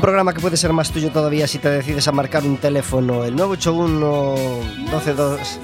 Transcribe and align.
Un 0.00 0.02
programa 0.02 0.32
que 0.32 0.40
puede 0.40 0.56
ser 0.56 0.72
más 0.72 0.90
tuyo 0.92 1.10
todavía 1.10 1.46
si 1.46 1.58
te 1.58 1.68
decides 1.68 2.08
a 2.08 2.12
marcar 2.12 2.42
un 2.42 2.56
teléfono, 2.56 3.22
el 3.22 3.36
981 3.36 4.34
122 4.88 5.60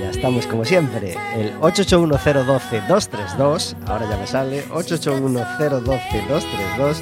ya 0.00 0.08
estamos 0.08 0.46
como 0.46 0.64
siempre, 0.64 1.14
el 1.36 1.52
881-012-232, 1.60 3.76
ahora 3.86 4.08
ya 4.08 4.16
me 4.16 4.26
sale, 4.26 4.64
881-012-232 4.68 6.96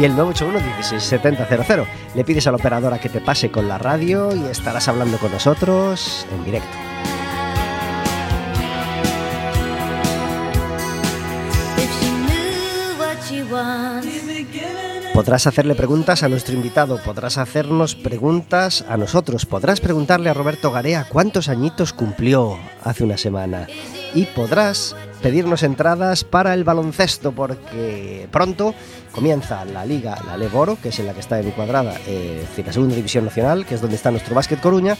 y 0.00 0.04
el 0.04 0.16
981-167000. 0.16 1.86
Le 2.16 2.24
pides 2.24 2.48
a 2.48 2.50
la 2.50 2.56
operadora 2.56 2.98
que 2.98 3.08
te 3.08 3.20
pase 3.20 3.52
con 3.52 3.68
la 3.68 3.78
radio 3.78 4.34
y 4.34 4.46
estarás 4.46 4.88
hablando 4.88 5.16
con 5.18 5.30
nosotros 5.30 6.26
en 6.34 6.44
directo. 6.44 6.87
Podrás 15.14 15.46
hacerle 15.46 15.74
preguntas 15.74 16.22
a 16.22 16.28
nuestro 16.28 16.54
invitado, 16.54 17.00
podrás 17.02 17.38
hacernos 17.38 17.96
preguntas 17.96 18.84
a 18.88 18.96
nosotros, 18.96 19.46
podrás 19.46 19.80
preguntarle 19.80 20.30
a 20.30 20.34
Roberto 20.34 20.70
Garea 20.70 21.06
cuántos 21.08 21.48
añitos 21.48 21.92
cumplió 21.92 22.56
hace 22.84 23.02
una 23.02 23.16
semana 23.16 23.66
y 24.14 24.26
podrás 24.26 24.94
pedirnos 25.20 25.64
entradas 25.64 26.22
para 26.22 26.54
el 26.54 26.62
baloncesto 26.62 27.32
porque 27.32 28.28
pronto 28.30 28.74
comienza 29.12 29.64
la 29.64 29.84
liga, 29.84 30.16
la 30.26 30.36
Leboro, 30.36 30.78
que 30.80 30.90
es 30.90 30.98
en 31.00 31.06
la 31.06 31.14
que 31.14 31.20
está 31.20 31.40
encuadrada, 31.40 31.94
eh, 32.06 32.46
la 32.64 32.72
segunda 32.72 32.94
división 32.94 33.24
nacional, 33.24 33.66
que 33.66 33.74
es 33.74 33.80
donde 33.80 33.96
está 33.96 34.10
nuestro 34.10 34.34
básquet 34.34 34.60
Coruña. 34.60 34.96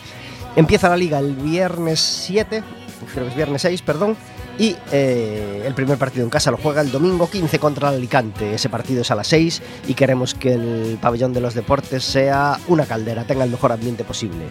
Empieza 0.57 0.89
la 0.89 0.97
liga 0.97 1.21
el 1.21 1.35
viernes 1.35 2.01
7, 2.01 2.65
creo 3.13 3.25
que 3.25 3.31
es 3.31 3.37
viernes 3.37 3.63
6, 3.63 3.83
perdón, 3.83 4.17
y 4.59 4.77
eh, 4.93 5.63
el 5.65 5.75
primer 5.75 5.99
partido 5.99 6.25
en 6.25 6.31
casa 6.31 6.51
lo 6.51 6.57
juega 6.57 6.81
el 6.81 6.91
domingo 6.91 7.31
15 7.31 7.59
contra 7.59 7.91
el 7.91 7.97
Alicante. 7.97 8.55
Ese 8.55 8.69
partido 8.69 9.03
es 9.03 9.11
a 9.11 9.15
las 9.15 9.29
6 9.29 9.63
y 9.87 9.95
queremos 9.95 10.35
que 10.35 10.55
el 10.55 10.99
pabellón 11.01 11.33
de 11.33 11.41
los 11.41 11.55
deportes 11.55 12.05
sea 12.05 12.59
una 12.69 12.87
caldera, 12.87 13.25
tenga 13.25 13.45
el 13.45 13.51
mejor 13.51 13.73
ambiente 13.73 14.05
posible. 14.05 14.45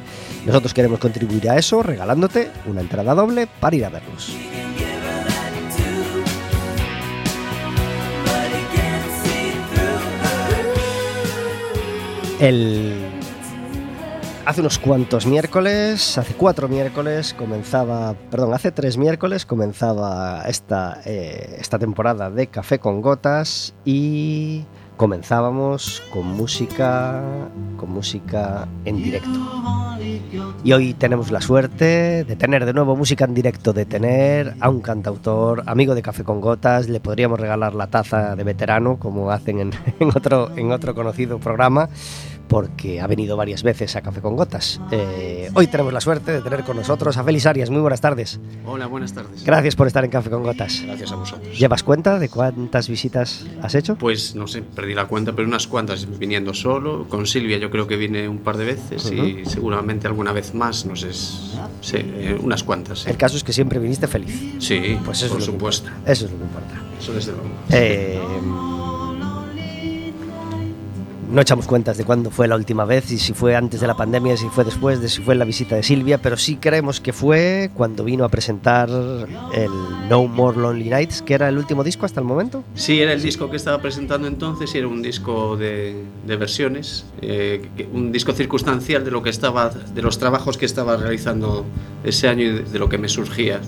Nosotros 0.46 0.74
queremos 0.74 1.00
contribuir 1.00 1.50
a 1.50 1.57
eso 1.57 1.84
regalándote 1.84 2.50
una 2.66 2.81
entrada 2.81 3.13
doble 3.13 3.47
para 3.47 3.75
ir 3.75 3.86
a 3.86 3.90
verlos. 3.90 4.31
El 12.40 13.17
hace 14.47 14.62
unos 14.62 14.80
cuantos 14.80 15.25
miércoles, 15.25 16.18
hace 16.18 16.34
cuatro 16.34 16.69
miércoles 16.69 17.34
comenzaba, 17.34 18.16
perdón, 18.31 18.53
hace 18.53 18.72
tres 18.72 18.97
miércoles 18.97 19.46
comenzaba 19.46 20.44
esta, 20.47 21.02
eh, 21.06 21.58
esta 21.59 21.78
temporada 21.78 22.31
de 22.31 22.47
Café 22.47 22.80
con 22.80 23.02
Gotas 23.02 23.75
y 23.84 24.63
comenzábamos 24.96 26.02
con 26.13 26.28
música, 26.28 27.22
con 27.75 27.91
música 27.91 28.69
en 28.86 29.03
directo. 29.03 29.38
Y 30.63 30.72
hoy 30.72 30.94
tenemos 30.94 31.30
la 31.30 31.41
suerte 31.41 32.24
de 32.24 32.36
tener 32.38 32.66
de 32.66 32.72
nuevo 32.72 32.96
música 32.96 33.25
en 33.25 33.34
directo, 33.34 33.74
de 33.74 33.86
tener 33.86 34.56
a 34.62 34.69
un 34.69 34.80
cantautor, 34.80 35.63
amigo 35.66 35.94
de 35.94 36.02
Café 36.02 36.24
con 36.24 36.40
Gotas, 36.40 36.88
le 36.88 37.02
podríamos 37.02 37.38
regalar 37.38 37.75
la 37.75 37.88
taza 37.88 38.38
de 38.38 38.44
veterano, 38.46 38.97
como 38.97 39.30
hacen 39.30 39.59
en, 39.59 39.72
otro, 40.16 40.56
en 40.56 40.72
otro 40.72 40.96
conocido 40.96 41.38
programa, 41.38 41.90
porque 42.47 43.02
ha 43.02 43.08
venido 43.08 43.35
varias 43.38 43.63
veces 43.63 43.96
a 43.96 44.02
Café 44.02 44.22
con 44.22 44.35
Gotas. 44.35 44.80
Eh, 44.91 45.50
hoy 45.53 45.68
tenemos 45.68 45.91
la 45.94 46.02
suerte 46.02 46.31
de 46.31 46.41
tener 46.41 46.63
con 46.63 46.78
nosotros 46.78 47.18
a 47.18 47.24
Félix 47.24 47.46
Arias. 47.46 47.69
Muy 47.69 47.81
buenas 47.81 48.02
tardes. 48.02 48.40
Hola, 48.66 48.88
buenas 48.88 49.13
tardes. 49.13 49.44
Gracias 49.44 49.75
por 49.75 49.88
estar 49.88 50.03
en 50.06 50.12
Café 50.12 50.30
con 50.30 50.44
Gotas. 50.44 50.81
Gracias 50.86 51.12
a 51.12 51.16
vosotros. 51.16 51.57
¿Llevas 51.57 51.84
cuenta 51.84 52.19
de 52.19 52.30
cuántas 52.30 52.88
visitas 52.89 53.45
has 53.62 53.75
hecho? 53.75 53.95
Pues 53.98 54.36
no 54.36 54.48
sé, 54.48 54.62
perdí 54.62 54.94
la 54.94 55.06
cuenta, 55.07 55.33
pero 55.33 55.48
unas 55.48 55.68
cuantas 55.68 56.07
viniendo 56.19 56.54
solo. 56.54 57.07
Con 57.10 57.25
Silvia 57.27 57.57
yo 57.57 57.69
creo 57.69 57.88
que 57.88 57.98
vine 57.98 58.27
un 58.30 58.39
par 58.39 58.57
de 58.57 58.66
veces 58.66 59.12
y 59.12 59.44
seguramente 59.45 60.07
alguna 60.07 60.31
vez 60.31 60.54
más, 60.54 60.86
no 60.86 60.95
sé, 60.95 61.12
sí, 61.13 61.98
eh, 61.98 62.38
unas 62.42 62.63
cuantas. 62.63 63.00
sí. 63.00 63.10
El 63.10 63.18
caso 63.18 63.36
es 63.38 63.44
que 63.44 63.54
siempre 63.54 63.80
viniste 63.80 64.07
feliz. 64.07 64.56
Sí, 64.60 64.98
Pues 65.04 65.22
eso 65.22 65.33
por 65.33 65.42
es 65.42 65.48
lo 65.48 65.54
que 65.54 65.57
supuesto. 65.60 65.88
importa. 65.88 66.12
Eso 66.12 66.25
es 66.25 66.31
lo 66.31 66.38
que 66.38 66.44
importa. 66.44 66.81
Eso 67.00 67.13
desde 67.13 67.31
luego. 67.33 67.50
Eh, 67.72 68.19
no 71.29 71.41
echamos 71.41 71.68
cuentas 71.68 71.97
de 71.97 72.06
cuándo 72.06 72.31
fue 72.31 72.47
la 72.47 72.56
última 72.56 72.85
vez 72.85 73.12
y 73.12 73.18
si 73.18 73.33
fue 73.33 73.56
antes 73.56 73.81
de 73.81 73.88
la 73.88 73.95
pandemia, 73.95 74.38
si 74.38 74.47
fue 74.50 74.63
después, 74.63 75.01
de 75.01 75.09
si 75.09 75.21
fue 75.21 75.35
la 75.35 75.45
visita 75.45 75.75
de 75.75 75.83
Silvia, 75.83 76.19
pero 76.19 76.38
sí 76.38 76.56
creemos 76.56 77.01
que 77.01 77.13
fue 77.13 77.69
cuando 77.74 78.03
vino 78.03 78.24
a 78.24 78.29
presentar 78.29 78.89
el 78.89 79.71
No 80.09 80.27
More 80.27 80.57
Lonely 80.57 80.89
Nights, 80.89 81.21
que 81.21 81.33
era 81.33 81.50
el 81.50 81.57
último 81.57 81.83
disco 81.83 82.06
hasta 82.06 82.19
el 82.19 82.25
momento. 82.25 82.63
Sí, 82.75 83.01
era 83.01 83.13
el 83.13 83.21
disco 83.21 83.50
que 83.50 83.57
estaba 83.57 83.81
presentando 83.81 84.27
entonces 84.27 84.74
y 84.74 84.77
era 84.77 84.88
un 84.88 85.01
disco 85.01 85.57
de, 85.57 86.03
versiones, 86.25 87.06
eh, 87.21 87.68
un 87.94 88.12
disco 88.12 88.31
circunstancial 88.33 89.03
de 89.03 89.12
lo 89.12 89.21
que 89.21 89.29
estaba, 89.29 89.69
de 89.69 90.01
los 90.01 90.19
trabajos 90.19 90.57
que 90.57 90.65
estaba 90.65 90.97
realizando 90.97 91.65
ese 92.03 92.27
año 92.27 92.44
y 92.44 92.50
de, 92.50 92.63
de 92.63 92.79
lo 92.79 92.89
que 92.89 92.97
me 92.97 93.09
surgía. 93.09 93.59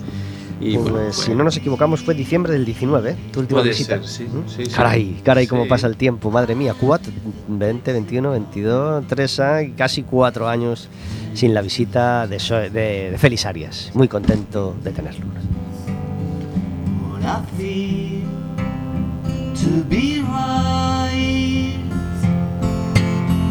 Y 0.60 0.76
Pues, 0.76 0.90
bueno, 0.90 1.12
si 1.12 1.34
no 1.34 1.42
nos 1.44 1.56
equivocamos, 1.56 2.00
fue 2.00 2.12
diciembre 2.14 2.52
del 2.52 2.66
19, 2.66 3.10
¿eh? 3.12 3.16
tu 3.32 3.40
última 3.40 3.60
Puede 3.60 3.70
visita. 3.70 3.96
ser, 4.02 4.06
sí, 4.06 4.24
¿Mm? 4.24 4.46
sí, 4.48 4.66
sí. 4.66 4.70
Caray, 4.70 5.20
caray, 5.24 5.46
cómo 5.46 5.66
pasa 5.66 5.86
el 5.86 5.96
tiempo, 5.96 6.30
madre 6.30 6.54
mía, 6.54 6.74
cuatro, 6.78 7.10
20, 7.48 7.92
21, 7.94 8.30
22, 8.30 9.06
3 9.06 9.40
años, 9.40 9.72
casi 9.78 10.02
cuatro 10.02 10.46
años 10.48 10.88
sin 11.32 11.54
la 11.54 11.62
visita 11.62 12.26
de, 12.26 12.38
So- 12.38 12.56
de, 12.56 13.10
de 13.12 13.16
Félix 13.18 13.46
Arias. 13.46 13.90
Muy 13.94 14.06
contento 14.08 14.76
de 14.84 14.90
tenerlo. 14.92 15.24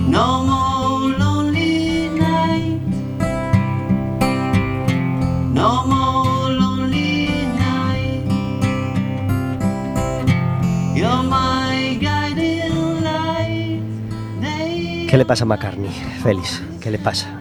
No 0.07 0.43
more 0.43 1.17
lonely 1.17 2.09
night. 2.17 2.81
No 5.53 5.85
more 5.87 5.98
¿Qué 15.09 15.17
le 15.17 15.25
pasa 15.25 15.43
a 15.43 15.47
McCartney, 15.47 15.89
Félix? 16.23 16.61
¿Qué 16.79 16.91
le 16.91 16.99
pasa? 16.99 17.39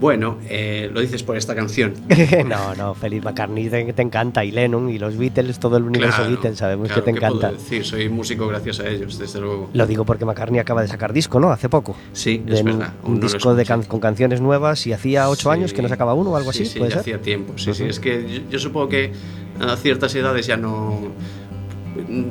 Bueno, 0.00 0.36
eh, 0.48 0.90
lo 0.92 1.00
dices 1.00 1.22
por 1.22 1.36
esta 1.38 1.54
canción. 1.54 1.94
no, 2.46 2.74
no, 2.74 2.94
Félix 2.94 3.24
McCartney 3.24 3.68
te, 3.70 3.92
te 3.92 4.02
encanta, 4.02 4.44
y 4.44 4.50
Lennon, 4.50 4.90
y 4.90 4.98
los 4.98 5.16
Beatles, 5.16 5.58
todo 5.58 5.76
el 5.78 5.84
universo 5.84 6.16
Claro, 6.18 6.30
Beatles, 6.32 6.58
sabemos 6.58 6.88
claro, 6.88 7.02
que 7.04 7.12
te 7.12 7.14
¿qué 7.14 7.20
puedo 7.20 7.36
encanta. 7.36 7.52
decir? 7.56 7.84
Soy 7.84 8.08
músico 8.10 8.46
gracias 8.46 8.80
a 8.80 8.88
ellos, 8.88 9.18
desde 9.18 9.40
luego. 9.40 9.70
Lo 9.72 9.86
digo 9.86 10.04
porque 10.04 10.24
McCartney 10.26 10.58
acaba 10.60 10.82
de 10.82 10.88
sacar 10.88 11.12
disco, 11.14 11.40
¿no? 11.40 11.50
Hace 11.50 11.68
poco. 11.70 11.96
Sí, 12.12 12.42
De 12.44 12.54
es 12.56 12.64
verdad. 12.64 12.92
un 13.04 13.14
no 13.14 13.20
disco 13.20 13.54
de 13.54 13.64
can- 13.64 13.84
con 13.84 14.00
canciones 14.00 14.40
nuevas 14.40 14.86
y 14.86 14.92
hacía 14.92 15.28
ocho 15.30 15.50
Sí, 15.50 15.54
años 15.58 15.72
que 15.72 15.80
no 15.82 15.88
sacaba 15.88 16.12
uno 16.14 16.30
o 16.30 16.36
algo 16.36 16.52
sí, 16.52 16.62
así, 16.64 16.72
Sí, 16.72 16.78
¿puede 16.78 16.90
ya 16.90 16.94
ser? 16.96 17.00
hacía 17.00 17.20
tiempo, 17.22 17.54
sí, 17.56 17.72
sí. 17.74 17.84
Es 17.84 17.98
que 18.00 18.22
yo, 18.44 18.50
yo 18.50 18.58
supongo 18.58 18.88
que 18.90 19.12
a 19.60 19.76
ciertas 19.76 20.14
edades 20.14 20.46
ya 20.46 20.56
no... 20.58 20.98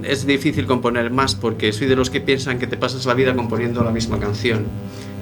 Es 0.03 0.25
difícil 0.25 0.65
componer 0.65 1.11
más 1.11 1.35
porque 1.35 1.71
soy 1.73 1.87
de 1.87 1.95
los 1.95 2.09
que 2.09 2.21
piensan 2.21 2.59
que 2.59 2.67
te 2.67 2.77
pasas 2.77 3.05
la 3.05 3.13
vida 3.13 3.35
componiendo 3.35 3.83
la 3.83 3.91
misma 3.91 4.19
canción. 4.19 4.65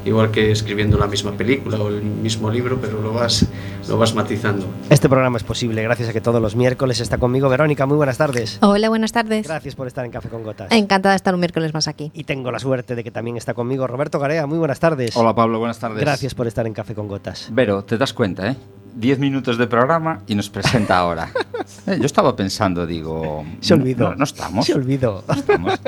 Igual 0.05 0.31
que 0.31 0.51
escribiendo 0.51 0.97
la 0.97 1.07
misma 1.07 1.31
película 1.31 1.77
o 1.77 1.87
el 1.87 2.03
mismo 2.03 2.51
libro, 2.51 2.77
pero 2.81 3.01
lo 3.01 3.13
vas, 3.13 3.47
lo 3.87 3.97
vas 3.97 4.13
matizando. 4.13 4.65
Este 4.89 5.07
programa 5.07 5.37
es 5.37 5.43
posible 5.43 5.81
gracias 5.81 6.09
a 6.09 6.13
que 6.13 6.19
todos 6.19 6.41
los 6.41 6.57
miércoles 6.57 6.99
está 6.99 7.17
conmigo 7.17 7.47
Verónica. 7.47 7.85
Muy 7.85 7.95
buenas 7.95 8.17
tardes. 8.17 8.57
Hola, 8.61 8.89
buenas 8.89 9.13
tardes. 9.13 9.47
Gracias 9.47 9.75
por 9.75 9.87
estar 9.87 10.03
en 10.03 10.11
Café 10.11 10.27
con 10.27 10.43
Gotas. 10.43 10.71
Encantada 10.71 11.13
de 11.13 11.17
estar 11.17 11.33
un 11.33 11.39
miércoles 11.39 11.73
más 11.73 11.87
aquí. 11.87 12.11
Y 12.13 12.25
tengo 12.25 12.51
la 12.51 12.59
suerte 12.59 12.95
de 12.95 13.03
que 13.03 13.11
también 13.11 13.37
está 13.37 13.53
conmigo 13.53 13.87
Roberto 13.87 14.19
Garea. 14.19 14.45
Muy 14.45 14.57
buenas 14.57 14.81
tardes. 14.81 15.15
Hola 15.15 15.33
Pablo, 15.33 15.59
buenas 15.59 15.79
tardes. 15.79 16.01
Gracias 16.01 16.35
por 16.35 16.47
estar 16.47 16.67
en 16.67 16.73
Café 16.73 16.93
con 16.93 17.07
Gotas. 17.07 17.47
Vero, 17.53 17.85
te 17.85 17.97
das 17.97 18.11
cuenta, 18.11 18.49
¿eh? 18.49 18.57
10 18.95 19.19
minutos 19.19 19.57
de 19.57 19.67
programa 19.67 20.21
y 20.27 20.35
nos 20.35 20.49
presenta 20.49 20.97
ahora. 20.97 21.29
Eh, 21.87 21.97
yo 21.97 22.05
estaba 22.05 22.35
pensando, 22.35 22.85
digo... 22.85 23.45
Se 23.61 23.73
olvidó. 23.73 24.09
No, 24.09 24.15
no 24.17 24.23
estamos. 24.25 24.65
Se 24.65 24.73
olvidó. 24.73 25.23
no 25.27 25.33
estamos. 25.33 25.79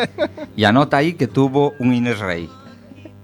Y 0.56 0.64
anota 0.64 0.98
ahí 0.98 1.14
que 1.14 1.28
tuvo 1.28 1.74
un 1.80 1.94
Inés 1.94 2.20
Rey. 2.20 2.50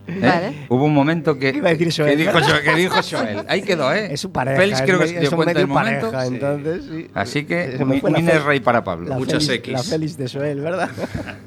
¿Eh? 0.07 0.19
Vale. 0.21 0.53
Hubo 0.69 0.85
un 0.85 0.93
momento 0.93 1.37
que, 1.37 1.49
Iba 1.49 1.69
a 1.69 1.73
decir 1.73 1.91
Joel, 1.95 2.11
que, 2.17 2.23
dijo. 2.23 2.39
Joel- 2.39 2.63
que 2.63 2.75
dijo 2.75 2.95
Joel. 3.09 3.37
Ahí 3.47 3.61
quedó, 3.61 3.93
¿eh? 3.93 4.13
Es 4.13 4.19
su 4.21 4.31
pareja. 4.31 4.57
Félix 4.57 4.81
creo 4.81 4.99
que 4.99 5.05
es 5.05 5.11
se 5.11 5.19
dio 5.19 5.31
cuenta 5.31 5.53
del 5.53 5.67
momento. 5.67 6.11
pareja, 6.11 6.25
entonces 6.35 6.85
sí. 6.89 7.07
Así 7.13 7.45
que 7.45 7.77
un, 7.79 7.91
Fel- 8.01 8.43
Rey 8.43 8.59
para 8.59 8.83
Pablo. 8.83 9.09
La 9.09 9.17
Muchas 9.17 9.43
Félix- 9.47 9.55
X. 9.55 9.73
La 9.73 9.83
Félix 9.83 10.17
de 10.17 10.29
Joel, 10.29 10.59
¿verdad? 10.61 10.89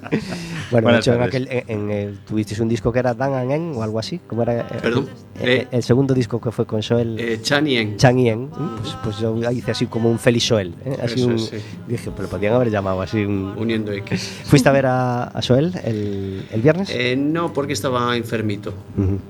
bueno, 0.70 0.92
de 0.92 0.98
hecho, 0.98 1.14
en 1.14 1.22
aquel, 1.22 1.48
en, 1.50 1.64
en 1.68 1.90
el- 1.90 2.18
tuvisteis 2.20 2.60
un 2.60 2.68
disco 2.68 2.92
que 2.92 2.98
era 2.98 3.14
Dan 3.14 3.34
and 3.34 3.50
En 3.52 3.72
o 3.74 3.82
algo 3.82 3.98
así. 3.98 4.20
¿Cómo 4.26 4.42
era? 4.42 4.60
Eh, 4.60 4.64
Perdón. 4.82 5.08
El, 5.40 5.48
Eh. 5.48 5.68
el 5.70 5.82
segundo 5.82 6.14
disco 6.14 6.40
que 6.40 6.50
fue 6.50 6.66
con 6.66 6.82
Joel. 6.82 7.18
Eh, 7.18 7.40
Chanien. 7.42 7.96
Chang 7.96 8.16
Yen, 8.18 8.48
pues, 8.48 8.96
pues 9.02 9.18
yo 9.18 9.34
hice 9.50 9.70
así 9.72 9.86
como 9.86 10.10
un 10.10 10.18
Félix 10.18 10.48
Joel. 10.48 10.74
¿eh? 10.84 10.96
Así 11.02 11.14
Eso 11.20 11.26
un, 11.28 11.34
es, 11.36 11.46
sí. 11.46 11.56
Dije, 11.88 12.10
pero 12.16 12.28
podían 12.28 12.54
haber 12.54 12.70
llamado 12.70 13.02
así 13.02 13.24
un. 13.24 13.54
Uniendo 13.56 13.92
X. 13.92 14.40
¿Fuiste 14.44 14.68
a 14.68 14.72
ver 14.72 14.86
a, 14.86 15.24
a 15.24 15.40
Joel 15.46 15.72
el, 15.84 16.46
el 16.52 16.60
viernes? 16.62 16.90
Eh, 16.92 17.16
no, 17.16 17.52
porque 17.52 17.72
estaba 17.72 18.16
enfermito. 18.16 18.53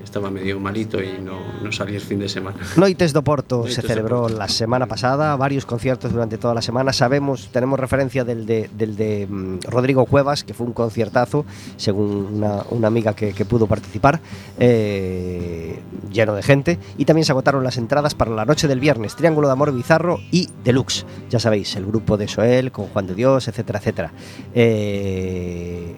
Estaba 0.03 0.29
medio 0.29 0.59
malito 0.59 1.01
y 1.01 1.19
no, 1.21 1.39
no 1.61 1.71
salí 1.71 1.95
el 1.95 2.01
fin 2.01 2.19
de 2.19 2.29
semana. 2.29 2.57
Noites 2.77 3.13
do 3.13 3.23
Porto 3.23 3.57
Noites 3.59 3.75
se 3.75 3.81
celebró 3.81 4.23
Porto. 4.23 4.37
la 4.37 4.47
semana 4.47 4.85
pasada, 4.85 5.35
varios 5.35 5.65
conciertos 5.65 6.11
durante 6.11 6.37
toda 6.37 6.53
la 6.53 6.61
semana. 6.61 6.93
Sabemos, 6.93 7.49
tenemos 7.51 7.79
referencia 7.79 8.23
del 8.23 8.45
de, 8.45 8.69
del 8.77 8.95
de 8.95 9.27
mm, 9.29 9.59
Rodrigo 9.69 10.05
Cuevas, 10.05 10.43
que 10.43 10.53
fue 10.53 10.65
un 10.65 10.73
conciertazo, 10.73 11.45
según 11.77 12.35
una, 12.35 12.63
una 12.69 12.87
amiga 12.87 13.13
que, 13.13 13.33
que 13.33 13.45
pudo 13.45 13.67
participar, 13.67 14.19
eh, 14.59 15.79
lleno 16.11 16.35
de 16.35 16.43
gente. 16.43 16.79
Y 16.97 17.05
también 17.05 17.25
se 17.25 17.31
agotaron 17.31 17.63
las 17.63 17.77
entradas 17.77 18.15
para 18.15 18.31
la 18.31 18.45
noche 18.45 18.67
del 18.67 18.79
viernes, 18.79 19.15
Triángulo 19.15 19.47
de 19.47 19.53
Amor 19.53 19.73
Bizarro 19.73 20.19
y 20.31 20.49
Deluxe. 20.63 21.05
Ya 21.29 21.39
sabéis, 21.39 21.75
el 21.75 21.85
grupo 21.85 22.17
de 22.17 22.27
Soel 22.27 22.71
con 22.71 22.87
Juan 22.87 23.07
de 23.07 23.15
Dios, 23.15 23.47
etcétera, 23.47 23.79
etcétera. 23.79 24.11
Eh, 24.53 25.95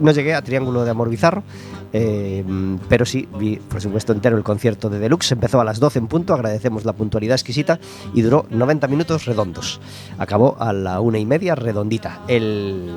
no 0.00 0.12
llegué 0.12 0.34
a 0.34 0.42
Triángulo 0.42 0.84
de 0.84 0.90
Amor 0.90 1.08
Bizarro, 1.08 1.42
eh, 1.92 2.44
pero 2.88 3.04
sí 3.04 3.28
vi, 3.38 3.56
por 3.56 3.80
supuesto, 3.80 4.12
entero 4.12 4.36
el 4.36 4.44
concierto 4.44 4.90
de 4.90 4.98
Deluxe. 4.98 5.32
Empezó 5.32 5.60
a 5.60 5.64
las 5.64 5.80
12 5.80 5.98
en 5.98 6.06
punto, 6.06 6.34
agradecemos 6.34 6.84
la 6.84 6.92
puntualidad 6.92 7.34
exquisita 7.34 7.78
y 8.14 8.22
duró 8.22 8.46
90 8.50 8.88
minutos 8.88 9.26
redondos. 9.26 9.80
Acabó 10.18 10.56
a 10.60 10.72
la 10.72 11.00
una 11.00 11.18
y 11.18 11.26
media 11.26 11.54
redondita. 11.54 12.20
El 12.28 12.90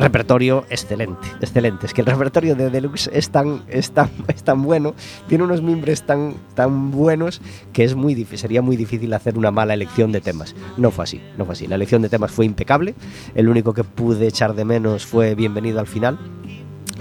repertorio 0.00 0.64
excelente, 0.70 1.26
excelente. 1.40 1.86
Es 1.86 1.94
que 1.94 2.00
el 2.00 2.06
repertorio 2.06 2.54
de 2.54 2.70
Deluxe 2.70 3.10
es 3.12 3.30
tan, 3.30 3.62
es 3.68 3.92
tan, 3.92 4.10
es 4.28 4.42
tan 4.42 4.62
bueno, 4.62 4.94
tiene 5.28 5.44
unos 5.44 5.62
mimbres 5.62 6.02
tan, 6.02 6.34
tan 6.54 6.90
buenos 6.90 7.40
que 7.72 7.84
es 7.84 7.94
muy 7.94 8.14
difícil, 8.14 8.38
sería 8.38 8.62
muy 8.62 8.76
difícil 8.76 9.12
hacer 9.14 9.38
una 9.38 9.50
mala 9.50 9.74
elección 9.74 10.12
de 10.12 10.20
temas. 10.20 10.54
No 10.76 10.90
fue 10.90 11.04
así, 11.04 11.20
no 11.36 11.44
fue 11.44 11.52
así. 11.52 11.66
La 11.66 11.76
elección 11.76 12.02
de 12.02 12.08
temas 12.08 12.30
fue 12.30 12.46
impecable. 12.46 12.94
El 13.34 13.48
único 13.48 13.74
que 13.74 13.84
pude 13.84 14.26
echar 14.26 14.54
de 14.54 14.64
menos 14.64 15.06
fue 15.06 15.34
Bienvenido 15.34 15.80
al 15.80 15.86
final 15.86 16.18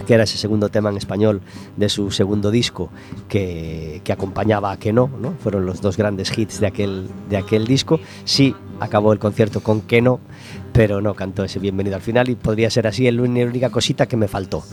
que 0.06 0.14
era 0.14 0.24
ese 0.24 0.38
segundo 0.38 0.70
tema 0.70 0.90
en 0.90 0.98
español 0.98 1.42
de 1.76 1.90
su 1.90 2.12
segundo 2.12 2.52
disco 2.52 2.90
que, 3.28 4.02
que 4.04 4.14
acompañaba 4.14 4.72
a 4.72 4.80
Que 4.80 4.94
no, 4.94 5.10
¿no? 5.20 5.34
Fueron 5.44 5.66
los 5.66 5.82
dos 5.82 5.98
grandes 5.98 6.36
hits 6.38 6.60
de 6.60 6.68
aquel, 6.68 7.10
de 7.30 7.38
aquel 7.38 7.68
disco. 7.68 8.00
Sí, 8.24 8.56
acabó 8.80 9.14
el 9.14 9.20
concierto 9.20 9.62
con 9.62 9.82
Que 9.82 10.02
no, 10.02 10.20
pero 10.74 11.02
no 11.02 11.14
cantó 11.14 11.44
ese 11.44 11.60
Bienvenido 11.60 11.96
al 11.96 12.02
final 12.02 12.30
y 12.30 12.36
podría 12.36 12.70
ser 12.70 12.88
así 12.88 13.10
la 13.10 13.22
única 13.22 13.70
cosita 13.70 14.08
que 14.08 14.18
me 14.18 14.28
faltó. 14.28 14.64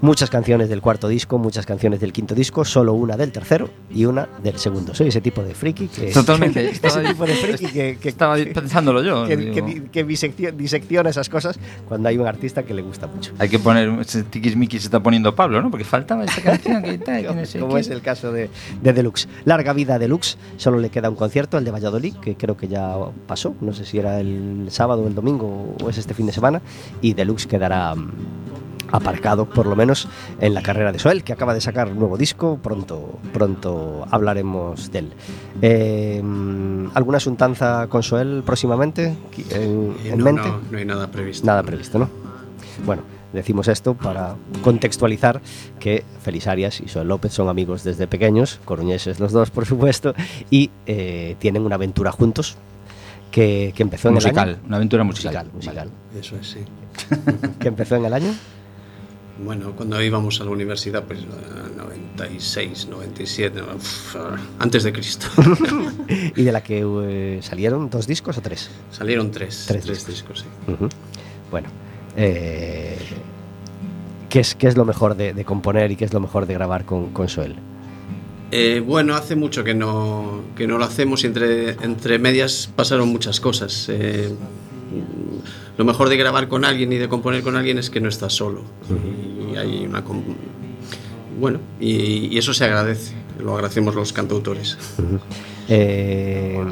Muchas 0.00 0.30
canciones 0.30 0.68
del 0.68 0.80
cuarto 0.80 1.08
disco, 1.08 1.38
muchas 1.38 1.66
canciones 1.66 2.00
del 2.00 2.12
quinto 2.12 2.34
disco, 2.34 2.64
solo 2.64 2.94
una 2.94 3.16
del 3.16 3.32
tercero 3.32 3.68
y 3.90 4.06
una 4.06 4.28
del 4.42 4.58
segundo. 4.58 4.94
Soy 4.94 5.08
ese 5.08 5.20
tipo 5.20 5.42
de 5.42 5.54
friki 5.54 5.88
que... 5.88 6.06
Totalmente. 6.12 6.64
ese 6.70 6.86
Estaba, 6.86 7.08
tipo 7.08 7.26
de 7.26 7.34
friki 7.34 7.66
que, 7.66 7.98
que, 8.00 8.08
estaba 8.08 8.36
pensándolo 8.36 9.02
yo. 9.02 9.26
que, 9.26 10.04
disecciona, 10.04 10.56
disecciona 10.56 11.10
esas 11.10 11.28
cosas 11.28 11.58
cuando 11.88 12.08
hay 12.08 12.16
un 12.16 12.26
artista 12.26 12.62
que 12.62 12.72
le 12.72 12.82
gusta 12.82 13.06
mucho. 13.06 13.32
hay 13.38 13.48
que 13.48 13.58
poner 13.58 13.90
ese 14.00 14.24
se 14.24 14.76
está 14.76 15.02
poniendo 15.02 15.34
Pablo, 15.34 15.60
¿no? 15.60 15.70
Porque 15.70 15.84
faltaba 15.84 16.24
esa 16.24 16.40
canción 16.40 16.82
que 16.82 16.98
tal, 16.98 17.26
que 17.26 17.34
no 17.34 17.44
sé 17.44 17.58
como 17.58 17.74
qué. 17.74 17.80
es 17.80 17.88
el 17.88 18.00
caso 18.00 18.32
de, 18.32 18.50
de 18.82 18.92
Deluxe. 18.92 19.28
Larga 19.44 19.72
vida 19.72 19.98
Deluxe, 19.98 20.38
solo 20.56 20.78
le 20.78 20.90
queda 20.90 21.10
un 21.10 21.16
concierto, 21.16 21.58
el 21.58 21.64
de 21.64 21.70
Valladolid, 21.70 22.14
que 22.16 22.36
creo 22.36 22.56
que 22.56 22.68
ya 22.68 22.94
pasó, 23.26 23.49
no 23.60 23.72
sé 23.72 23.84
si 23.84 23.98
era 23.98 24.20
el 24.20 24.66
sábado 24.70 25.02
o 25.02 25.06
el 25.06 25.14
domingo 25.14 25.74
o 25.82 25.90
es 25.90 25.98
este 25.98 26.14
fin 26.14 26.26
de 26.26 26.32
semana, 26.32 26.60
y 27.00 27.14
Deluxe 27.14 27.46
quedará 27.46 27.94
mm, 27.94 28.10
aparcado 28.92 29.46
por 29.46 29.66
lo 29.66 29.76
menos 29.76 30.08
en 30.40 30.54
la 30.54 30.62
carrera 30.62 30.92
de 30.92 30.98
Soel, 30.98 31.22
que 31.24 31.32
acaba 31.32 31.54
de 31.54 31.60
sacar 31.60 31.88
un 31.88 31.98
nuevo 31.98 32.16
disco, 32.16 32.58
pronto, 32.62 33.18
pronto 33.32 34.06
hablaremos 34.10 34.90
de 34.90 34.98
él. 34.98 35.12
Eh, 35.62 36.20
mm, 36.22 36.88
¿Alguna 36.94 37.18
asuntanza 37.18 37.86
con 37.88 38.02
Soel 38.02 38.42
próximamente 38.44 39.16
en, 39.50 39.94
en 40.04 40.18
no, 40.18 40.24
mente? 40.24 40.48
no, 40.48 40.60
no 40.70 40.78
hay 40.78 40.84
nada 40.84 41.06
previsto. 41.08 41.46
Nada 41.46 41.62
previsto, 41.62 41.98
¿no? 41.98 42.08
Bueno, 42.84 43.02
decimos 43.32 43.68
esto 43.68 43.94
para 43.94 44.34
contextualizar 44.62 45.40
que 45.78 46.04
Feliz 46.22 46.46
Arias 46.46 46.80
y 46.80 46.88
Joel 46.88 47.08
López 47.08 47.32
son 47.32 47.48
amigos 47.48 47.84
desde 47.84 48.06
pequeños, 48.06 48.60
coruñeses 48.64 49.20
los 49.20 49.32
dos, 49.32 49.50
por 49.50 49.66
supuesto, 49.66 50.14
y 50.50 50.70
eh, 50.86 51.36
tienen 51.38 51.64
una 51.64 51.76
aventura 51.76 52.12
juntos 52.12 52.56
que, 53.30 53.72
que 53.74 53.82
empezó 53.82 54.08
en 54.08 54.14
musical, 54.14 54.48
el 54.48 54.54
año. 54.56 54.64
una 54.66 54.76
aventura 54.76 55.04
musical. 55.04 55.48
Musical, 55.54 55.88
musical. 55.88 56.20
Eso 56.20 56.36
es, 56.36 56.46
sí. 56.48 56.60
Que 57.58 57.68
empezó 57.68 57.96
en 57.96 58.04
el 58.04 58.12
año. 58.12 58.32
Bueno, 59.42 59.72
cuando 59.74 60.02
íbamos 60.02 60.38
a 60.40 60.44
la 60.44 60.50
universidad, 60.50 61.04
pues 61.04 61.20
eh, 61.20 61.24
96, 61.76 62.88
97, 62.90 63.62
uf, 63.62 64.16
antes 64.58 64.82
de 64.82 64.92
Cristo. 64.92 65.26
y 66.36 66.42
de 66.42 66.52
la 66.52 66.62
que 66.62 66.84
eh, 66.84 67.40
salieron 67.42 67.88
dos 67.88 68.06
discos 68.06 68.36
o 68.36 68.42
tres. 68.42 68.70
Salieron 68.90 69.30
tres, 69.30 69.64
Tres 69.66 69.84
tres, 69.84 70.06
discos, 70.06 70.40
sí. 70.40 70.46
Bueno, 71.50 71.68
eh, 72.16 72.98
¿qué, 74.28 74.40
es, 74.40 74.54
¿qué 74.54 74.66
es 74.66 74.76
lo 74.76 74.84
mejor 74.84 75.14
de, 75.16 75.32
de 75.32 75.44
componer 75.46 75.90
y 75.90 75.96
qué 75.96 76.04
es 76.04 76.12
lo 76.12 76.20
mejor 76.20 76.44
de 76.44 76.52
grabar 76.54 76.84
con, 76.84 77.10
con 77.12 77.28
Soel? 77.28 77.56
Eh, 78.52 78.82
bueno, 78.84 79.14
hace 79.14 79.36
mucho 79.36 79.62
que 79.62 79.74
no, 79.74 80.42
que 80.56 80.66
no 80.66 80.76
lo 80.78 80.84
hacemos 80.84 81.22
y 81.22 81.28
entre, 81.28 81.70
entre 81.84 82.18
medias 82.18 82.68
pasaron 82.74 83.08
muchas 83.08 83.40
cosas. 83.40 83.88
Eh, 83.88 84.34
lo 85.76 85.84
mejor 85.84 86.08
de 86.08 86.16
grabar 86.16 86.48
con 86.48 86.64
alguien 86.64 86.92
y 86.92 86.96
de 86.96 87.08
componer 87.08 87.42
con 87.42 87.56
alguien 87.56 87.78
es 87.78 87.90
que 87.90 88.00
no 88.00 88.08
estás 88.08 88.32
solo. 88.32 88.64
Y 89.52 89.56
hay 89.56 89.86
una... 89.86 90.02
Bueno, 91.38 91.60
y, 91.80 92.26
y 92.26 92.38
eso 92.38 92.52
se 92.52 92.64
agradece, 92.64 93.14
lo 93.38 93.54
agradecemos 93.54 93.94
los 93.94 94.12
cantautores. 94.12 94.76
Eh, 95.68 96.62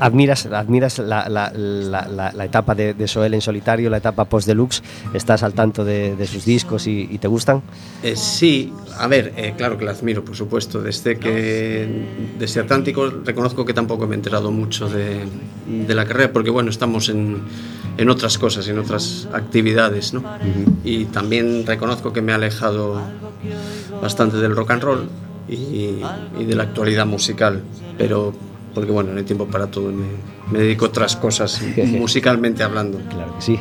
admiras 0.00 0.46
admiras 0.46 0.98
la, 0.98 1.28
la- 1.28 1.52
la- 1.54 2.32
la- 2.32 2.44
etapa 2.44 2.74
de, 2.74 2.94
de 2.94 3.08
Soel 3.08 3.34
en 3.34 3.40
solitario, 3.40 3.88
la 3.90 3.98
etapa 3.98 4.24
post-deluxe, 4.24 4.82
estás 5.14 5.42
al 5.42 5.54
tanto 5.54 5.84
de, 5.84 6.16
de 6.16 6.26
sus 6.26 6.44
discos 6.44 6.86
y, 6.86 7.08
y 7.10 7.18
te 7.18 7.28
gustan. 7.28 7.62
Eh, 8.02 8.16
sí, 8.16 8.72
a 8.98 9.06
ver, 9.06 9.32
eh, 9.36 9.54
claro 9.56 9.78
que 9.78 9.84
la 9.84 9.92
admiro, 9.92 10.24
por 10.24 10.36
supuesto. 10.36 10.80
Desde 10.82 11.18
que 11.18 12.06
desde 12.38 12.60
Atlántico 12.60 13.08
reconozco 13.24 13.64
que 13.64 13.74
tampoco 13.74 14.06
me 14.06 14.14
he 14.14 14.16
enterado 14.18 14.50
mucho 14.50 14.88
de, 14.88 15.24
de 15.86 15.94
la 15.94 16.04
carrera, 16.04 16.32
porque 16.32 16.50
bueno, 16.50 16.70
estamos 16.70 17.08
en, 17.08 17.42
en 17.96 18.10
otras 18.10 18.38
cosas, 18.38 18.68
en 18.68 18.78
otras 18.78 19.28
actividades, 19.32 20.12
¿no? 20.14 20.22
Y 20.84 21.06
también 21.06 21.64
reconozco 21.66 22.12
que 22.12 22.20
me 22.22 22.32
he 22.32 22.34
alejado 22.34 23.00
bastante 24.02 24.36
del 24.38 24.54
rock 24.54 24.70
and 24.72 24.82
roll 24.82 25.08
y, 25.48 26.00
y 26.38 26.44
de 26.46 26.54
la 26.54 26.64
actualidad 26.64 27.06
musical, 27.06 27.62
pero 27.98 28.34
porque 28.74 28.90
bueno, 28.90 29.12
no 29.12 29.18
hay 29.18 29.24
tiempo 29.24 29.46
para 29.46 29.68
todo, 29.68 29.90
me, 29.92 30.04
me 30.50 30.58
dedico 30.58 30.84
a 30.86 30.88
otras 30.88 31.16
cosas 31.16 31.60
musicalmente 31.76 32.62
hablando. 32.62 32.98
Claro 33.10 33.36
que 33.36 33.42
sí. 33.42 33.58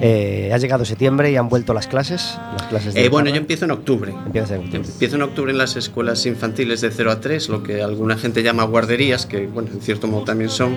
Eh, 0.00 0.50
ha 0.52 0.58
llegado 0.58 0.84
septiembre 0.84 1.30
y 1.30 1.36
han 1.36 1.48
vuelto 1.48 1.72
las 1.72 1.86
clases. 1.86 2.36
Las 2.52 2.62
clases 2.64 2.94
de 2.94 3.04
Eh, 3.04 3.08
bueno, 3.08 3.30
yo 3.30 3.36
empiezo 3.36 3.64
en 3.64 3.70
octubre. 3.70 4.12
Empiezas 4.26 4.50
en 4.52 4.60
octubre. 4.64 4.82
Empiezo 4.88 5.16
en 5.16 5.22
octubre 5.22 5.52
en 5.52 5.58
las 5.58 5.76
escuelas 5.76 6.26
infantiles 6.26 6.80
de 6.80 6.90
0 6.90 7.12
a 7.12 7.20
3, 7.20 7.48
lo 7.48 7.62
que 7.62 7.80
alguna 7.82 8.16
gente 8.16 8.42
llama 8.42 8.64
guarderías, 8.64 9.24
que 9.26 9.46
bueno, 9.46 9.68
en 9.72 9.80
cierto 9.80 10.08
modo 10.08 10.24
también 10.24 10.50
son, 10.50 10.76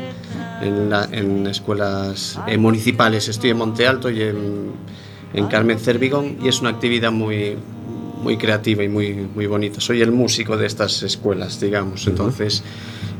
en, 0.62 0.90
la- 0.92 1.10
en 1.12 1.48
escuelas 1.48 2.40
eh, 2.48 2.58
municipales. 2.60 3.28
Estoy 3.28 3.50
en 3.50 3.58
Monte 3.58 3.88
Alto 3.88 4.12
y 4.12 4.22
en, 4.22 4.72
en 5.34 5.48
Carmen 5.48 5.80
Cervigón 5.80 6.38
y 6.44 6.48
es 6.48 6.62
una 6.62 6.70
actividad 6.70 7.12
muy, 7.12 7.56
muy 8.22 8.38
creativa 8.38 8.84
y 8.84 8.88
muy, 8.88 9.14
muy 9.34 9.48
bonita. 9.48 9.82
Soy 9.82 10.04
el 10.04 10.12
músico 10.12 10.58
de 10.58 10.68
estas 10.68 11.02
escuelas, 11.02 11.60
digamos. 11.60 12.06
Entonces, 12.06 12.62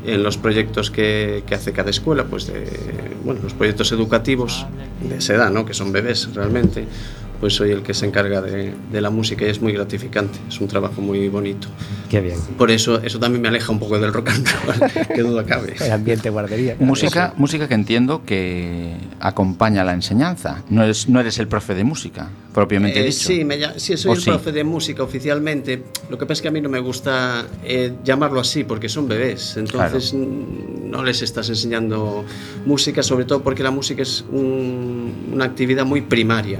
en 0.08 0.22
los 0.22 0.36
proyectos 0.36 0.90
que, 0.90 1.42
hace 1.50 1.72
cada 1.72 1.90
escuela, 1.90 2.24
pues 2.24 2.46
de, 2.46 2.64
bueno, 3.24 3.40
los 3.42 3.54
proyectos 3.54 3.92
educativos 3.92 4.66
de 5.02 5.16
esa 5.18 5.34
edad, 5.34 5.50
¿no? 5.50 5.64
que 5.64 5.74
son 5.74 5.92
bebés 5.92 6.34
realmente, 6.34 6.86
pues 7.40 7.54
soy 7.54 7.70
el 7.70 7.82
que 7.82 7.94
se 7.94 8.04
encarga 8.06 8.40
de, 8.42 8.74
de 8.90 9.00
la 9.00 9.10
música 9.10 9.46
y 9.46 9.50
es 9.50 9.60
muy 9.62 9.72
gratificante, 9.72 10.38
es 10.48 10.60
un 10.60 10.66
trabajo 10.68 11.00
muy 11.00 11.28
bonito. 11.28 11.68
Qué 12.10 12.20
bien. 12.20 12.38
Por 12.56 12.70
eso, 12.70 13.00
eso 13.02 13.18
también 13.20 13.42
me 13.42 13.48
aleja 13.48 13.70
un 13.70 13.78
poco 13.78 13.98
del 13.98 14.12
rock 14.12 14.30
and 14.30 14.46
roll, 14.66 15.06
que 15.14 15.22
duda 15.22 15.44
cabe. 15.44 15.74
El 15.80 15.92
ambiente 15.92 16.30
guardería. 16.30 16.74
claro. 16.74 16.86
Música, 16.86 17.34
música 17.36 17.68
que 17.68 17.74
entiendo 17.74 18.24
que 18.24 18.94
acompaña 19.20 19.84
la 19.84 19.92
enseñanza. 19.92 20.62
No 20.70 20.82
eres, 20.82 21.08
no 21.08 21.20
eres 21.20 21.38
el 21.38 21.46
profe 21.48 21.74
de 21.74 21.84
música, 21.84 22.28
propiamente 22.52 23.00
Eh, 23.00 23.04
dicho. 23.04 23.28
sí, 23.28 23.44
me 23.44 23.58
sí, 23.78 23.96
soy 23.96 24.10
¿O 24.10 24.14
el 24.14 24.20
sí? 24.20 24.30
profe 24.30 24.52
de 24.52 24.64
música 24.64 25.02
oficialmente. 25.02 25.82
Lo 26.10 26.18
que 26.18 26.24
pasa 26.26 26.34
es 26.38 26.42
que 26.42 26.48
a 26.48 26.50
mí 26.50 26.60
no 26.60 26.68
me 26.68 26.80
gusta 26.80 27.46
eh, 27.62 27.92
llamarlo 28.04 28.40
así 28.40 28.64
porque 28.64 28.88
son 28.88 29.06
bebés. 29.06 29.56
Entonces 29.56 30.12
mm, 30.14 30.90
no 30.90 31.04
les 31.04 31.22
estás 31.22 31.48
enseñando 31.50 32.24
música, 32.66 33.02
sobre 33.02 33.26
todo 33.26 33.42
porque 33.42 33.62
la 33.62 33.70
música 33.70 34.02
es 34.02 34.24
un- 34.32 35.28
una 35.32 35.44
actividad 35.44 35.84
muy 35.84 36.00
primaria. 36.00 36.58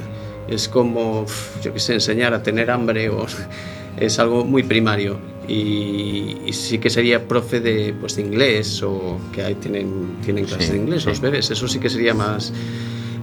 Es 0.49 0.69
como, 0.69 1.27
yo 1.63 1.73
qué 1.75 1.81
sé, 1.81 1.95
enseñar 1.95 2.33
a 2.35 2.43
tener 2.43 2.71
hambre 2.71 3.09
o 3.11 3.27
es 3.99 4.19
algo 4.19 4.45
muy 4.45 4.63
primario. 4.63 5.19
Y, 5.47 6.37
y 6.47 6.53
sí 6.53 6.79
que 6.79 6.91
sería 6.91 7.27
profe 7.27 7.61
de, 7.61 7.95
pues, 7.99 8.17
de 8.17 8.23
inglés 8.23 8.83
o 8.83 9.19
que 9.33 9.43
ahí 9.43 9.55
tienen, 9.55 10.17
tienen 10.25 10.45
clases 10.45 10.67
Sí, 10.67 10.73
de 10.73 10.79
inglés 10.79 11.03
sí. 11.05 11.09
los 11.09 11.21
bebés. 11.21 11.51
Eso 11.51 11.67
sí 11.69 11.79
que 11.79 11.89
sería 11.89 12.15
más... 12.15 12.53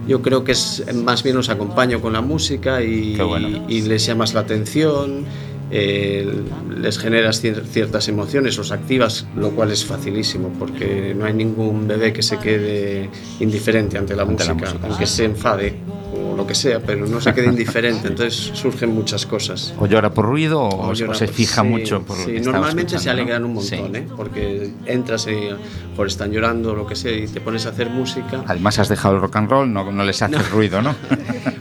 Yo 0.08 0.22
creo 0.22 0.44
que 0.44 0.52
es 0.52 0.84
más 0.94 1.22
bien 1.24 1.34
los 1.34 1.48
acompaño 1.48 2.00
con 2.00 2.12
la 2.12 2.20
música 2.20 2.80
y, 2.82 3.16
bueno. 3.16 3.64
y 3.68 3.82
les 3.82 4.06
llamas 4.06 4.34
la 4.34 4.40
atención, 4.40 5.24
eh, 5.72 6.28
les 6.78 6.96
generas 6.96 7.42
cier- 7.42 7.64
ciertas 7.64 8.06
emociones, 8.06 8.56
los 8.56 8.70
activas, 8.70 9.26
lo 9.36 9.50
cual 9.50 9.72
es 9.72 9.84
facilísimo 9.84 10.50
porque 10.60 11.12
no 11.16 11.24
hay 11.24 11.32
ningún 11.32 11.88
bebé 11.88 12.12
que 12.12 12.22
se 12.22 12.38
quede 12.38 13.10
indiferente 13.40 13.98
ante 13.98 14.14
la, 14.14 14.22
Ante 14.22 14.44
la 14.44 14.54
música, 14.54 14.70
música, 14.70 14.86
aunque 14.88 15.06
se 15.06 15.24
enfade 15.24 15.74
o 16.32 16.36
lo 16.36 16.46
que 16.46 16.54
sea, 16.54 16.80
pero 16.80 17.06
no 17.06 17.20
se 17.20 17.32
quede 17.34 17.46
indiferente. 17.46 18.08
Entonces 18.08 18.34
surgen 18.54 18.94
muchas 18.94 19.26
cosas. 19.26 19.72
O 19.78 19.86
llora 19.86 20.12
por 20.12 20.24
ruido 20.26 20.60
o, 20.62 20.68
O 20.68 20.88
o 20.90 20.92
llora 20.92 21.14
se 21.14 21.26
fija 21.28 21.62
sí, 21.62 21.68
mucho 21.68 22.02
por 22.02 22.18
lo 22.18 22.24
sí, 22.24 22.32
que 22.32 22.40
normalmente 22.40 22.98
se 22.98 23.06
¿no? 23.06 23.12
alegran 23.12 23.44
un 23.44 23.54
montón, 23.54 23.90
Sí. 23.92 23.96
¿eh? 23.98 24.06
porque 24.16 24.70
entras 24.86 25.26
y 25.28 25.48
por 25.96 26.06
están 26.06 26.30
llorando 26.32 26.72
o 26.72 26.74
lo 26.76 26.86
que 26.86 26.96
sea 26.96 27.12
y 27.12 27.26
te 27.26 27.40
pones 27.40 27.66
a 27.66 27.70
hacer 27.70 27.90
música. 27.90 28.42
Además 28.46 28.78
has 28.78 28.88
dejado 28.88 29.14
el 29.16 29.20
rock 29.20 29.36
and 29.36 29.50
roll, 29.50 29.72
no, 29.72 29.90
no 29.90 30.04
les 30.04 30.20
hace 30.22 30.38
ruido, 30.50 30.82
¿no? 30.82 30.94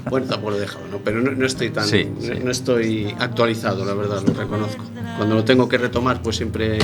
Bueno, 0.10 0.28
tampoco 0.28 0.52
lo 0.52 0.58
he 0.58 0.60
dejado, 0.60 0.86
¿no? 0.92 1.00
pero 1.04 1.20
no, 1.20 1.32
no 1.32 1.46
estoy 1.48 1.72
tan, 1.72 1.90
no- 1.90 2.40
no 2.44 2.52
estoy 2.52 3.14
actualizado, 3.20 3.84
la 3.86 3.96
verdad, 3.96 4.22
lo 4.26 4.34
reconozco. 4.36 4.84
Cuando 5.18 5.34
lo 5.36 5.44
tengo 5.44 5.68
que 5.68 5.80
retomar, 5.80 6.22
pues 6.22 6.36
siempre, 6.36 6.78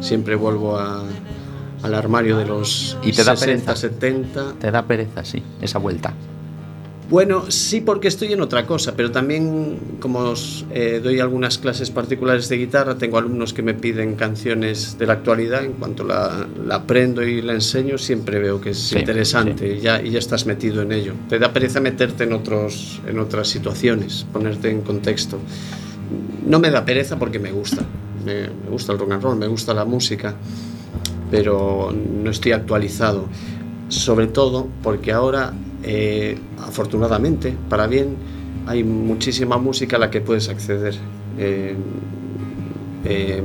siempre 0.00 0.34
vuelvo 0.34 0.76
a- 0.78 1.02
al 1.82 1.94
armario 1.94 2.36
de 2.36 2.44
los 2.46 2.98
¿Y 3.02 3.12
te 3.12 3.24
da 3.24 3.34
60, 3.36 3.72
pereza? 3.72 3.76
70. 3.76 4.52
Te 4.60 4.70
da 4.70 4.82
pereza, 4.86 5.24
sí, 5.24 5.42
esa 5.62 5.78
vuelta. 5.78 6.12
Bueno, 7.14 7.48
sí, 7.48 7.80
porque 7.80 8.08
estoy 8.08 8.32
en 8.32 8.40
otra 8.40 8.66
cosa, 8.66 8.96
pero 8.96 9.12
también 9.12 9.78
como 10.00 10.18
os, 10.18 10.66
eh, 10.72 11.00
doy 11.00 11.20
algunas 11.20 11.58
clases 11.58 11.88
particulares 11.88 12.48
de 12.48 12.56
guitarra, 12.56 12.98
tengo 12.98 13.18
alumnos 13.18 13.52
que 13.52 13.62
me 13.62 13.72
piden 13.72 14.16
canciones 14.16 14.98
de 14.98 15.06
la 15.06 15.12
actualidad. 15.12 15.64
En 15.64 15.74
cuanto 15.74 16.02
la, 16.02 16.44
la 16.66 16.74
aprendo 16.74 17.22
y 17.22 17.40
la 17.40 17.52
enseño, 17.52 17.98
siempre 17.98 18.40
veo 18.40 18.60
que 18.60 18.70
es 18.70 18.78
Sí, 18.78 18.98
interesante 18.98 19.76
y, 19.76 19.80
ya, 19.80 20.02
y 20.02 20.10
ya 20.10 20.18
estás 20.18 20.44
metido 20.44 20.82
en 20.82 20.90
ello. 20.90 21.12
Te 21.28 21.38
da 21.38 21.52
pereza 21.52 21.78
meterte 21.78 22.24
en, 22.24 22.32
otros, 22.32 23.00
en 23.06 23.20
otras 23.20 23.46
situaciones, 23.46 24.26
ponerte 24.32 24.68
en 24.70 24.80
contexto. 24.80 25.38
No 26.44 26.58
me 26.58 26.72
da 26.72 26.84
pereza 26.84 27.16
porque 27.16 27.38
me 27.38 27.52
gusta. 27.52 27.84
Me, 28.24 28.48
me 28.48 28.70
gusta 28.70 28.90
el 28.90 28.98
rock 28.98 29.12
and 29.12 29.22
roll, 29.22 29.38
me 29.38 29.46
gusta 29.46 29.72
la 29.72 29.84
música, 29.84 30.34
pero 31.30 31.94
no 31.94 32.28
estoy 32.28 32.50
actualizado. 32.50 33.28
Sobre 33.88 34.26
todo 34.26 34.66
porque 34.82 35.12
ahora, 35.12 35.52
eh, 35.84 36.38
afortunadamente, 36.60 37.54
para 37.68 37.86
bien, 37.86 38.16
hay 38.66 38.82
muchísima 38.84 39.58
música 39.58 39.96
a 39.96 39.98
la 40.00 40.10
que 40.10 40.20
puedes 40.20 40.48
acceder. 40.48 40.94
eh, 41.38 41.74
eh, 43.06 43.42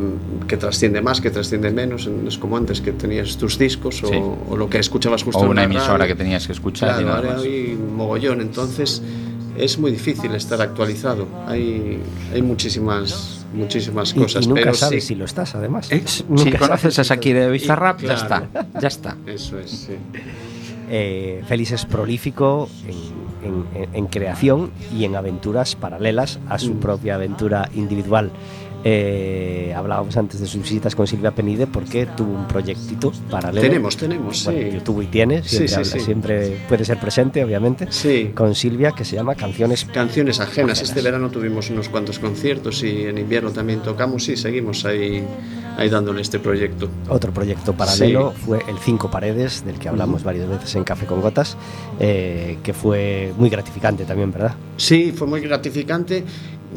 que 0.48 0.56
trasciende 0.58 1.02
más, 1.02 1.20
que 1.20 1.30
trasciende 1.32 1.70
menos, 1.72 2.08
no 2.08 2.30
es 2.30 2.38
como 2.38 2.56
antes 2.56 2.80
que 2.80 2.94
tenías 2.94 3.36
tus 3.38 3.60
discos 3.60 4.02
o, 4.04 4.08
Sí. 4.08 4.16
o 4.50 4.56
lo 4.56 4.70
que 4.70 4.80
escuchabas 4.80 5.22
justo 5.24 5.40
O 5.40 5.44
en 5.46 5.50
una 5.50 5.62
la 5.62 5.66
emisora 5.66 5.98
radio. 5.98 6.08
que 6.08 6.16
tenías 6.24 6.48
que 6.48 6.54
escuchar 6.54 6.90
y 6.90 7.04
Claro, 7.04 7.08
nada 7.08 7.18
ahora 7.18 7.34
más. 7.34 7.44
hay 7.44 7.78
mogollón, 7.98 8.40
entonces 8.40 9.02
es 9.58 9.78
muy 9.78 9.92
difícil 9.92 10.34
estar 10.34 10.62
actualizado. 10.62 11.28
Hay, 11.46 12.00
hay 12.34 12.42
muchísimas, 12.42 13.46
muchísimas 13.54 14.12
Y- 14.16 14.20
cosas. 14.20 14.46
y, 14.46 14.48
nunca 14.48 14.62
pero 14.62 14.74
sabes 14.76 15.04
sí, 15.04 15.08
si 15.10 15.16
lo 15.16 15.26
estás, 15.26 15.54
además. 15.56 15.92
¿Eh? 15.92 16.04
Si 16.06 16.24
conoces 16.54 16.98
a 17.00 17.04
Shakira 17.04 17.42
de 17.42 17.52
Bizarrap, 17.52 18.02
Y- 18.02 18.08
ya 18.08 18.16
claro. 18.16 18.46
está, 18.54 18.80
ya 18.80 18.88
está. 18.88 19.18
Eso 19.28 19.60
es, 19.60 19.70
sí. 19.72 19.94
Eh, 20.90 21.44
Félix 21.48 21.72
es 21.72 21.86
prolífico 21.86 22.68
en, 22.88 23.48
en- 23.48 23.84
en- 23.84 23.96
en 23.96 24.06
creación 24.08 24.72
y 24.98 25.04
en 25.06 25.16
aventuras 25.16 25.76
paralelas 25.76 26.40
a 26.50 26.58
su 26.58 26.74
Mm. 26.74 26.80
propia 26.80 27.16
aventura 27.16 27.70
individual. 27.76 28.32
Eh, 28.84 29.74
hablábamos 29.76 30.16
antes 30.18 30.40
de 30.40 30.48
sus 30.48 30.62
visitas 30.62 30.96
con 30.96 31.06
Silvia 31.06 31.32
Penide 31.32 31.68
porque 31.68 32.06
tuvo 32.06 32.34
un 32.34 32.48
proyectito 32.48 33.12
paralelo. 33.30 33.62
Tenemos, 33.62 33.98
tenemos, 33.98 34.46
Bueno, 34.46 34.72
sí. 34.72 34.78
tuvo 34.84 35.02
y 35.02 35.08
tiene, 35.08 35.44
siempre, 35.44 35.68
sí, 35.68 35.74
habla- 35.76 35.86
sí. 35.86 36.00
siempre 36.00 36.58
puede 36.70 36.86
ser 36.86 37.00
presente, 37.00 37.44
obviamente, 37.44 37.88
Sí. 37.90 38.32
con 38.34 38.56
Silvia, 38.56 38.92
que 38.92 39.04
se 39.04 39.16
llama 39.18 39.36
Canciones 39.36 39.86
Canciones 39.86 40.40
ajenas. 40.40 40.50
Ajenas. 40.80 40.82
Este 40.82 41.02
verano 41.02 41.30
tuvimos 41.30 41.70
unos 41.70 41.90
cuantos 41.90 42.20
conciertos 42.20 42.84
y 42.84 43.04
en 43.06 43.18
invierno 43.18 43.52
también 43.52 43.82
tocamos 43.82 44.28
y 44.30 44.38
seguimos 44.38 44.86
ahí, 44.86 45.24
ahí 45.78 45.90
dándole 45.90 46.22
este 46.22 46.40
proyecto. 46.40 46.90
Otro 47.10 47.34
proyecto 47.34 47.74
paralelo 47.74 48.32
fue 48.32 48.60
el 48.68 48.78
Cinco 48.78 49.12
Paredes, 49.12 49.66
del 49.66 49.78
que 49.78 49.90
hablamos 49.90 50.24
varias 50.24 50.48
veces 50.48 50.74
en 50.76 50.84
Café 50.86 51.06
con 51.06 51.22
Gotas, 51.22 51.58
eh, 52.00 52.58
que 52.64 52.74
fue 52.74 53.34
muy 53.38 53.50
gratificante 53.50 54.06
también, 54.06 54.32
¿verdad? 54.32 54.56
Sí, 54.78 55.12
fue 55.16 55.28
muy 55.28 55.42
gratificante. 55.42 56.24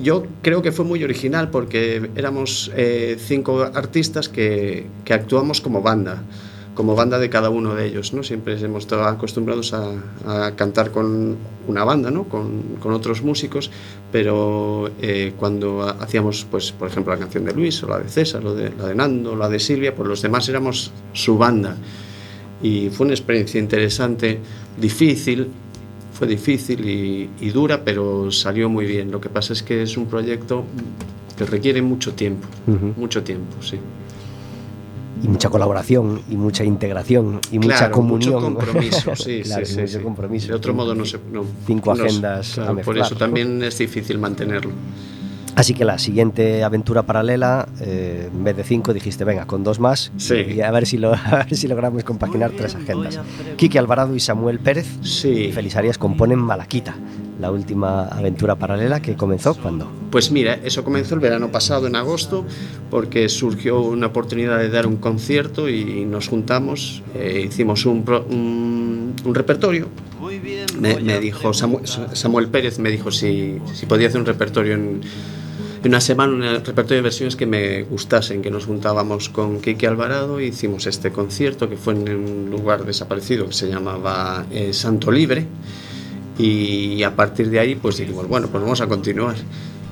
Yo 0.00 0.24
creo 0.42 0.62
que 0.62 0.72
fue 0.72 0.84
muy 0.84 1.04
original 1.04 1.50
porque 1.50 2.10
éramos 2.16 2.70
eh, 2.76 3.16
cinco 3.18 3.62
artistas 3.74 4.28
que, 4.28 4.86
que 5.04 5.12
actuamos 5.12 5.60
como 5.60 5.82
banda, 5.82 6.22
como 6.74 6.94
banda 6.94 7.18
de 7.18 7.28
cada 7.28 7.50
uno 7.50 7.74
de 7.74 7.86
ellos. 7.86 8.14
¿no? 8.14 8.22
Siempre 8.22 8.58
hemos 8.58 8.84
estado 8.84 9.04
acostumbrados 9.04 9.74
a, 9.74 9.92
a 10.46 10.56
cantar 10.56 10.92
con 10.92 11.36
una 11.68 11.84
banda, 11.84 12.10
¿no? 12.10 12.24
con, 12.24 12.62
con 12.80 12.94
otros 12.94 13.22
músicos, 13.22 13.70
pero 14.10 14.90
eh, 15.02 15.34
cuando 15.38 15.82
ha- 15.82 15.90
hacíamos, 16.00 16.46
pues, 16.50 16.72
por 16.72 16.88
ejemplo, 16.88 17.12
la 17.12 17.18
canción 17.18 17.44
de 17.44 17.52
Luis 17.52 17.82
o 17.82 17.88
la 17.88 17.98
de 17.98 18.08
César, 18.08 18.46
o 18.46 18.54
de, 18.54 18.70
la 18.70 18.86
de 18.88 18.94
Nando, 18.94 19.36
la 19.36 19.50
de 19.50 19.58
Silvia, 19.60 19.94
pues 19.94 20.08
los 20.08 20.22
demás 20.22 20.48
éramos 20.48 20.90
su 21.12 21.36
banda. 21.36 21.76
Y 22.62 22.88
fue 22.88 23.04
una 23.06 23.14
experiencia 23.14 23.60
interesante, 23.60 24.38
difícil, 24.80 25.48
fue 26.12 26.26
difícil 26.26 26.88
y, 26.88 27.30
y 27.40 27.50
dura, 27.50 27.82
pero 27.84 28.30
salió 28.30 28.68
muy 28.68 28.86
bien. 28.86 29.10
Lo 29.10 29.20
que 29.20 29.28
pasa 29.28 29.52
es 29.52 29.62
que 29.62 29.82
es 29.82 29.96
un 29.96 30.06
proyecto 30.06 30.64
que 31.36 31.44
requiere 31.46 31.80
mucho 31.82 32.12
tiempo, 32.14 32.46
mucho 32.96 33.22
tiempo, 33.22 33.56
sí. 33.62 33.78
Y 35.24 35.28
mucha 35.28 35.50
colaboración, 35.50 36.20
y 36.30 36.36
mucha 36.36 36.64
integración, 36.64 37.40
y 37.52 37.58
mucha 37.60 37.90
comunión. 37.92 38.34
Mucho 38.34 38.44
compromiso, 38.44 39.14
sí, 39.16 39.42
Claro, 39.42 39.64
sí, 39.64 39.74
sí, 39.74 39.80
mucho 39.80 39.98
sí. 39.98 40.04
compromiso. 40.04 40.48
De 40.48 40.54
otro 40.54 40.74
modo 40.74 40.94
no 40.96 41.04
se... 41.04 41.18
no- 41.32 41.44
Cinco 41.66 41.94
no 41.94 42.04
agendas 42.04 42.50
a 42.52 42.54
claro, 42.54 42.68
por 42.68 42.76
mezclar, 42.76 43.06
eso 43.06 43.14
¿no? 43.14 43.18
también 43.18 43.62
es 43.62 43.78
difícil 43.78 44.18
mantenerlo. 44.18 44.72
Así 45.54 45.74
que 45.74 45.84
la 45.84 45.98
siguiente 45.98 46.64
aventura 46.64 47.02
paralela, 47.02 47.68
eh, 47.80 48.30
en 48.32 48.42
vez 48.44 48.56
de 48.56 48.64
cinco, 48.64 48.94
dijiste, 48.94 49.24
venga, 49.24 49.44
con 49.46 49.62
dos 49.62 49.78
más, 49.80 50.10
Sí. 50.16 50.34
y 50.56 50.60
a 50.62 50.70
ver 50.70 50.86
si, 50.86 50.96
lo, 50.98 51.12
a 51.14 51.44
ver 51.44 51.54
si 51.56 51.68
logramos 51.68 52.04
compaginar 52.04 52.52
tres 52.56 52.74
agendas. 52.74 53.20
Quique 53.56 53.78
Alvarado 53.78 54.16
y 54.16 54.20
Samuel 54.20 54.58
Pérez 54.60 54.86
Sí. 55.02 55.28
y 55.28 55.52
Félix 55.52 55.76
Arias 55.76 55.98
componen 55.98 56.38
Malaquita, 56.38 56.94
la 57.38 57.50
última 57.50 58.04
aventura 58.04 58.56
paralela 58.56 59.00
que 59.02 59.14
comenzó 59.14 59.54
cuando. 59.54 59.90
Pues 60.10 60.30
mira, 60.30 60.58
eso 60.64 60.84
comenzó 60.84 61.14
el 61.14 61.20
verano 61.20 61.48
pasado, 61.52 61.86
en 61.86 61.96
agosto, 61.96 62.46
porque 62.90 63.28
surgió 63.28 63.80
una 63.82 64.06
oportunidad 64.08 64.58
de 64.58 64.70
dar 64.70 64.86
un 64.86 64.96
concierto 64.96 65.68
y 65.68 66.04
nos 66.06 66.28
juntamos, 66.28 67.02
eh, 67.14 67.44
hicimos 67.48 67.84
un, 67.84 68.04
pro- 68.04 68.24
un, 68.28 69.14
un 69.24 69.34
repertorio. 69.34 69.88
Me, 70.80 70.96
me 71.00 71.18
dijo 71.20 71.52
Samuel, 71.52 71.84
Samuel 71.86 72.48
Pérez, 72.48 72.78
me 72.78 72.90
dijo 72.90 73.10
si, 73.10 73.58
si 73.74 73.84
podía 73.86 74.08
hacer 74.08 74.20
un 74.20 74.26
repertorio 74.26 74.74
en, 74.74 75.00
en 75.82 75.88
una 75.88 76.00
semana, 76.00 76.32
un 76.32 76.42
repertorio 76.42 76.96
de 76.96 77.02
versiones 77.02 77.34
que 77.34 77.44
me 77.44 77.82
gustasen, 77.82 78.40
que 78.40 78.50
nos 78.52 78.66
juntábamos 78.66 79.28
con 79.28 79.60
Kike 79.60 79.88
Alvarado 79.88 80.40
y 80.40 80.46
hicimos 80.46 80.86
este 80.86 81.10
concierto 81.10 81.68
que 81.68 81.76
fue 81.76 81.94
en 81.94 82.08
un 82.08 82.50
lugar 82.50 82.84
desaparecido 82.84 83.48
que 83.48 83.52
se 83.52 83.68
llamaba 83.68 84.46
eh, 84.52 84.72
Santo 84.72 85.10
Libre. 85.10 85.46
Y 86.38 87.02
a 87.02 87.16
partir 87.16 87.50
de 87.50 87.58
ahí 87.58 87.74
pues 87.74 87.96
dijimos, 87.96 88.28
bueno, 88.28 88.46
pues 88.46 88.62
vamos 88.62 88.80
a 88.80 88.86
continuar. 88.86 89.34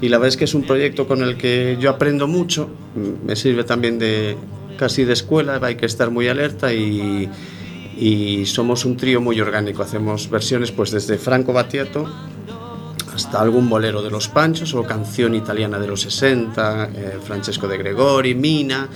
Y 0.00 0.08
la 0.08 0.18
verdad 0.18 0.28
es 0.28 0.36
que 0.36 0.44
es 0.44 0.54
un 0.54 0.62
proyecto 0.62 1.08
con 1.08 1.22
el 1.22 1.36
que 1.36 1.76
yo 1.80 1.90
aprendo 1.90 2.28
mucho, 2.28 2.70
me 3.26 3.34
sirve 3.34 3.64
también 3.64 3.98
de 3.98 4.36
casi 4.78 5.04
de 5.04 5.12
escuela, 5.12 5.58
hay 5.60 5.74
que 5.74 5.86
estar 5.86 6.10
muy 6.10 6.28
alerta 6.28 6.72
y, 6.72 7.28
y 7.98 8.46
somos 8.46 8.84
un 8.84 8.96
trío 8.96 9.20
muy 9.20 9.40
orgánico, 9.40 9.82
hacemos 9.82 10.30
versiones 10.30 10.70
pues 10.70 10.92
desde 10.92 11.18
Franco 11.18 11.52
Battiato 11.52 12.08
hasta 13.14 13.40
algún 13.40 13.68
bolero 13.68 14.02
de 14.02 14.10
los 14.10 14.28
Panchos 14.28 14.74
o 14.74 14.82
canción 14.84 15.34
italiana 15.34 15.78
de 15.78 15.86
los 15.86 16.00
60, 16.02 16.90
eh, 16.94 17.18
Francesco 17.22 17.66
de 17.68 17.78
Gregori, 17.78 18.34
Mina, 18.34 18.88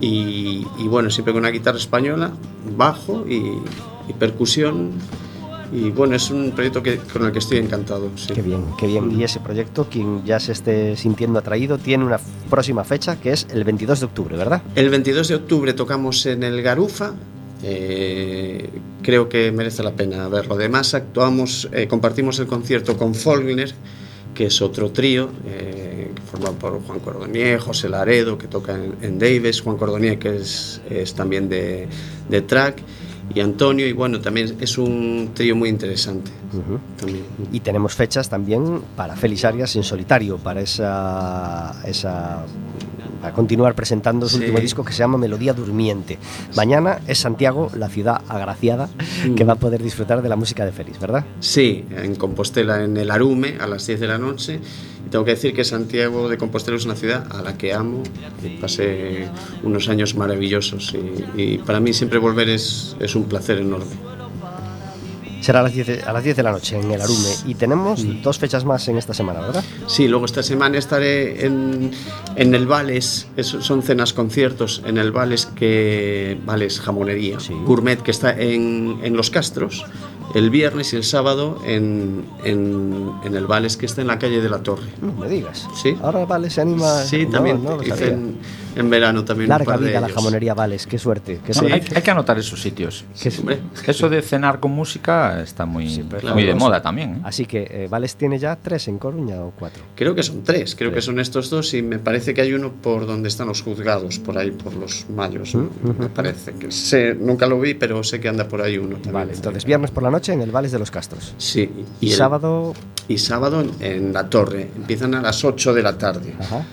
y, 0.00 0.66
y 0.78 0.88
bueno, 0.88 1.10
siempre 1.10 1.32
con 1.32 1.40
una 1.42 1.50
guitarra 1.50 1.78
española, 1.78 2.32
bajo 2.76 3.24
y, 3.28 3.58
y 4.08 4.12
percusión 4.18 4.92
y 5.72 5.90
bueno, 5.90 6.14
es 6.14 6.30
un 6.30 6.52
proyecto 6.52 6.82
que, 6.82 6.98
con 6.98 7.24
el 7.24 7.32
que 7.32 7.40
estoy 7.40 7.58
encantado. 7.58 8.08
sí. 8.14 8.32
Qué 8.32 8.42
bien, 8.42 8.64
qué 8.78 8.86
bien. 8.86 9.10
Y 9.18 9.24
ese 9.24 9.40
proyecto, 9.40 9.88
quien 9.90 10.24
ya 10.24 10.38
se 10.38 10.52
esté 10.52 10.96
sintiendo 10.96 11.38
atraído, 11.40 11.78
tiene 11.78 12.04
una 12.04 12.20
próxima 12.48 12.84
fecha 12.84 13.16
que 13.16 13.32
es 13.32 13.46
el 13.50 13.64
22 13.64 13.98
de 14.00 14.06
octubre, 14.06 14.36
¿verdad? 14.36 14.62
El 14.76 14.88
22 14.90 15.26
de 15.28 15.34
octubre 15.34 15.72
tocamos 15.72 16.26
en 16.26 16.44
el 16.44 16.62
Garufa. 16.62 17.14
eh, 17.64 18.68
creo 19.04 19.28
que 19.28 19.52
merece 19.52 19.82
la 19.84 19.92
pena 19.92 20.26
verlo. 20.28 20.54
Además, 20.54 20.94
actuamos, 20.94 21.68
eh, 21.72 21.86
compartimos 21.86 22.38
el 22.40 22.46
concierto 22.46 22.96
con 22.96 23.14
Faulkner, 23.14 23.72
que 24.34 24.46
es 24.46 24.60
otro 24.62 24.90
trío, 24.90 25.30
eh, 25.46 26.10
formado 26.28 26.54
por 26.54 26.82
Juan 26.82 26.98
Cordonier, 26.98 27.60
José 27.60 27.88
Laredo, 27.88 28.36
que 28.36 28.48
toca 28.48 28.74
en, 28.74 28.96
en 29.02 29.18
Davis, 29.18 29.60
Juan 29.60 29.76
Cordonier, 29.76 30.18
que 30.18 30.36
es, 30.36 30.80
es 30.90 31.14
también 31.14 31.48
de, 31.48 31.86
de 32.28 32.42
track, 32.42 32.82
y 33.32 33.40
Antonio, 33.40 33.86
y 33.86 33.92
bueno, 33.92 34.20
también 34.20 34.56
es 34.60 34.76
un 34.76 35.30
trío 35.34 35.54
muy 35.54 35.68
interesante. 35.68 36.30
también. 36.98 37.24
Y 37.52 37.60
tenemos 37.60 37.94
fechas 37.94 38.28
también 38.28 38.82
para 38.96 39.16
Félix 39.16 39.44
Arias 39.44 39.76
en 39.76 39.82
solitario, 39.82 40.36
para 40.38 40.60
esa, 40.60 41.74
esa 41.86 42.44
para 43.24 43.34
continuar 43.34 43.74
presentando 43.74 44.28
su 44.28 44.36
Sí. 44.36 44.42
último 44.42 44.60
disco 44.60 44.84
que 44.84 44.92
se 44.92 44.98
llama 44.98 45.16
Melodía 45.16 45.54
Durmiente. 45.54 46.18
Mañana 46.56 46.98
es 47.08 47.20
Santiago, 47.20 47.70
la 47.74 47.88
ciudad 47.88 48.20
agraciada, 48.28 48.90
Mm. 49.26 49.34
que 49.34 49.44
va 49.44 49.54
a 49.54 49.56
poder 49.56 49.82
disfrutar 49.82 50.20
de 50.20 50.28
la 50.28 50.36
música 50.36 50.66
de 50.66 50.72
Félix, 50.72 51.00
¿verdad? 51.00 51.24
Sí, 51.40 51.86
en 51.96 52.16
Compostela, 52.16 52.84
en 52.84 52.98
el 52.98 53.10
Arume, 53.10 53.56
a 53.58 53.66
las 53.66 53.86
10 53.86 53.98
de 54.00 54.08
la 54.08 54.18
noche. 54.18 54.60
Y 55.06 55.08
tengo 55.08 55.24
que 55.24 55.30
decir 55.30 55.54
que 55.54 55.64
Santiago 55.64 56.28
de 56.28 56.36
Compostela 56.36 56.76
es 56.76 56.84
una 56.84 56.96
ciudad 56.96 57.26
a 57.30 57.40
la 57.40 57.56
que 57.56 57.72
amo. 57.72 58.02
Pasé 58.60 59.26
unos 59.62 59.88
años 59.88 60.14
maravillosos 60.16 60.94
y, 61.34 61.40
y 61.42 61.58
para 61.58 61.80
mí 61.80 61.94
siempre 61.94 62.18
volver 62.18 62.50
es, 62.50 62.94
es 63.00 63.14
un 63.16 63.24
placer 63.24 63.56
enorme. 63.56 63.86
Será 65.44 65.60
a 65.60 65.62
las 65.64 65.74
10 65.74 65.86
de, 65.86 66.02
a 66.02 66.12
las 66.14 66.24
10 66.24 66.36
de 66.38 66.42
la 66.42 66.52
noche 66.52 66.78
en 66.78 66.90
el 66.90 67.02
Arume. 67.02 67.28
Y 67.46 67.54
tenemos 67.54 68.02
dos 68.22 68.38
fechas 68.38 68.64
más 68.64 68.88
en 68.88 68.96
esta 68.96 69.12
semana, 69.12 69.40
¿verdad? 69.40 69.62
Sí, 69.86 70.08
luego 70.08 70.24
esta 70.24 70.42
semana 70.42 70.78
estaré 70.78 71.44
en, 71.44 71.90
en 72.36 72.54
el 72.54 72.66
Vales, 72.66 73.26
es- 73.36 73.48
son 73.60 73.82
cenas 73.82 74.14
conciertos 74.14 74.80
en 74.86 74.96
el 74.96 75.12
Vales, 75.12 75.44
que 75.44 76.38
Vales 76.46 76.80
Jamonería, 76.80 77.40
Sí. 77.40 77.52
Gourmet, 77.66 78.00
que 78.00 78.10
está 78.10 78.30
en, 78.40 79.00
en 79.02 79.16
Los 79.16 79.28
Castros, 79.28 79.84
el 80.34 80.50
viernes 80.50 80.92
y 80.92 80.96
el 80.96 81.04
sábado 81.04 81.58
en, 81.64 82.24
en, 82.44 83.10
en 83.24 83.34
el 83.34 83.46
Vales, 83.46 83.76
que 83.76 83.86
está 83.86 84.00
en 84.00 84.06
la 84.08 84.18
calle 84.18 84.40
de 84.40 84.48
la 84.48 84.62
Torre. 84.62 84.86
No 85.02 85.12
me 85.12 85.28
digas. 85.28 85.68
Sí. 85.80 85.96
Ahora 86.02 86.24
Vale 86.24 86.50
se 86.50 86.60
anima. 86.62 87.02
Sí, 87.02 87.24
No, 87.26 87.30
también 87.32 87.62
no 87.62 87.82
hice 87.82 88.08
en, 88.08 88.36
en 88.74 88.90
verano 88.90 89.24
también 89.24 89.46
un 89.46 89.50
Larga 89.50 89.64
par 89.72 89.80
de 89.80 89.88
vida 89.88 90.00
la 90.00 90.06
ellos. 90.06 90.16
jamonería 90.16 90.54
Vales, 90.54 90.86
qué 90.86 90.98
suerte. 90.98 91.40
Qué 91.44 91.52
suerte. 91.54 91.72
hay, 91.74 91.82
hay 91.96 92.02
que 92.02 92.10
anotar 92.10 92.38
esos 92.38 92.60
sitios. 92.60 93.04
Hombre, 93.38 93.60
Eso 93.86 94.08
de 94.08 94.22
cenar 94.22 94.60
con 94.60 94.72
música 94.72 95.40
está 95.42 95.66
muy, 95.66 96.04
pero 96.08 96.32
muy 96.34 96.44
de 96.44 96.54
moda 96.54 96.82
también. 96.82 97.16
¿eh? 97.16 97.20
Así 97.24 97.44
que 97.46 97.66
eh, 97.70 97.88
Vales 97.90 98.16
tiene 98.16 98.38
ya 98.38 98.56
tres 98.56 98.88
en 98.88 98.98
Coruña 98.98 99.40
o 99.42 99.52
cuatro. 99.56 99.82
Creo 99.94 100.14
que 100.14 100.22
son 100.22 100.42
tres, 100.42 100.74
creo 100.74 100.90
Tres. 100.90 101.04
que 101.04 101.06
son 101.06 101.20
estos 101.20 101.50
dos 101.50 101.74
y 101.74 101.82
me 101.82 101.98
parece 101.98 102.34
que 102.34 102.40
hay 102.40 102.52
uno 102.54 102.72
por 102.72 103.06
donde 103.06 103.28
están 103.28 103.46
los 103.48 103.62
juzgados, 103.62 104.18
por 104.18 104.36
ahí, 104.38 104.50
por 104.50 104.74
los 104.74 105.06
mayos, 105.10 105.54
¿no? 105.54 105.70
me 105.98 106.08
parece. 106.08 106.52
que 106.54 106.70
sé, 106.72 107.14
Nunca 107.14 107.46
lo 107.46 107.60
vi, 107.60 107.74
pero 107.74 108.02
sé 108.02 108.20
que 108.20 108.28
anda 108.28 108.48
por 108.48 108.60
ahí 108.62 108.78
uno 108.78 108.94
también. 108.94 109.12
Vale, 109.12 109.32
entonces 109.34 109.64
viernes 109.64 109.90
por 109.90 110.02
la 110.02 110.10
noche 110.14 110.32
en 110.32 110.40
el 110.40 110.50
Vales 110.50 110.72
de 110.72 110.78
los 110.78 110.90
Castros. 110.90 111.34
Sí, 111.38 111.68
Y, 112.00 112.10
el- 112.10 112.16
sábado. 112.16 112.72
y 113.08 113.18
sábado 113.18 113.60
en, 113.60 113.70
en 113.80 114.12
la 114.12 114.28
torre, 114.30 114.70
empiezan 114.76 115.14
a 115.14 115.20
las 115.22 115.44
8 115.44 115.74
de 115.74 115.82
la 115.82 115.98
tarde. 115.98 116.34
Ajá. 116.40 116.64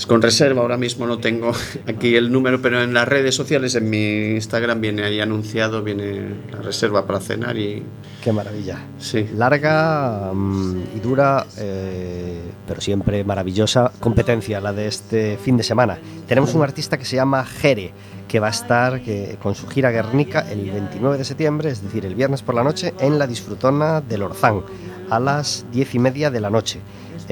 Es 0.00 0.06
con 0.06 0.22
reserva, 0.22 0.62
ahora 0.62 0.78
mismo 0.78 1.06
no 1.06 1.18
tengo 1.18 1.52
aquí 1.86 2.16
el 2.16 2.32
número, 2.32 2.62
pero 2.62 2.82
en 2.82 2.94
las 2.94 3.06
redes 3.06 3.34
sociales, 3.34 3.74
en 3.74 3.90
mi 3.90 4.30
Instagram 4.30 4.80
viene 4.80 5.04
ahí 5.04 5.20
anunciado, 5.20 5.82
viene 5.82 6.36
la 6.50 6.62
reserva 6.62 7.06
para 7.06 7.20
cenar 7.20 7.58
y 7.58 7.82
Qué 8.24 8.32
maravilla. 8.32 8.78
sí. 8.98 9.28
Larga 9.36 10.32
mm, 10.32 10.96
y 10.96 11.00
dura, 11.00 11.46
eh, 11.58 12.40
pero 12.66 12.80
siempre 12.80 13.24
maravillosa 13.24 13.92
competencia 14.00 14.58
la 14.62 14.72
de 14.72 14.86
este 14.86 15.36
fin 15.36 15.58
de 15.58 15.64
semana. 15.64 15.98
Tenemos 16.26 16.54
un 16.54 16.62
artista 16.62 16.96
que 16.96 17.04
se 17.04 17.16
llama 17.16 17.44
Jere, 17.44 17.92
que 18.26 18.40
va 18.40 18.46
a 18.46 18.52
estar 18.52 19.02
que, 19.02 19.36
con 19.42 19.54
su 19.54 19.68
gira 19.68 19.90
Guernica 19.90 20.50
el 20.50 20.70
29 20.70 21.18
de 21.18 21.24
septiembre, 21.26 21.68
es 21.68 21.82
decir, 21.82 22.06
el 22.06 22.14
viernes 22.14 22.40
por 22.40 22.54
la 22.54 22.64
noche, 22.64 22.94
en 23.00 23.18
la 23.18 23.26
disfrutona 23.26 24.00
del 24.00 24.22
Orzán, 24.22 24.62
a 25.10 25.20
las 25.20 25.66
diez 25.70 25.94
y 25.94 25.98
media 25.98 26.30
de 26.30 26.40
la 26.40 26.48
noche. 26.48 26.80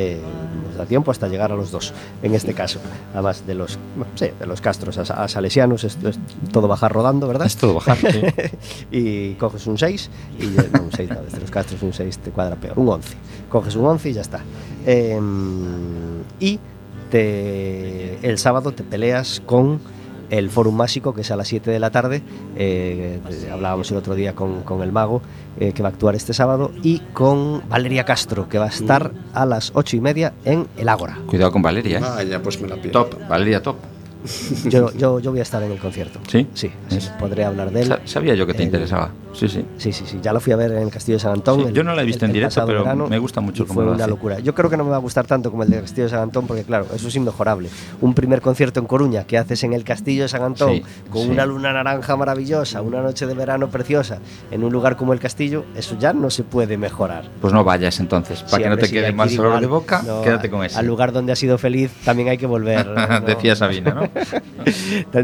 Eh, 0.01 0.21
nos 0.65 0.77
da 0.77 0.87
tiempo 0.87 1.11
hasta 1.11 1.27
llegar 1.27 1.51
a 1.51 1.57
los 1.57 1.73
dos, 1.73 1.93
en 2.23 2.33
este 2.33 2.55
caso. 2.55 2.79
Además 3.15 3.45
de 3.49 3.57
los, 3.57 3.81
sí, 4.15 4.29
de 4.39 4.47
los 4.47 4.61
castros 4.61 4.97
a, 4.97 5.25
a 5.25 5.27
salesianos, 5.27 5.83
esto 5.83 6.09
es 6.09 6.21
todo 6.53 6.69
bajar 6.69 6.93
rodando, 6.93 7.27
¿verdad? 7.27 7.49
Es 7.49 7.57
todo 7.57 7.75
bajar. 7.75 7.97
sí. 7.99 8.23
y 8.93 9.35
coges 9.35 9.67
un 9.67 9.77
6 9.77 10.09
y 10.39 10.47
no, 10.47 10.83
un 10.85 10.93
6 10.93 11.11
no, 11.11 11.21
desde 11.23 11.41
los 11.41 11.51
castros 11.51 11.83
un 11.83 11.93
6 11.93 12.19
te 12.19 12.31
cuadra 12.31 12.55
peor, 12.55 12.79
un 12.79 12.89
11. 12.89 13.17
Coges 13.49 13.75
un 13.75 13.87
11 13.87 14.11
y 14.11 14.13
ya 14.13 14.21
está. 14.21 14.41
Em, 14.87 16.23
y 16.39 16.61
te, 17.11 18.25
el 18.25 18.39
sábado 18.39 18.71
te 18.71 18.85
peleas 18.85 19.43
con 19.45 19.81
el 20.31 20.51
Fórum 20.51 20.75
Másico, 20.77 21.15
que 21.15 21.23
es 21.23 21.31
a 21.31 21.37
las 21.37 21.49
7 21.49 21.71
de 21.71 21.79
la 21.79 21.91
tarde. 21.91 22.23
eh, 22.57 23.21
hablábamos 23.53 23.91
el 23.91 23.97
otro 23.97 24.15
día 24.15 24.35
con, 24.35 24.63
con 24.63 24.83
el 24.83 24.93
mago, 24.93 25.23
eh, 25.59 25.73
que 25.73 25.83
va 25.83 25.89
a 25.89 25.93
actuar 25.93 26.15
este 26.15 26.33
sábado, 26.35 26.71
y 26.83 26.99
con 27.13 27.63
Valeria 27.69 28.05
Castro, 28.05 28.49
que 28.49 28.59
va 28.59 28.67
a 28.67 28.69
estar 28.69 29.13
a 29.35 29.47
las 29.47 29.73
8 29.75 29.97
y 29.97 30.01
media 30.01 30.33
en 30.45 30.67
el 30.77 30.89
Ágora. 30.89 31.19
Cuidado 31.27 31.53
con 31.53 31.63
Valeria. 31.63 31.99
¿eh? 31.99 32.03
Vaya, 32.03 32.43
pues 32.43 32.61
me 32.61 32.69
la 32.69 32.77
pierdo. 32.77 33.05
Top, 33.07 33.29
Valeria 33.29 33.63
top. 33.63 33.77
Yo, 34.69 34.93
yo, 34.95 35.21
yo 35.21 35.31
voy 35.31 35.41
a 35.41 35.43
estar 35.43 35.63
en 35.63 35.73
el 35.73 35.79
concierto. 35.79 36.21
¿Sí? 36.29 36.47
Sí, 36.55 36.71
así 36.89 37.09
podré 37.19 37.45
hablar 37.45 37.71
de 37.71 37.83
él. 37.83 37.89
Sa- 37.89 38.01
Sabía 38.05 38.35
yo 38.35 38.47
que 38.47 38.53
te 38.55 38.59
El- 38.63 38.67
interesaba. 38.67 39.11
Sí, 39.35 39.47
sí. 39.47 39.65
Sí, 39.77 39.93
sí, 39.93 40.05
sí. 40.07 40.19
Ya 40.23 40.33
lo 40.33 40.41
fui 40.41 40.53
a 40.53 40.57
ver 40.57 40.73
en 40.73 40.79
el 40.83 40.91
Castillo 40.91 41.17
de 41.17 41.21
San 41.21 41.33
Antón. 41.33 41.61
Sí, 41.61 41.67
el- 41.69 41.75
yo 41.75 41.85
no 41.85 41.95
la 41.95 42.03
he 42.03 42.05
visto 42.05 42.25
el- 42.25 42.31
en 42.31 42.35
directo, 42.35 42.65
pero 42.67 42.81
verano, 42.83 43.07
me 43.09 43.19
gusta 43.19 43.41
mucho 43.41 43.63
y 43.63 43.67
cómo 43.67 43.75
Fue 43.77 43.85
lo 43.85 43.93
una 43.93 44.05
hace. 44.05 44.11
locura. 44.11 44.39
Yo 44.41 44.55
creo 44.55 44.69
que 44.69 44.77
no 44.77 44.85
me 44.85 44.91
va 44.91 44.97
a 44.97 45.01
gustar 45.01 45.27
tanto 45.27 45.51
como 45.51 45.63
el 45.63 45.71
del 45.71 45.83
Castillo 45.83 46.05
de 46.05 46.11
San 46.11 46.21
Antón, 46.21 46.47
porque 46.47 46.65
claro, 46.65 46.87
eso 46.95 47.07
es 47.09 47.15
inmejorable. 47.15 47.69
Un 48.01 48.15
primer 48.15 48.41
concierto 48.41 48.81
en 48.81 48.87
Coruña 48.87 49.25
que 49.25 49.39
haces 49.39 49.63
en 49.65 49.75
el 49.75 49.85
Castillo 49.85 50.23
de 50.25 50.29
San 50.29 50.43
Antón, 50.43 50.73
Sí, 50.77 50.83
con 51.11 51.29
una 51.31 51.47
luna 51.47 51.73
naranja 51.73 52.17
maravillosa, 52.17 52.83
una 52.83 53.01
noche 53.03 53.27
de 53.27 53.35
verano 53.35 53.69
preciosa, 53.69 54.19
en 54.51 54.65
un 54.65 54.73
lugar 54.73 54.97
como 54.97 55.13
el 55.13 55.21
Castillo, 55.21 55.65
eso 55.77 55.97
ya 55.99 56.13
no 56.13 56.31
se 56.31 56.43
puede 56.43 56.77
mejorar. 56.77 57.29
Pues 57.41 57.53
no 57.53 57.63
vayas 57.65 58.01
entonces. 58.01 58.43
Para 58.43 58.63
que 58.65 58.69
no 58.71 58.77
te 58.79 58.91
quede 58.91 59.11
ir 59.11 59.37
sabor 59.37 59.61
de 59.61 59.67
boca, 59.67 60.03
No, 60.05 60.23
quédate 60.23 60.51
con 60.51 60.65
ese. 60.65 60.79
Al 60.79 60.87
lugar 60.87 61.13
donde 61.13 61.33
has 61.33 61.39
sido 61.39 61.59
feliz 61.59 61.93
también 62.05 62.29
hay 62.31 62.39
que 62.39 62.47
volver. 62.47 62.87
¿no? 62.89 63.21
Decía 63.21 63.55
Sabina, 63.55 63.93
¿no? 63.95 64.03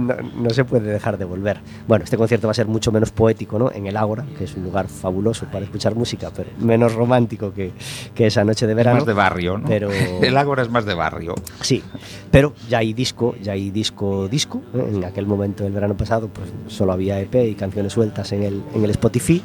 No, 0.01 0.15
no 0.37 0.51
se 0.51 0.65
puede 0.65 0.91
dejar 0.93 1.19
de 1.19 1.25
volver. 1.25 1.61
Bueno, 1.87 2.05
este 2.05 2.17
concierto 2.17 2.47
va 2.47 2.53
a 2.53 2.55
ser 2.55 2.67
mucho 2.67 2.93
menos 2.93 3.11
poético, 3.11 3.59
¿no? 3.59 3.71
En 3.73 3.87
el 3.87 3.97
Ágora, 3.97 4.25
que 4.39 4.45
es 4.45 4.55
un 4.57 4.65
lugar 4.65 4.89
fabuloso 4.89 5.47
para 5.47 5.65
escuchar 5.65 5.95
música, 5.95 6.31
pero 6.35 6.51
menos 6.59 6.95
romántico 6.95 7.53
que, 7.53 7.73
que 8.15 8.27
esa 8.27 8.45
noche 8.45 8.67
de 8.67 8.75
verano. 8.75 8.97
más 8.99 9.07
de 9.07 9.13
barrio, 9.13 9.59
¿no? 9.59 9.67
Pero- 9.69 9.91
El 10.23 10.37
Ágora 10.37 10.63
es 10.63 10.71
más 10.71 10.85
de 10.85 10.95
barrio. 10.95 11.35
Sí, 11.61 11.83
pero 12.31 12.55
ya 12.69 12.79
hay 12.79 12.93
disco, 12.93 13.35
ya 13.43 13.53
hay 13.53 13.71
disco, 13.71 14.29
disco. 14.29 14.63
¿eh? 14.75 14.85
En 14.95 15.05
aquel 15.05 15.27
momento 15.27 15.65
del 15.65 15.73
verano 15.73 15.97
pasado, 15.97 16.29
pues 16.29 16.49
solo 16.69 16.93
había 16.93 17.21
EP 17.21 17.35
y 17.35 17.55
canciones 17.55 17.93
sueltas 17.93 18.33
en 18.33 18.43
el, 18.43 18.63
en 18.75 18.85
el 18.85 18.91
Spotify. 18.91 19.43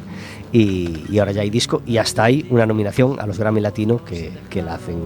Y, 0.51 1.05
y 1.09 1.19
ahora 1.19 1.31
ya 1.31 1.41
hay 1.41 1.49
disco 1.49 1.83
y 1.85 1.97
hasta 1.97 2.23
hay 2.23 2.45
una 2.49 2.65
nominación 2.65 3.19
a 3.19 3.27
los 3.27 3.37
Grammy 3.37 3.61
Latino 3.61 4.03
que, 4.03 4.31
que 4.49 4.63
la 4.63 4.75
hacen 4.75 4.97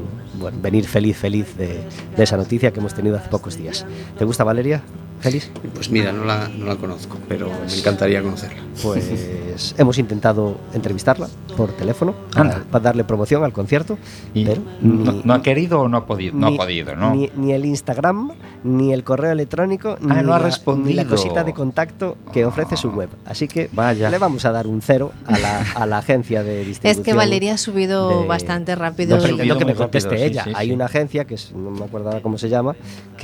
venir 0.61 0.85
feliz, 0.85 1.17
feliz 1.17 1.57
de 1.57 1.83
esa 2.17 2.37
noticia 2.37 2.71
que 2.71 2.79
hemos 2.79 2.93
tenido 2.93 3.17
hace 3.17 3.29
pocos 3.29 3.57
días. 3.57 3.85
¿Te 4.17 4.23
gusta 4.23 4.43
Valeria? 4.43 4.81
Feliz? 5.23 5.49
Pues 5.73 5.89
mira, 5.89 6.11
no 6.11 6.25
la, 6.25 6.49
no 6.49 6.65
la 6.65 6.75
conozco, 6.75 7.17
pero 7.29 7.47
me 7.47 7.73
encantaría 7.77 8.21
conocerla. 8.21 8.61
Pues 8.81 9.73
hemos 9.77 9.97
intentado 9.97 10.57
entrevistarla 10.73 11.29
por 11.55 11.71
teléfono 11.71 12.13
para, 12.33 12.41
Anda. 12.55 12.65
para 12.69 12.83
darle 12.83 13.05
promoción 13.05 13.43
al 13.45 13.53
concierto, 13.53 13.97
Y 14.33 14.43
pero 14.45 14.61
no, 14.81 15.11
ni- 15.13 15.21
no 15.23 15.33
ha 15.33 15.41
querido 15.41 15.79
o 15.79 15.87
no 15.87 15.95
ha 15.97 16.05
podido, 16.05 16.35
no 16.35 16.49
ni- 16.49 16.55
ha 16.55 16.57
podido, 16.57 16.95
¿no? 16.97 17.15
Ni, 17.15 17.29
ni 17.37 17.53
el 17.53 17.63
Instagram, 17.63 18.31
ni 18.65 18.91
el 18.91 19.05
correo 19.05 19.31
electrónico, 19.31 19.97
Ah, 20.09 20.15
ni, 20.15 20.23
no 20.23 20.33
ha 20.33 20.39
la, 20.39 20.45
respondido. 20.45 20.87
ni 20.89 20.93
la 20.95 21.05
cosita 21.05 21.43
de 21.45 21.53
contacto 21.53 22.17
que 22.33 22.43
ofrece 22.45 22.75
su 22.75 22.89
web. 22.89 23.09
Así 23.25 23.47
que 23.47 23.69
Vaya. 23.71 24.09
le 24.09 24.17
vamos 24.17 24.43
a 24.43 24.51
dar 24.51 24.67
un 24.67 24.81
cero 24.81 25.13
a 25.25 25.39
la, 25.39 25.61
a 25.75 25.85
la 25.85 25.99
agencia 25.99 26.43
de 26.43 26.65
distribución. 26.65 26.99
Es 27.01 27.05
que 27.05 27.13
Valeria 27.13 27.53
ha 27.53 27.57
subido 27.57 28.21
de- 28.23 28.27
bastante 28.27 28.75
rápido. 28.75 29.15
No, 29.15 29.21
subido 29.21 29.57
que 29.57 29.63
me 29.65 29.71
rápido, 29.71 29.77
conteste 29.77 30.17
sí, 30.17 30.23
ella. 30.23 30.43
sí, 30.43 30.51
Hay 30.53 30.67
sí. 30.67 30.73
una 30.73 30.85
agencia 30.85 31.23
que 31.23 31.35
es- 31.35 31.53
no 31.53 31.71
me 31.71 31.85
acuerdo 31.85 32.09
ahora 32.09 32.21
cómo 32.21 32.37
se 32.37 32.49
llama 32.49 32.75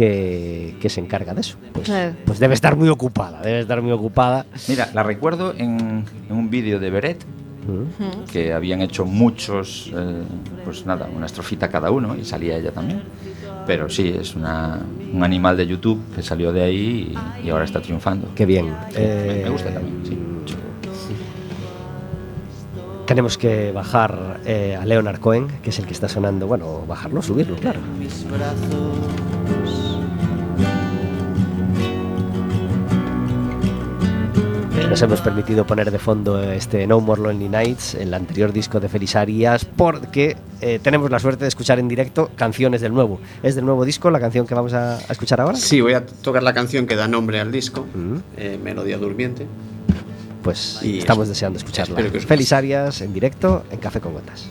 que, 0.03 0.75
que 0.79 0.87
se 0.89 1.01
encarga 1.01 1.33
de 1.33 1.41
eso. 1.41 1.57
Pues, 1.73 1.85
Claro. 1.87 2.13
pues 2.25 2.39
debe 2.39 2.53
estar 2.53 2.77
muy 2.77 2.87
ocupada, 2.87 3.41
debe 3.41 3.59
estar 3.59 3.81
muy 3.81 3.91
ocupada. 3.91 4.45
Mira, 4.69 4.89
la 4.93 5.03
recuerdo 5.03 5.53
en, 5.57 6.05
en 6.29 6.35
un 6.35 6.49
vídeo 6.49 6.79
de 6.79 6.89
Beret 6.89 7.25
Mm. 7.67 8.23
que 8.31 8.53
habían 8.53 8.81
hecho 8.81 9.03
muchos, 9.05 9.91
eh, 9.93 10.23
pues 10.63 10.85
nada, 10.85 11.07
una 11.13 11.25
estrofita 11.25 11.67
cada 11.69 11.91
uno 11.91 12.15
y 12.15 12.23
salía 12.23 12.55
ella 12.57 12.71
también. 12.71 13.01
Pero 13.67 13.89
sí, 13.89 14.07
es 14.17 14.33
una, 14.35 14.79
un 15.13 15.21
animal 15.23 15.57
de 15.57 15.67
YouTube 15.67 15.99
que 16.15 16.23
salió 16.23 16.53
de 16.53 16.63
ahí 16.63 17.13
y, 17.43 17.45
y 17.47 17.49
ahora 17.49 17.65
está 17.65 17.81
triunfando. 17.81 18.29
Qué 18.33 18.45
bien. 18.45 18.67
Sí, 18.89 18.95
me- 18.99 19.03
Eh, 19.03 19.41
me 19.43 19.49
gusta 19.49 19.69
también, 19.73 19.99
sí, 20.05 20.15
mucho. 20.15 20.55
Tenemos 23.05 23.37
que 23.37 23.71
bajar 23.73 24.39
eh, 24.45 24.77
a 24.81 24.85
Leonard 24.85 25.19
Cohen, 25.19 25.47
que 25.61 25.69
es 25.71 25.77
el 25.79 25.85
que 25.85 25.93
está 25.93 26.07
sonando. 26.07 26.47
Bueno, 26.47 26.85
bajarlo, 26.87 27.21
subirlo, 27.21 27.55
claro. 27.57 27.81
mis 27.99 28.25
brazos. 28.31 29.58
Nos 34.89 35.01
hemos 35.03 35.21
permitido 35.21 35.67
poner 35.67 35.91
de 35.91 35.99
fondo 35.99 36.41
este 36.41 36.87
No 36.87 36.99
More 36.99 37.21
Lonely 37.21 37.47
Nights, 37.47 37.93
el 37.93 38.11
anterior 38.13 38.51
disco 38.51 38.79
de 38.79 38.89
Felisarias, 38.89 39.63
porque 39.63 40.35
eh, 40.61 40.79
tenemos 40.81 41.11
la 41.11 41.19
suerte 41.19 41.43
de 41.43 41.47
escuchar 41.47 41.77
en 41.77 41.87
directo 41.87 42.31
canciones 42.35 42.81
del 42.81 42.93
nuevo. 42.93 43.19
¿Es 43.43 43.53
del 43.55 43.65
nuevo 43.65 43.85
disco 43.85 44.09
la 44.09 44.19
canción 44.19 44.47
que 44.47 44.55
vamos 44.55 44.73
a, 44.73 44.95
a 44.97 45.11
escuchar 45.11 45.41
ahora? 45.41 45.57
Sí, 45.57 45.79
voy 45.79 45.93
a 45.93 46.05
tocar 46.05 46.41
la 46.41 46.53
canción 46.53 46.87
que 46.87 46.95
da 46.95 47.07
nombre 47.07 47.39
al 47.39 47.51
disco, 47.51 47.85
Mm. 47.93 48.15
eh, 48.37 48.59
Melodía 48.63 48.97
Durmiente. 48.97 49.45
Pues 50.41 50.79
Y 50.81 50.99
estamos 50.99 51.23
eso. 51.25 51.33
deseando 51.33 51.57
escucharla. 51.59 52.01
Guste. 52.01 52.21
Felisarias 52.21 53.01
en 53.01 53.13
directo 53.13 53.63
en 53.71 53.77
Café 53.79 53.99
con 54.01 54.13
Gotas. 54.13 54.49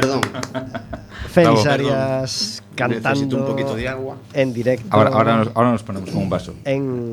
Perdón, 0.00 0.20
Felisarias 1.30 2.62
cantando 2.74 3.08
necesito 3.10 3.36
un 3.36 3.46
poquito 3.46 3.74
de 3.76 3.88
agua. 3.88 4.16
en 4.32 4.52
directo 4.52 4.86
Ahora, 4.90 5.10
ahora, 5.10 5.36
nos, 5.36 5.50
ahora 5.54 5.70
nos 5.72 5.82
ponemos 5.82 6.10
con 6.10 6.22
un 6.22 6.30
vaso. 6.30 6.54
en 6.64 7.03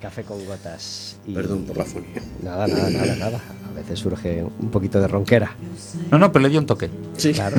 Café 0.00 0.22
con 0.24 0.44
Gotas. 0.46 1.18
Y 1.26 1.34
Perdón 1.34 1.64
por 1.64 1.76
la 1.76 1.84
fonía. 1.84 2.22
Nada, 2.42 2.66
nada, 2.66 2.88
nada, 2.90 3.16
nada. 3.16 3.40
A 3.68 3.72
veces 3.74 3.98
surge 3.98 4.42
un 4.42 4.70
poquito 4.70 4.98
de 5.00 5.06
ronquera. 5.06 5.52
No, 6.10 6.18
no, 6.18 6.32
pero 6.32 6.42
le 6.42 6.48
dio 6.48 6.58
un 6.58 6.66
toque. 6.66 6.88
Sí. 7.16 7.32
Claro. 7.32 7.56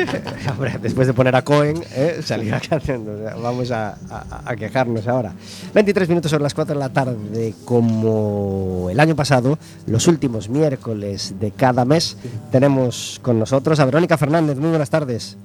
Hombre, 0.50 0.78
después 0.80 1.06
de 1.06 1.12
poner 1.12 1.36
a 1.36 1.42
Cohen, 1.42 1.82
¿eh? 1.94 2.20
salió 2.24 2.50
la 2.50 2.60
canción. 2.60 3.06
O 3.08 3.18
sea, 3.18 3.34
vamos 3.36 3.70
a, 3.70 3.90
a- 4.10 4.42
a 4.46 4.56
quejarnos 4.56 5.06
ahora. 5.06 5.32
23 5.74 6.08
minutos 6.08 6.30
sobre 6.30 6.42
las 6.42 6.54
4 6.54 6.74
de 6.74 6.80
la 6.80 6.88
tarde. 6.88 7.54
Como 7.64 8.88
el 8.90 8.98
año 8.98 9.14
pasado, 9.14 9.58
los 9.86 10.08
últimos 10.08 10.48
miércoles 10.48 11.34
de 11.38 11.50
cada 11.52 11.84
mes, 11.84 12.16
tenemos 12.50 13.20
con 13.22 13.38
nosotros 13.38 13.78
a 13.78 13.84
Verónica 13.84 14.16
Fernández. 14.16 14.56
Muy 14.58 14.70
buenas 14.70 14.90
tardes. 14.90 15.36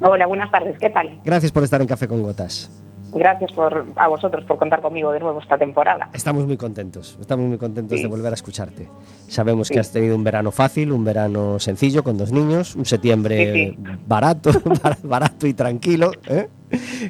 Hola, 0.00 0.26
buenas 0.26 0.50
tardes, 0.50 0.76
¿qué 0.78 0.90
tal? 0.90 1.20
Gracias 1.24 1.50
por 1.52 1.64
estar 1.64 1.80
en 1.80 1.86
Café 1.88 2.06
con 2.06 2.22
Gotas. 2.22 2.70
Gracias 3.12 3.52
por, 3.52 3.86
a 3.96 4.08
vosotros 4.08 4.44
por 4.44 4.58
contar 4.58 4.82
conmigo 4.82 5.10
de 5.12 5.20
nuevo 5.20 5.40
esta 5.40 5.56
temporada. 5.56 6.10
Estamos 6.12 6.46
muy 6.46 6.56
contentos, 6.56 7.16
estamos 7.20 7.46
muy 7.46 7.56
contentos 7.56 7.96
Sí. 7.98 8.02
de 8.02 8.08
volver 8.08 8.32
a 8.32 8.34
escucharte. 8.34 8.88
Sabemos 9.28 9.70
que 9.70 9.78
has 9.80 9.90
tenido 9.92 10.16
un 10.16 10.24
verano 10.24 10.50
fácil, 10.50 10.92
un 10.92 11.04
verano 11.04 11.58
sencillo 11.58 12.02
con 12.04 12.18
dos 12.18 12.32
niños, 12.32 12.74
un 12.76 12.84
septiembre 12.84 13.52
Sí, 13.52 13.78
barato, 14.06 14.50
bar- 14.82 14.98
barato 15.02 15.46
y 15.46 15.54
tranquilo, 15.54 16.10
¿eh? 16.28 16.48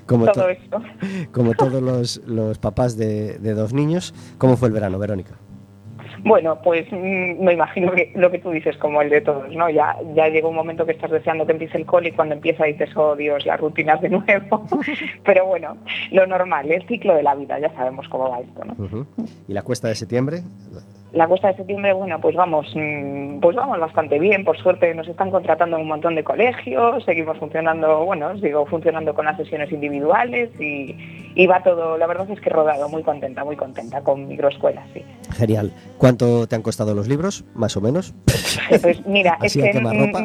como, 0.07 0.27
Todo 0.27 0.45
to- 0.45 0.49
esto. 0.51 0.83
como 1.33 1.55
todos 1.55 1.83
los, 1.83 2.19
los 2.27 2.59
papás 2.59 2.97
de, 2.97 3.39
de 3.39 3.55
dos 3.55 3.73
niños. 3.73 4.15
¿Cómo 4.39 4.57
fue 4.57 4.69
el 4.69 4.75
verano, 4.75 4.99
Verónica? 4.99 5.33
Bueno, 6.27 6.59
pues 6.61 6.91
mm, 6.91 7.41
me 7.41 7.53
imagino 7.53 7.93
que 7.93 8.11
lo 8.17 8.33
que 8.33 8.41
tú 8.41 8.51
dices, 8.51 8.77
como 8.79 9.01
el 9.01 9.11
de 9.11 9.21
todos, 9.21 9.49
¿no? 9.55 9.71
Ya, 9.71 9.97
ya 10.13 10.27
llega 10.27 10.49
un 10.49 10.57
momento 10.57 10.85
que 10.85 10.91
estás 10.91 11.13
deseando 11.13 11.47
que 11.47 11.53
empiece 11.53 11.79
el 11.79 11.87
cole 11.87 12.09
y 12.09 12.13
cuando 12.13 12.35
empieza 12.35 12.65
dices, 12.65 12.91
oh 12.97 13.15
Dios, 13.15 13.47
las 13.47 13.61
rutinas 13.61 14.01
de 14.01 14.09
nuevo. 14.09 14.67
Pero 15.25 15.47
bueno, 15.47 15.77
lo 16.11 16.27
normal, 16.27 16.69
el 16.73 16.85
ciclo 16.89 17.15
de 17.15 17.23
la 17.23 17.37
vida, 17.37 17.61
ya 17.61 17.73
sabemos 17.75 18.09
cómo 18.09 18.29
va 18.29 18.41
esto, 18.41 18.65
¿no? 18.65 19.07
¿Y 19.47 19.53
la 19.53 19.63
cuesta 19.63 19.87
de 19.87 19.95
septiembre? 19.95 20.41
La 21.13 21.29
cuesta 21.29 21.49
de 21.49 21.59
septiembre, 21.59 21.93
bueno, 21.93 22.21
pues 22.21 22.35
vamos, 22.35 22.75
mm, 22.75 23.39
pues 23.39 23.55
vamos 23.55 23.79
bastante 23.79 24.19
bien. 24.19 24.45
Por 24.45 24.59
suerte 24.59 24.93
nos 24.97 25.07
están 25.07 25.31
contratando 25.31 25.77
en 25.77 25.83
un 25.83 25.89
montón 25.89 26.17
de 26.17 26.25
colegios, 26.25 27.05
seguimos 27.05 27.39
funcionando, 27.39 28.05
bueno, 28.05 28.37
sigo 28.39 28.67
funcionando 28.67 29.15
con 29.15 29.27
las 29.27 29.37
sesiones 29.37 29.71
individuales 29.71 30.51
y, 30.61 30.97
y 31.37 31.47
va 31.47 31.63
todo, 31.63 31.97
la 31.97 32.09
verdad 32.09 32.29
es 32.31 32.41
que 32.41 32.51
rodado, 32.51 32.89
muy 32.89 33.05
contenta, 33.05 33.45
muy 33.45 33.55
contenta 33.55 34.01
con 34.01 34.27
microescuelas, 34.27 34.89
sí. 34.93 35.05
Genial. 35.37 35.73
¿Cuánto 35.99 36.47
te 36.47 36.57
han 36.57 36.63
costado 36.63 36.95
los 36.95 37.09
libros, 37.09 37.45
más 37.55 37.77
o 37.77 37.81
menos? 37.81 38.15
Pues 38.83 39.05
mira, 39.07 39.39
es 39.43 39.53
que, 39.55 39.71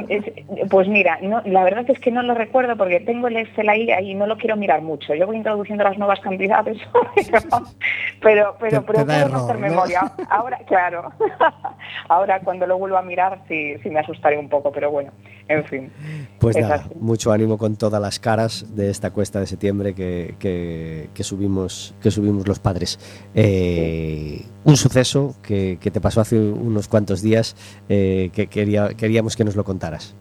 es- 0.10 0.70
pues 0.70 0.88
mira, 0.88 1.18
no, 1.22 1.42
la 1.46 1.64
verdad 1.64 1.84
es 1.90 2.00
que 2.00 2.12
no 2.12 2.24
lo 2.24 2.34
recuerdo 2.34 2.76
porque 2.78 3.00
tengo 3.02 3.28
el 3.28 3.38
Excel 3.38 3.68
ahí 3.70 3.90
y 4.04 4.14
no 4.16 4.26
lo 4.28 4.38
quiero 4.38 4.56
mirar 4.56 4.82
mucho. 4.82 5.14
Yo 5.14 5.28
voy 5.28 5.38
introduciendo 5.38 5.84
las 5.84 5.98
nuevas 5.98 6.20
cantidades, 6.22 6.78
pero, 8.22 8.56
pero, 8.60 8.82
Te- 8.82 8.88
pero 8.88 9.06
te 9.06 9.14
error, 9.14 9.36
hacer 9.36 9.56
¿no? 9.56 9.62
memoria. 9.62 10.14
Ahora, 10.30 10.60
claro, 10.68 11.12
ahora 12.10 12.40
cuando 12.42 12.66
lo 12.68 12.78
vuelvo 12.78 12.98
a 12.98 13.02
mirar 13.02 13.42
sí, 13.48 13.74
sí 13.84 13.90
me 13.90 14.00
asustaré 14.00 14.38
un 14.38 14.50
poco, 14.50 14.72
pero 14.72 14.92
bueno, 14.92 15.12
en 15.48 15.64
fin. 15.66 15.92
Pues 16.40 16.56
Es 16.56 16.62
nada, 16.64 16.76
así. 16.76 16.90
mucho 17.00 17.32
ánimo 17.32 17.58
con 17.58 17.76
todas 17.76 18.02
las 18.02 18.20
caras 18.20 18.66
de 18.76 18.90
esta 18.90 19.12
cuesta 19.12 19.40
de 19.40 19.48
septiembre 19.48 19.94
que, 19.94 20.36
que- 20.40 21.10
que 21.14 21.24
subimos, 21.24 21.94
que 22.02 22.12
subimos 22.12 22.48
los 22.48 22.60
padres. 22.60 23.00
Eh, 23.36 24.42
un 24.64 24.78
suceso 24.78 25.01
que, 25.42 25.78
que 25.80 25.92
te 25.92 26.02
pasó 26.02 26.22
hace 26.22 26.38
unos 26.40 26.88
cuantos 26.88 27.22
días 27.22 27.56
eh, 27.90 28.30
que 28.34 28.48
quería, 28.48 28.90
queríamos 28.90 29.36
que 29.36 29.44
nos 29.44 29.56
lo 29.56 29.64
contaras. 29.64 30.16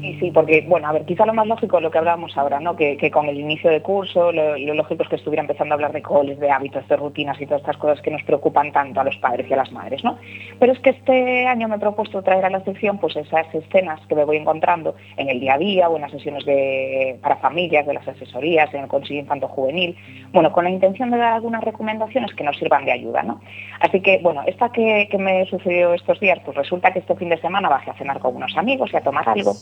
Sí, 0.00 0.16
sí, 0.20 0.30
porque, 0.30 0.64
bueno, 0.68 0.88
a 0.88 0.92
ver, 0.92 1.04
quizá 1.04 1.26
lo 1.26 1.34
más 1.34 1.46
lógico 1.46 1.78
es 1.78 1.82
lo 1.82 1.90
que 1.90 1.98
hablábamos 1.98 2.36
ahora, 2.36 2.60
¿no? 2.60 2.76
Que, 2.76 3.10
con 3.10 3.26
el 3.26 3.38
inicio 3.38 3.70
de 3.70 3.82
curso, 3.82 4.30
lo, 4.30 4.56
lógico 4.56 5.02
es 5.02 5.08
que 5.08 5.16
estuviera 5.16 5.42
empezando 5.42 5.72
a 5.72 5.76
hablar 5.76 5.92
de 5.92 6.02
coles, 6.02 6.38
de 6.38 6.50
hábitos, 6.50 6.86
de 6.86 6.96
rutinas 6.96 7.40
y 7.40 7.46
todas 7.46 7.62
estas 7.62 7.76
cosas 7.78 8.00
que 8.00 8.10
nos 8.10 8.22
preocupan 8.22 8.70
tanto 8.72 9.00
a 9.00 9.04
los 9.04 9.16
padres 9.16 9.46
y 9.48 9.52
a 9.52 9.56
las 9.56 9.72
madres, 9.72 10.04
¿no? 10.04 10.18
Pero 10.58 10.72
es 10.72 10.78
que 10.80 10.90
este 10.90 11.46
año 11.46 11.68
me 11.68 11.76
he 11.76 11.78
propuesto 11.78 12.22
traer 12.22 12.44
a 12.44 12.50
la 12.50 12.62
sección 12.64 12.98
pues 12.98 13.16
esas 13.16 13.52
escenas 13.54 14.00
que 14.06 14.14
me 14.14 14.24
voy 14.24 14.36
encontrando 14.36 14.94
en 15.16 15.28
el 15.28 15.40
día 15.40 15.54
a 15.54 15.58
día 15.58 15.88
o 15.88 15.96
en 15.96 16.02
las 16.02 16.12
sesiones 16.12 16.44
de, 16.44 17.18
para 17.20 17.36
familias, 17.36 17.86
de 17.86 17.94
las 17.94 18.06
asesorías, 18.06 18.72
en 18.74 18.82
el 18.82 18.88
Consejo 18.88 19.20
Infanto 19.20 19.48
Juvenil, 19.48 19.96
bueno, 20.32 20.52
con 20.52 20.64
la 20.64 20.70
intención 20.70 21.10
de 21.10 21.18
dar 21.18 21.34
algunas 21.34 21.64
recomendaciones 21.64 22.32
que 22.34 22.44
nos 22.44 22.56
sirvan 22.56 22.84
de 22.84 22.92
ayuda, 22.92 23.22
¿no? 23.22 23.40
Así 23.80 24.00
que, 24.00 24.18
bueno, 24.18 24.42
esta 24.46 24.70
que, 24.70 25.08
que 25.10 25.18
me 25.18 25.44
sucedió 25.46 25.94
estos 25.94 26.20
días, 26.20 26.38
pues 26.44 26.56
resulta 26.56 26.92
que 26.92 27.00
este 27.00 27.16
fin 27.16 27.30
de 27.30 27.40
semana 27.40 27.68
bajé 27.68 27.90
a 27.90 27.94
cenar 27.94 28.18
con 28.20 28.36
unos 28.36 28.56
amigos 28.56 28.90
y 28.92 28.96
a 28.96 29.00
tomar 29.00 29.28
algo 29.28 29.52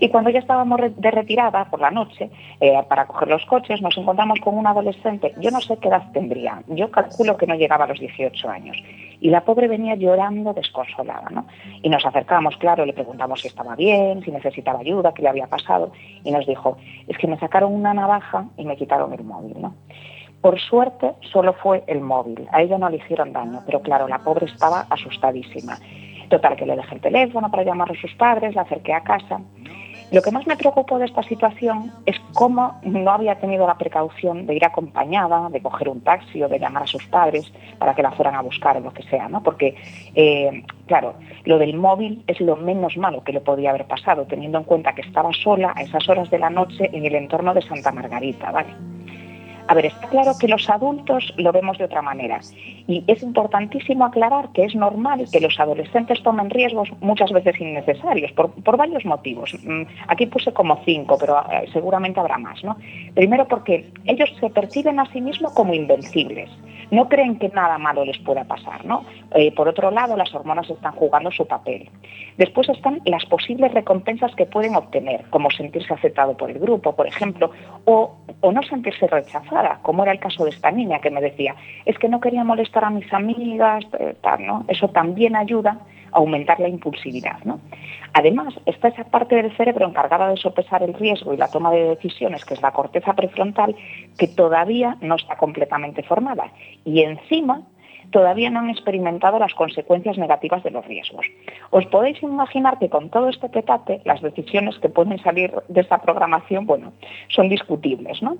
y 0.00 0.08
cuando 0.08 0.30
ya 0.30 0.40
estábamos 0.40 0.80
de 0.96 1.10
retirada 1.10 1.64
por 1.66 1.80
la 1.80 1.90
noche 1.90 2.30
eh, 2.60 2.82
para 2.88 3.06
coger 3.06 3.28
los 3.28 3.44
coches, 3.46 3.80
nos 3.80 3.96
encontramos 3.96 4.40
con 4.40 4.56
un 4.56 4.66
adolescente, 4.66 5.34
yo 5.38 5.50
no 5.50 5.60
sé 5.60 5.76
qué 5.78 5.88
edad 5.88 6.10
tendría, 6.12 6.62
yo 6.68 6.90
calculo 6.90 7.36
que 7.36 7.46
no 7.46 7.54
llegaba 7.54 7.84
a 7.84 7.88
los 7.88 8.00
18 8.00 8.48
años. 8.48 8.76
Y 9.20 9.30
la 9.30 9.42
pobre 9.42 9.68
venía 9.68 9.94
llorando 9.94 10.52
desconsolada, 10.52 11.28
¿no? 11.30 11.46
Y 11.82 11.88
nos 11.88 12.04
acercamos, 12.04 12.56
claro, 12.56 12.84
le 12.84 12.92
preguntamos 12.92 13.40
si 13.40 13.48
estaba 13.48 13.76
bien, 13.76 14.22
si 14.24 14.32
necesitaba 14.32 14.80
ayuda, 14.80 15.14
qué 15.14 15.22
le 15.22 15.28
había 15.28 15.46
pasado, 15.46 15.92
y 16.24 16.32
nos 16.32 16.44
dijo, 16.46 16.76
es 17.06 17.16
que 17.18 17.28
me 17.28 17.38
sacaron 17.38 17.72
una 17.72 17.94
navaja 17.94 18.46
y 18.56 18.64
me 18.64 18.76
quitaron 18.76 19.12
el 19.12 19.22
móvil, 19.22 19.54
¿no? 19.60 19.74
Por 20.40 20.58
suerte 20.58 21.12
solo 21.32 21.52
fue 21.52 21.84
el 21.86 22.00
móvil, 22.00 22.48
a 22.50 22.62
ella 22.62 22.76
no 22.76 22.90
le 22.90 22.96
hicieron 22.96 23.32
daño, 23.32 23.62
pero 23.64 23.80
claro, 23.80 24.08
la 24.08 24.18
pobre 24.18 24.46
estaba 24.46 24.86
asustadísima. 24.90 25.78
Total, 26.32 26.56
que 26.56 26.64
le 26.64 26.76
dejé 26.76 26.94
el 26.94 27.00
teléfono 27.02 27.50
para 27.50 27.62
llamar 27.62 27.90
a 27.92 28.00
sus 28.00 28.14
padres, 28.14 28.54
la 28.54 28.62
acerqué 28.62 28.94
a 28.94 29.02
casa 29.02 29.38
lo 30.12 30.20
que 30.20 30.30
más 30.30 30.46
me 30.46 30.56
preocupó 30.56 30.98
de 30.98 31.06
esta 31.06 31.22
situación 31.22 31.90
es 32.04 32.20
cómo 32.34 32.78
no 32.82 33.10
había 33.10 33.36
tenido 33.36 33.66
la 33.66 33.78
precaución 33.78 34.46
de 34.46 34.54
ir 34.54 34.64
acompañada, 34.64 35.48
de 35.48 35.62
coger 35.62 35.88
un 35.88 36.02
taxi 36.02 36.42
o 36.42 36.48
de 36.50 36.58
llamar 36.58 36.82
a 36.82 36.86
sus 36.86 37.02
padres 37.06 37.50
para 37.78 37.94
que 37.94 38.02
la 38.02 38.12
fueran 38.12 38.34
a 38.34 38.42
buscar 38.42 38.76
o 38.76 38.80
lo 38.80 38.92
que 38.92 39.04
sea, 39.04 39.30
¿no? 39.30 39.42
Porque, 39.42 39.74
eh, 40.14 40.64
claro, 40.86 41.14
lo 41.44 41.58
del 41.58 41.78
móvil 41.78 42.22
es 42.26 42.42
lo 42.42 42.56
menos 42.56 42.98
malo 42.98 43.24
que 43.24 43.32
le 43.32 43.40
podía 43.40 43.70
haber 43.70 43.86
pasado, 43.86 44.26
teniendo 44.26 44.58
en 44.58 44.64
cuenta 44.64 44.94
que 44.94 45.00
estaba 45.00 45.30
sola 45.32 45.72
a 45.74 45.80
esas 45.80 46.06
horas 46.10 46.30
de 46.30 46.38
la 46.38 46.50
noche 46.50 46.90
en 46.92 47.06
el 47.06 47.14
entorno 47.14 47.54
de 47.54 47.62
Santa 47.62 47.90
Margarita, 47.90 48.50
¿vale? 48.50 48.91
A 49.68 49.74
ver, 49.74 49.86
está 49.86 50.08
claro 50.08 50.32
que 50.38 50.48
los 50.48 50.68
adultos 50.68 51.32
lo 51.36 51.52
vemos 51.52 51.78
de 51.78 51.84
otra 51.84 52.02
manera 52.02 52.40
y 52.86 53.04
es 53.06 53.22
importantísimo 53.22 54.04
aclarar 54.04 54.50
que 54.52 54.64
es 54.64 54.74
normal 54.74 55.24
que 55.30 55.40
los 55.40 55.58
adolescentes 55.58 56.22
tomen 56.22 56.50
riesgos 56.50 56.88
muchas 57.00 57.30
veces 57.32 57.60
innecesarios 57.60 58.32
por, 58.32 58.76
varios 58.76 59.04
motivos. 59.04 59.54
Mm, 59.62 59.82
aquí 60.08 60.26
puse 60.26 60.52
como 60.52 60.80
cinco, 60.84 61.16
pero 61.18 61.38
eh, 61.50 61.68
seguramente 61.72 62.20
habrá 62.20 62.38
más. 62.38 62.62
¿no? 62.64 62.76
Primero 63.14 63.46
porque 63.46 63.90
ellos 64.04 64.30
se 64.40 64.50
perciben 64.50 64.98
a 64.98 65.10
sí 65.12 65.20
mismos 65.20 65.52
como 65.52 65.74
invencibles 65.74 66.50
no 66.92 67.08
creen 67.08 67.38
que 67.38 67.48
nada 67.48 67.78
malo 67.78 68.04
les 68.04 68.18
pueda 68.18 68.44
pasar. 68.44 68.84
¿no? 68.84 69.04
Eh, 69.34 69.50
por 69.52 69.66
otro 69.66 69.90
lado, 69.90 70.16
las 70.16 70.32
hormonas 70.34 70.68
están 70.70 70.92
jugando 70.92 71.30
su 71.32 71.46
papel. 71.46 71.90
Después 72.36 72.68
están 72.68 73.00
las 73.06 73.24
posibles 73.24 73.72
recompensas 73.72 74.34
que 74.36 74.44
pueden 74.44 74.76
obtener, 74.76 75.24
como 75.30 75.50
sentirse 75.50 75.92
aceptado 75.92 76.36
por 76.36 76.50
el 76.50 76.58
grupo, 76.58 76.94
por 76.94 77.06
ejemplo, 77.06 77.50
o, 77.86 78.14
no 78.42 78.62
sentirse 78.62 79.06
como 79.82 80.02
era 80.02 80.12
el 80.12 80.18
caso 80.18 80.44
de 80.44 80.50
esta 80.50 80.70
niña 80.70 81.00
que 81.00 81.10
me 81.10 81.20
decía, 81.20 81.54
es 81.84 81.98
que 81.98 82.08
no 82.08 82.20
quería 82.20 82.44
molestar 82.44 82.84
a 82.84 82.90
mis 82.90 83.12
amigas, 83.12 83.84
eh. 83.98 84.14
Eso 84.68 84.88
también 84.88 85.36
ayuda 85.36 85.78
a 86.12 86.18
aumentar 86.18 86.60
la 86.60 86.68
impulsividad. 86.68 87.38
Además, 88.14 88.54
está 88.66 88.88
esa 88.88 89.04
parte 89.04 89.36
del 89.36 89.56
cerebro 89.56 89.86
encargada 89.86 90.28
de 90.28 90.36
sopesar 90.36 90.82
el 90.82 90.94
riesgo 90.94 91.32
y 91.32 91.36
la 91.36 91.48
toma 91.48 91.70
de 91.70 91.88
decisiones, 91.88 92.44
que 92.44 92.54
es 92.54 92.62
la 92.62 92.72
corteza 92.72 93.14
prefrontal, 93.14 93.74
que 94.18 94.28
todavía 94.28 94.96
no 95.00 95.16
está 95.16 95.36
completamente 95.36 96.02
formada. 96.02 96.52
Y 96.84 97.02
encima, 97.02 97.62
todavía 98.10 98.50
no 98.50 98.60
han 98.60 98.70
experimentado 98.70 99.38
las 99.38 99.54
consecuencias 99.54 100.18
negativas 100.18 100.62
de 100.62 100.70
los 100.70 100.84
riesgos. 100.86 101.26
Os 101.70 101.86
podéis 101.86 102.22
imaginar 102.22 102.78
que 102.78 102.90
con 102.90 103.08
todo 103.08 103.28
este 103.28 103.48
petate, 103.48 104.02
las 104.04 104.20
decisiones 104.20 104.78
que 104.78 104.88
pueden 104.88 105.18
salir 105.22 105.52
de 105.68 105.80
esta 105.80 105.98
programación, 105.98 106.66
bueno, 106.66 106.92
son 107.28 107.48
discutibles, 107.48 108.22
¿no? 108.22 108.36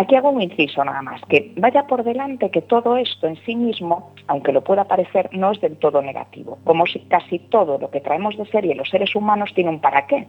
Aquí 0.00 0.14
hago 0.14 0.30
un 0.30 0.40
inciso 0.40 0.84
nada 0.84 1.02
más, 1.02 1.20
que 1.28 1.52
vaya 1.56 1.88
por 1.88 2.04
delante 2.04 2.52
que 2.52 2.62
todo 2.62 2.96
esto 2.96 3.26
en 3.26 3.34
sí 3.44 3.56
mismo, 3.56 4.12
aunque 4.28 4.52
lo 4.52 4.62
pueda 4.62 4.84
parecer, 4.84 5.28
no 5.32 5.50
es 5.50 5.60
del 5.60 5.76
todo 5.76 6.00
negativo, 6.02 6.56
como 6.62 6.86
si 6.86 7.00
casi 7.00 7.40
todo 7.40 7.78
lo 7.78 7.90
que 7.90 8.00
traemos 8.00 8.36
de 8.38 8.46
serie 8.46 8.76
los 8.76 8.90
seres 8.90 9.16
humanos 9.16 9.50
tiene 9.56 9.70
un 9.70 9.80
para 9.80 10.06
qué. 10.06 10.28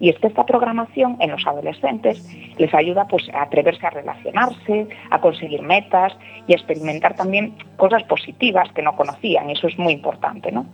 Y 0.00 0.08
es 0.08 0.18
que 0.18 0.28
esta 0.28 0.46
programación 0.46 1.18
en 1.20 1.30
los 1.30 1.46
adolescentes 1.46 2.26
les 2.56 2.72
ayuda 2.72 3.06
pues, 3.06 3.28
a 3.34 3.42
atreverse 3.42 3.86
a 3.86 3.90
relacionarse, 3.90 4.88
a 5.10 5.20
conseguir 5.20 5.60
metas 5.60 6.16
y 6.46 6.54
a 6.54 6.56
experimentar 6.56 7.14
también 7.14 7.54
cosas 7.76 8.04
positivas 8.04 8.72
que 8.72 8.80
no 8.80 8.96
conocían, 8.96 9.50
y 9.50 9.52
eso 9.52 9.66
es 9.66 9.78
muy 9.78 9.92
importante, 9.92 10.50
¿no? 10.50 10.64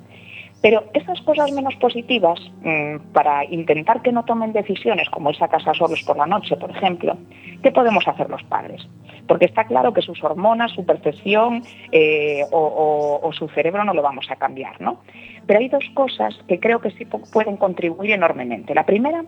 Pero 0.61 0.85
esas 0.93 1.21
cosas 1.23 1.53
menos 1.53 1.77
positivas, 1.77 2.41
mm, 2.63 3.13
para 3.13 3.45
intentar 3.45 4.03
que 4.03 4.11
no 4.11 4.25
tomen 4.25 4.53
decisiones 4.53 5.09
como 5.11 5.31
esa 5.31 5.49
casa 5.49 5.73
solos 5.75 6.03
por 6.05 6.17
la 6.17 6.27
noche, 6.27 6.57
por 6.57 6.71
ejemplo, 6.71 7.17
¿qué 7.63 7.71
podemos 7.71 8.07
hacer 8.09 8.29
los 8.29 8.43
padres? 8.43 8.89
Porque 9.29 9.45
está 9.45 9.65
claro 9.65 9.93
que 9.93 10.03
sus 10.03 10.23
hormonas, 10.25 10.73
su 10.73 10.85
percepción 10.85 11.63
eh, 11.93 12.45
o, 12.51 13.31
su 13.33 13.49
cerebro 13.49 13.85
no 13.85 13.95
lo 13.95 14.03
vamos 14.03 14.27
a 14.31 14.37
cambiar, 14.37 14.81
¿no? 14.81 15.01
Pero 15.47 15.61
hay 15.61 15.69
dos 15.69 15.85
cosas 15.95 16.35
que 16.49 16.59
creo 16.59 16.81
que 16.81 16.91
sí 16.91 17.05
pueden 17.05 17.57
contribuir 17.57 18.13
enormemente. 18.13 18.75
La 18.75 18.85
primera 18.85 19.25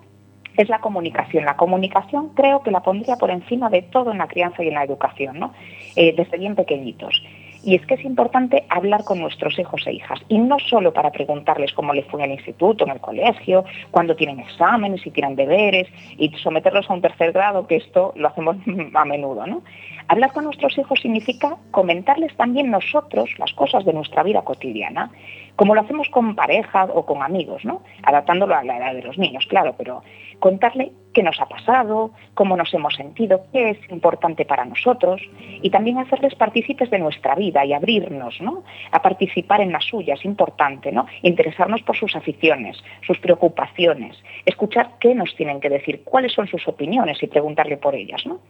es 0.56 0.68
la 0.68 0.80
comunicación. 0.80 1.44
La 1.44 1.56
comunicación 1.56 2.30
creo 2.30 2.62
que 2.62 2.70
la 2.70 2.80
pondría 2.80 3.16
por 3.16 3.30
encima 3.30 3.70
de 3.70 3.82
todo 3.82 4.10
en 4.10 4.18
la 4.18 4.26
crianza 4.26 4.62
y 4.62 4.68
en 4.68 4.74
la 4.74 4.84
educación, 4.84 5.38
¿no? 5.38 5.52
Eh, 5.96 6.14
desde 6.16 6.38
bien 6.38 6.56
pequeñitos. 6.56 7.22
Y 7.62 7.74
es 7.74 7.84
que 7.86 7.94
es 7.94 8.04
importante 8.04 8.64
hablar 8.68 9.04
con 9.04 9.18
nuestros 9.20 9.58
hijos 9.58 9.86
e 9.86 9.92
hijas, 9.92 10.20
y 10.28 10.38
no 10.38 10.58
solo 10.58 10.92
para 10.92 11.10
preguntarles 11.10 11.72
cómo 11.72 11.92
les 11.92 12.06
fue 12.06 12.20
en 12.20 12.30
el 12.30 12.36
instituto, 12.36 12.84
en 12.84 12.92
el 12.92 13.00
colegio, 13.00 13.64
cuándo 13.90 14.16
tienen 14.16 14.40
exámenes, 14.40 15.02
si 15.02 15.10
tienen 15.10 15.36
deberes, 15.36 15.88
y 16.16 16.30
someterlos 16.36 16.88
a 16.88 16.94
un 16.94 17.02
tercer 17.02 17.32
grado, 17.32 17.66
que 17.66 17.76
esto 17.76 18.12
lo 18.16 18.28
hacemos 18.28 18.56
a 18.94 19.04
menudo, 19.04 19.46
¿no? 19.46 19.62
Hablar 20.08 20.32
con 20.32 20.44
nuestros 20.44 20.76
hijos 20.76 20.98
significa 21.00 21.56
comentarles 21.70 22.34
también 22.36 22.70
nosotros 22.70 23.30
las 23.38 23.52
cosas 23.52 23.84
de 23.84 23.92
nuestra 23.92 24.24
vida 24.24 24.42
cotidiana, 24.42 25.10
como 25.54 25.74
lo 25.74 25.82
hacemos 25.82 26.08
con 26.08 26.34
pareja 26.34 26.84
o 26.84 27.04
con 27.04 27.22
amigos, 27.22 27.64
¿no? 27.64 27.82
Adaptándolo 28.02 28.56
a 28.56 28.64
la 28.64 28.78
edad 28.78 28.94
de 28.94 29.02
los 29.02 29.18
niños, 29.18 29.46
claro, 29.46 29.74
pero 29.76 30.02
contarle 30.40 30.92
qué 31.12 31.22
nos 31.22 31.40
ha 31.40 31.46
pasado, 31.46 32.12
cómo 32.35 32.57
nos 32.57 32.72
hemos 32.74 32.94
sentido, 32.94 33.44
qué 33.53 33.70
es 33.70 33.79
importante 33.90 34.44
para 34.44 34.64
nosotros 34.64 35.20
y 35.62 35.70
también 35.70 35.98
hacerles 35.98 36.35
partícipes 36.35 36.90
de 36.90 36.98
nuestra 36.98 37.35
vida 37.35 37.64
y 37.64 37.72
abrirnos 37.72 38.40
¿no? 38.40 38.64
a 38.90 39.03
participar 39.03 39.61
en 39.61 39.72
la 39.72 39.81
suya, 39.81 40.14
es 40.14 40.24
importante, 40.24 40.92
¿no? 40.92 41.07
interesarnos 41.22 41.83
por 41.83 41.96
sus 41.96 42.16
aficiones, 42.16 42.83
sus 43.07 43.18
preocupaciones, 43.18 44.16
escuchar 44.46 44.92
qué 45.00 45.14
nos 45.14 45.35
tienen 45.37 45.61
que 45.61 45.68
decir, 45.68 46.03
cuáles 46.05 46.33
son 46.33 46.46
sus 46.48 46.66
opiniones 46.66 47.22
y 47.22 47.26
preguntarle 47.26 47.76
por 47.76 47.94
ellas. 47.94 48.24
¿no? 48.26 48.40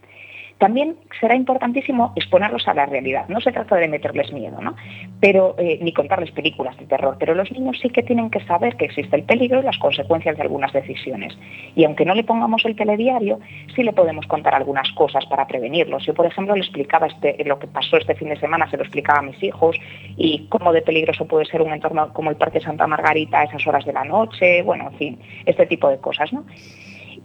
También 0.60 0.96
será 1.18 1.34
importantísimo 1.34 2.12
exponerlos 2.16 2.68
a 2.68 2.74
la 2.74 2.84
realidad. 2.84 3.24
No 3.28 3.40
se 3.40 3.50
trata 3.50 3.76
de 3.76 3.88
meterles 3.88 4.30
miedo, 4.30 4.60
¿no? 4.60 4.76
Pero, 5.18 5.54
eh, 5.58 5.78
ni 5.80 5.94
contarles 5.94 6.32
películas 6.32 6.76
de 6.76 6.84
terror, 6.84 7.16
pero 7.18 7.34
los 7.34 7.50
niños 7.50 7.78
sí 7.80 7.88
que 7.88 8.02
tienen 8.02 8.28
que 8.28 8.44
saber 8.44 8.76
que 8.76 8.84
existe 8.84 9.16
el 9.16 9.22
peligro 9.22 9.60
y 9.60 9.62
las 9.62 9.78
consecuencias 9.78 10.36
de 10.36 10.42
algunas 10.42 10.70
decisiones. 10.74 11.36
Y 11.74 11.84
aunque 11.84 12.04
no 12.04 12.14
le 12.14 12.24
pongamos 12.24 12.62
el 12.66 12.76
telediario, 12.76 13.40
sí 13.74 13.82
le 13.82 13.94
podemos 13.94 14.26
contar 14.26 14.54
algunas 14.54 14.92
cosas 14.92 15.24
para 15.24 15.46
prevenirlos. 15.46 16.04
Yo, 16.04 16.12
por 16.12 16.26
ejemplo, 16.26 16.54
le 16.54 16.60
explicaba 16.60 17.06
este, 17.06 17.42
lo 17.46 17.58
que 17.58 17.66
pasó 17.66 17.96
este 17.96 18.14
fin 18.14 18.28
de 18.28 18.36
semana, 18.36 18.68
se 18.70 18.76
lo 18.76 18.82
explicaba 18.82 19.20
a 19.20 19.22
mis 19.22 19.42
hijos 19.42 19.78
y 20.18 20.46
cómo 20.50 20.74
de 20.74 20.82
peligroso 20.82 21.24
puede 21.24 21.46
ser 21.46 21.62
un 21.62 21.72
entorno 21.72 22.12
como 22.12 22.28
el 22.28 22.36
Parque 22.36 22.60
Santa 22.60 22.86
Margarita 22.86 23.40
a 23.40 23.44
esas 23.44 23.66
horas 23.66 23.86
de 23.86 23.94
la 23.94 24.04
noche, 24.04 24.60
bueno, 24.60 24.90
en 24.90 24.98
fin, 24.98 25.18
este 25.46 25.64
tipo 25.64 25.88
de 25.88 25.96
cosas, 25.96 26.30
¿no? 26.34 26.44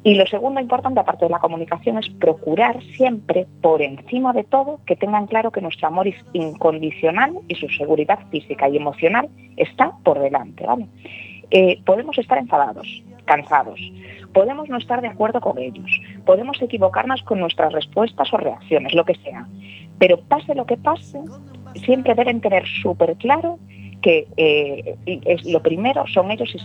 Y 0.06 0.14
lo 0.14 0.28
segundo 0.28 0.62
importante, 0.62 1.00
aparte 1.00 1.26
de 1.26 1.32
la 1.32 1.40
comunicación, 1.40 1.98
es 1.98 2.08
procurar 2.12 2.80
siempre, 2.96 3.48
por 3.64 3.82
encima 3.82 4.34
de 4.34 4.44
todo, 4.44 4.80
que 4.86 4.96
tengan 4.96 5.26
claro 5.26 5.50
que 5.50 5.62
nuestro 5.62 5.88
amor 5.88 6.08
es 6.08 6.16
incondicional 6.32 7.34
y 7.48 7.56
su 7.56 7.68
seguridad 7.70 8.20
física 8.30 8.70
y 8.70 8.78
emocional 8.78 9.28
está 9.58 9.94
por 10.04 10.20
delante. 10.20 10.64
¿vale? 10.64 10.86
Eh, 11.50 11.82
podemos 11.88 12.20
estar 12.20 12.38
enfadados, 12.38 12.88
cansados, 13.26 13.80
podemos 14.32 14.70
no 14.70 14.78
estar 14.78 15.02
de 15.02 15.08
acuerdo 15.08 15.42
con 15.42 15.58
ellos, 15.58 15.90
podemos 16.24 16.62
equivocarnos 16.62 17.24
con 17.24 17.40
nuestras 17.40 17.74
respuestas 17.74 18.32
o 18.32 18.38
reacciones, 18.38 18.94
lo 18.94 19.06
que 19.06 19.16
sea. 19.16 19.48
Pero 19.98 20.20
pase 20.20 20.54
lo 20.54 20.68
que 20.68 20.78
pase, 20.78 21.20
siempre 21.84 22.14
deben 22.14 22.42
tener 22.42 22.64
súper 22.84 23.16
claro 23.16 23.58
que 24.06 24.28
eh, 24.38 24.96
es, 25.26 25.44
lo 25.46 25.64
primero 25.64 26.06
son 26.06 26.30
ellos 26.30 26.54
y, 26.54 26.60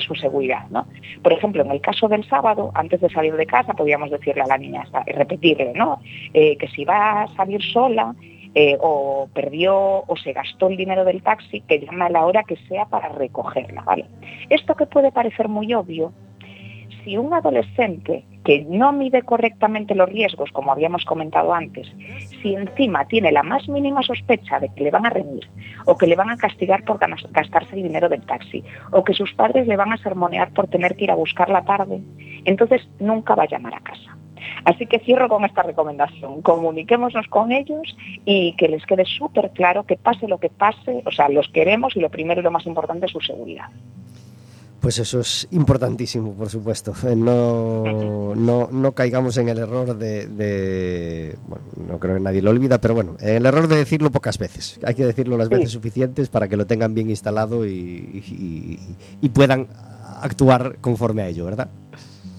su 0.00 0.14
seguridad. 0.14 0.64
¿no? 0.70 0.86
Por 1.22 1.34
ejemplo, 1.34 1.62
en 1.62 1.70
el 1.70 1.82
caso 1.82 2.08
del 2.08 2.26
sábado, 2.26 2.70
antes 2.72 3.02
de 3.02 3.10
salir 3.10 3.36
de 3.36 3.44
casa, 3.44 3.74
podíamos 3.74 4.10
decirle 4.10 4.40
a 4.40 4.46
la 4.46 4.56
niña, 4.56 4.86
repetirle, 5.06 5.74
¿no? 5.74 6.00
Eh, 6.32 6.56
que 6.56 6.66
si 6.68 6.86
va 6.86 7.24
a 7.24 7.28
salir 7.36 7.62
sola, 7.62 8.14
eh, 8.54 8.78
o 8.80 9.28
perdió 9.34 10.02
o 10.06 10.16
se 10.16 10.32
gastó 10.32 10.68
el 10.68 10.78
dinero 10.78 11.04
del 11.04 11.22
taxi, 11.22 11.60
que 11.60 11.78
llame 11.78 12.06
a 12.06 12.08
la 12.08 12.24
hora 12.24 12.42
que 12.44 12.56
sea 12.68 12.86
para 12.86 13.10
recogerla. 13.10 13.82
¿vale? 13.82 14.06
Esto 14.48 14.74
que 14.74 14.86
puede 14.86 15.12
parecer 15.12 15.46
muy 15.46 15.74
obvio, 15.74 16.14
si 17.04 17.18
un 17.18 17.34
adolescente 17.34 18.24
que 18.44 18.64
no 18.68 18.92
mide 18.92 19.22
correctamente 19.22 19.94
los 19.94 20.08
riesgos, 20.08 20.50
como 20.52 20.72
habíamos 20.72 21.04
comentado 21.04 21.52
antes, 21.52 21.92
si 22.42 22.54
encima 22.54 23.06
tiene 23.06 23.32
la 23.32 23.42
más 23.42 23.68
mínima 23.68 24.02
sospecha 24.02 24.58
de 24.60 24.72
que 24.74 24.84
le 24.84 24.90
van 24.90 25.06
a 25.06 25.10
reñir 25.10 25.48
o 25.84 25.96
que 25.98 26.06
le 26.06 26.16
van 26.16 26.30
a 26.30 26.36
castigar 26.36 26.84
por 26.84 26.98
gastarse 26.98 27.76
el 27.76 27.82
dinero 27.82 28.08
del 28.08 28.24
taxi 28.24 28.64
o 28.92 29.04
que 29.04 29.14
sus 29.14 29.32
padres 29.34 29.66
le 29.66 29.76
van 29.76 29.92
a 29.92 29.98
sermonear 29.98 30.52
por 30.52 30.68
tener 30.68 30.96
que 30.96 31.04
ir 31.04 31.10
a 31.10 31.16
buscar 31.16 31.50
la 31.50 31.64
tarde, 31.64 32.00
entonces 32.44 32.88
nunca 32.98 33.34
va 33.34 33.44
a 33.44 33.48
llamar 33.48 33.74
a 33.74 33.80
casa. 33.80 34.16
Así 34.64 34.86
que 34.86 34.98
cierro 35.00 35.28
con 35.28 35.44
esta 35.44 35.62
recomendación. 35.62 36.42
Comuniquémonos 36.42 37.26
con 37.28 37.52
ellos 37.52 37.96
y 38.24 38.54
que 38.56 38.68
les 38.68 38.84
quede 38.86 39.04
súper 39.04 39.50
claro 39.50 39.84
que 39.84 39.96
pase 39.96 40.28
lo 40.28 40.38
que 40.38 40.48
pase, 40.48 41.02
o 41.04 41.10
sea, 41.10 41.28
los 41.28 41.48
queremos 41.48 41.96
y 41.96 42.00
lo 42.00 42.10
primero 42.10 42.40
y 42.40 42.44
lo 42.44 42.50
más 42.50 42.66
importante 42.66 43.06
es 43.06 43.12
su 43.12 43.20
seguridad. 43.20 43.68
Pues 44.80 44.98
eso 45.00 45.18
es 45.20 45.48
importantísimo, 45.50 46.34
por 46.34 46.48
supuesto. 46.48 46.92
Eh, 47.04 47.16
No, 47.16 48.34
no, 48.36 48.68
no 48.70 48.92
caigamos 48.92 49.36
en 49.36 49.48
el 49.48 49.58
error 49.58 49.96
de, 49.98 50.26
de- 50.28 51.36
Bueno, 51.48 51.64
no 51.88 51.98
creo 51.98 52.14
que 52.14 52.20
nadie 52.20 52.42
lo 52.42 52.50
olvida, 52.50 52.80
pero 52.80 52.94
bueno, 52.94 53.16
en 53.20 53.36
el 53.36 53.46
error 53.46 53.66
de 53.66 53.74
decirlo 53.76 54.10
pocas 54.12 54.38
veces. 54.38 54.78
Hay 54.84 54.94
que 54.94 55.04
decirlo 55.04 55.36
las 55.36 55.48
Sí. 55.48 55.54
veces 55.54 55.70
suficientes 55.72 56.28
para 56.28 56.46
que 56.48 56.56
lo 56.56 56.66
tengan 56.66 56.94
bien 56.94 57.10
instalado 57.10 57.66
y, 57.66 57.70
y- 57.72 58.78
y 59.20 59.28
puedan 59.30 59.66
actuar 60.22 60.76
conforme 60.80 61.22
a 61.22 61.28
ello, 61.28 61.44
¿verdad? 61.44 61.68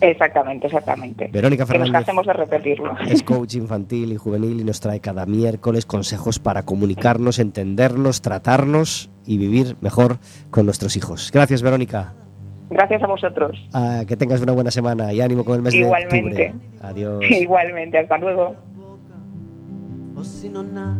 Exactamente, 0.01 0.67
exactamente. 0.67 1.27
Verónica 1.33 1.65
que 1.65 1.73
nos 1.73 1.87
Fernández 1.87 1.91
cansemos 1.91 2.25
de 2.25 2.31
repetirlo. 2.33 2.93
es 3.05 3.21
coach 3.23 3.55
infantil 3.55 4.13
y 4.13 4.15
juvenil 4.15 4.61
y 4.61 4.63
nos 4.63 4.79
trae 4.79 5.01
cada 5.01 5.25
miércoles 5.25 5.85
consejos 5.85 6.39
para 6.39 6.63
comunicarnos, 6.63 7.37
entendernos, 7.37 8.21
tratarnos 8.21 9.09
y 9.25 9.37
vivir 9.37 9.75
mejor 9.81 10.19
con 10.51 10.65
nuestros 10.65 10.95
hijos. 10.95 11.31
Gracias, 11.33 11.61
Verónica. 11.61 12.13
Gracias 12.69 13.01
a 13.01 13.07
vosotros. 13.07 13.57
Ah, 13.73 14.03
que 14.07 14.15
tengas 14.15 14.41
una 14.41 14.53
buena 14.53 14.71
semana 14.71 15.11
y 15.11 15.21
ánimo 15.21 15.43
con 15.43 15.55
el 15.55 15.61
mes 15.61 15.73
Igualmente. 15.73 16.35
de 16.35 16.49
octubre. 16.49 16.53
Adiós. 16.81 17.23
Igualmente, 17.29 17.97
hasta 17.97 18.17
luego. 18.17 18.55
o 20.19 20.23
se 20.23 20.49
non 20.49 20.75
ha 20.75 20.91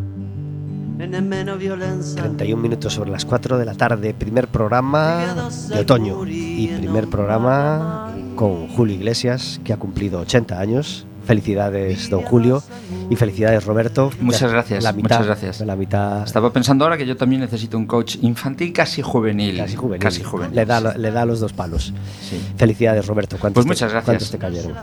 e 1.00 1.06
nemmeno 1.06 1.56
violenza 1.56 2.22
31 2.22 2.60
minutos 2.60 2.92
sobre 2.92 3.10
las 3.10 3.24
4 3.24 3.58
de 3.58 3.64
la 3.64 3.74
tarde, 3.74 4.14
primer 4.14 4.48
programa 4.48 5.52
de 5.68 5.80
otoño 5.80 6.26
y 6.26 6.68
primer 6.76 7.08
programa 7.08 8.14
con 8.34 8.68
Julio 8.68 8.94
Iglesias, 8.94 9.60
que 9.64 9.72
ha 9.72 9.76
cumplido 9.78 10.20
80 10.20 10.58
años. 10.58 11.06
Felicidades, 11.34 12.10
don 12.10 12.22
Julio, 12.22 12.60
y 13.08 13.14
felicidades, 13.14 13.64
Roberto. 13.64 14.10
Muchas 14.20 14.50
gracias, 14.50 14.82
La 14.82 14.92
mitad, 14.92 15.18
muchas 15.20 15.26
gracias. 15.26 15.60
La 15.60 15.76
mitad 15.76 16.24
Estaba 16.24 16.52
pensando 16.52 16.84
ahora 16.84 16.96
que 16.96 17.06
yo 17.06 17.16
también 17.16 17.40
necesito 17.40 17.78
un 17.78 17.86
coach 17.86 18.16
infantil 18.20 18.72
casi 18.72 19.00
juvenil. 19.00 19.56
casi 19.58 19.76
juvenil. 19.76 20.00
Casi 20.02 20.24
juvenil. 20.24 20.56
Le 20.56 20.66
da, 20.66 20.80
le 20.80 21.10
da 21.12 21.24
los 21.24 21.38
dos 21.38 21.52
palos. 21.52 21.94
Sí. 22.28 22.40
Felicidades, 22.56 23.06
Roberto. 23.06 23.36
¿Cuántos 23.38 23.64
Pues 23.64 23.78
te- 23.78 23.84
muchas 23.84 23.92
gracias. 23.92 24.06
¿Cuántos 24.06 24.30
te 24.32 24.38
cayeron? 24.38 24.74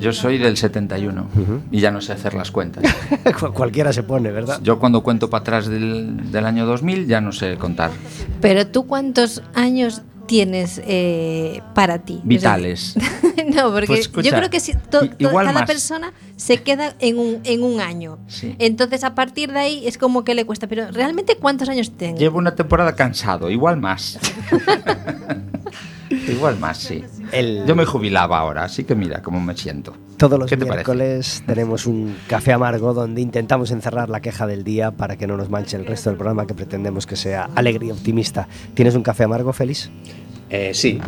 Yo 0.00 0.12
soy 0.12 0.38
del 0.38 0.56
71 0.56 1.28
Ujú. 1.32 1.60
y 1.70 1.78
ya 1.78 1.92
no 1.92 2.00
sé 2.00 2.12
hacer 2.12 2.34
las 2.34 2.50
cuentas. 2.50 2.82
Cual- 3.38 3.52
Cualquiera 3.52 3.92
se 3.92 4.02
pone, 4.02 4.32
¿verdad? 4.32 4.58
Yo 4.64 4.80
cuando 4.80 5.04
cuento 5.04 5.30
para 5.30 5.42
atrás 5.42 5.68
del, 5.68 6.32
del 6.32 6.44
año 6.44 6.66
2000 6.66 7.06
ya 7.06 7.20
no 7.20 7.30
sé 7.30 7.56
contar. 7.56 7.92
Pero 8.40 8.66
tú 8.66 8.84
cuántos 8.88 9.44
años 9.54 10.02
tienes 10.28 10.80
eh, 10.84 11.60
para 11.74 11.98
ti? 11.98 12.20
Vitales. 12.22 12.94
no, 13.54 13.72
porque 13.72 13.88
Pues 13.88 14.00
escucha, 14.00 14.30
yo 14.30 14.36
creo 14.36 14.50
que 14.50 14.60
si 14.60 14.74
to- 14.74 15.04
i- 15.04 15.08
to- 15.08 15.16
igual 15.18 15.46
cada 15.46 15.60
más. 15.60 15.66
persona 15.68 16.12
se 16.36 16.58
queda 16.62 16.94
en 17.00 17.18
un, 17.18 17.40
en 17.42 17.64
un 17.64 17.80
año. 17.80 18.18
Sí. 18.28 18.54
Entonces 18.60 19.02
a 19.02 19.16
partir 19.16 19.50
de 19.52 19.58
ahí 19.58 19.86
es 19.88 19.98
como 19.98 20.22
que 20.22 20.36
le 20.36 20.46
cuesta. 20.46 20.68
Pero 20.68 20.90
realmente 20.92 21.36
cuántos 21.36 21.68
años 21.68 21.90
tengo? 21.96 22.16
Llevo 22.18 22.38
una 22.38 22.54
temporada 22.54 22.94
cansado, 22.94 23.50
igual 23.50 23.78
más. 23.78 24.18
igual 26.32 26.58
más, 26.58 26.78
sí. 26.78 27.02
El- 27.32 27.64
Yo 27.66 27.74
me 27.76 27.84
jubilaba 27.84 28.38
ahora, 28.38 28.64
así 28.64 28.84
que 28.84 28.94
mira 28.94 29.22
cómo 29.22 29.40
me 29.40 29.56
siento. 29.56 29.94
Todos 30.16 30.38
los 30.38 30.50
miércoles 30.56 31.42
tenemos 31.46 31.86
un 31.86 32.16
café 32.26 32.52
amargo 32.52 32.92
donde 32.94 33.20
intentamos 33.20 33.70
encerrar 33.70 34.08
la 34.08 34.20
queja 34.20 34.46
del 34.46 34.64
día 34.64 34.90
para 34.90 35.16
que 35.16 35.26
no 35.26 35.36
nos 35.36 35.48
manche 35.50 35.76
el 35.76 35.86
resto 35.86 36.10
del 36.10 36.16
programa 36.16 36.46
que 36.46 36.54
pretendemos 36.54 37.06
que 37.06 37.16
sea 37.16 37.50
alegre 37.54 37.86
y 37.86 37.90
optimista. 37.90 38.48
¿Tienes 38.74 38.94
un 38.94 39.02
café 39.02 39.24
amargo, 39.24 39.52
Félix? 39.52 39.90
Eh, 40.50 40.72
sí, 40.74 40.98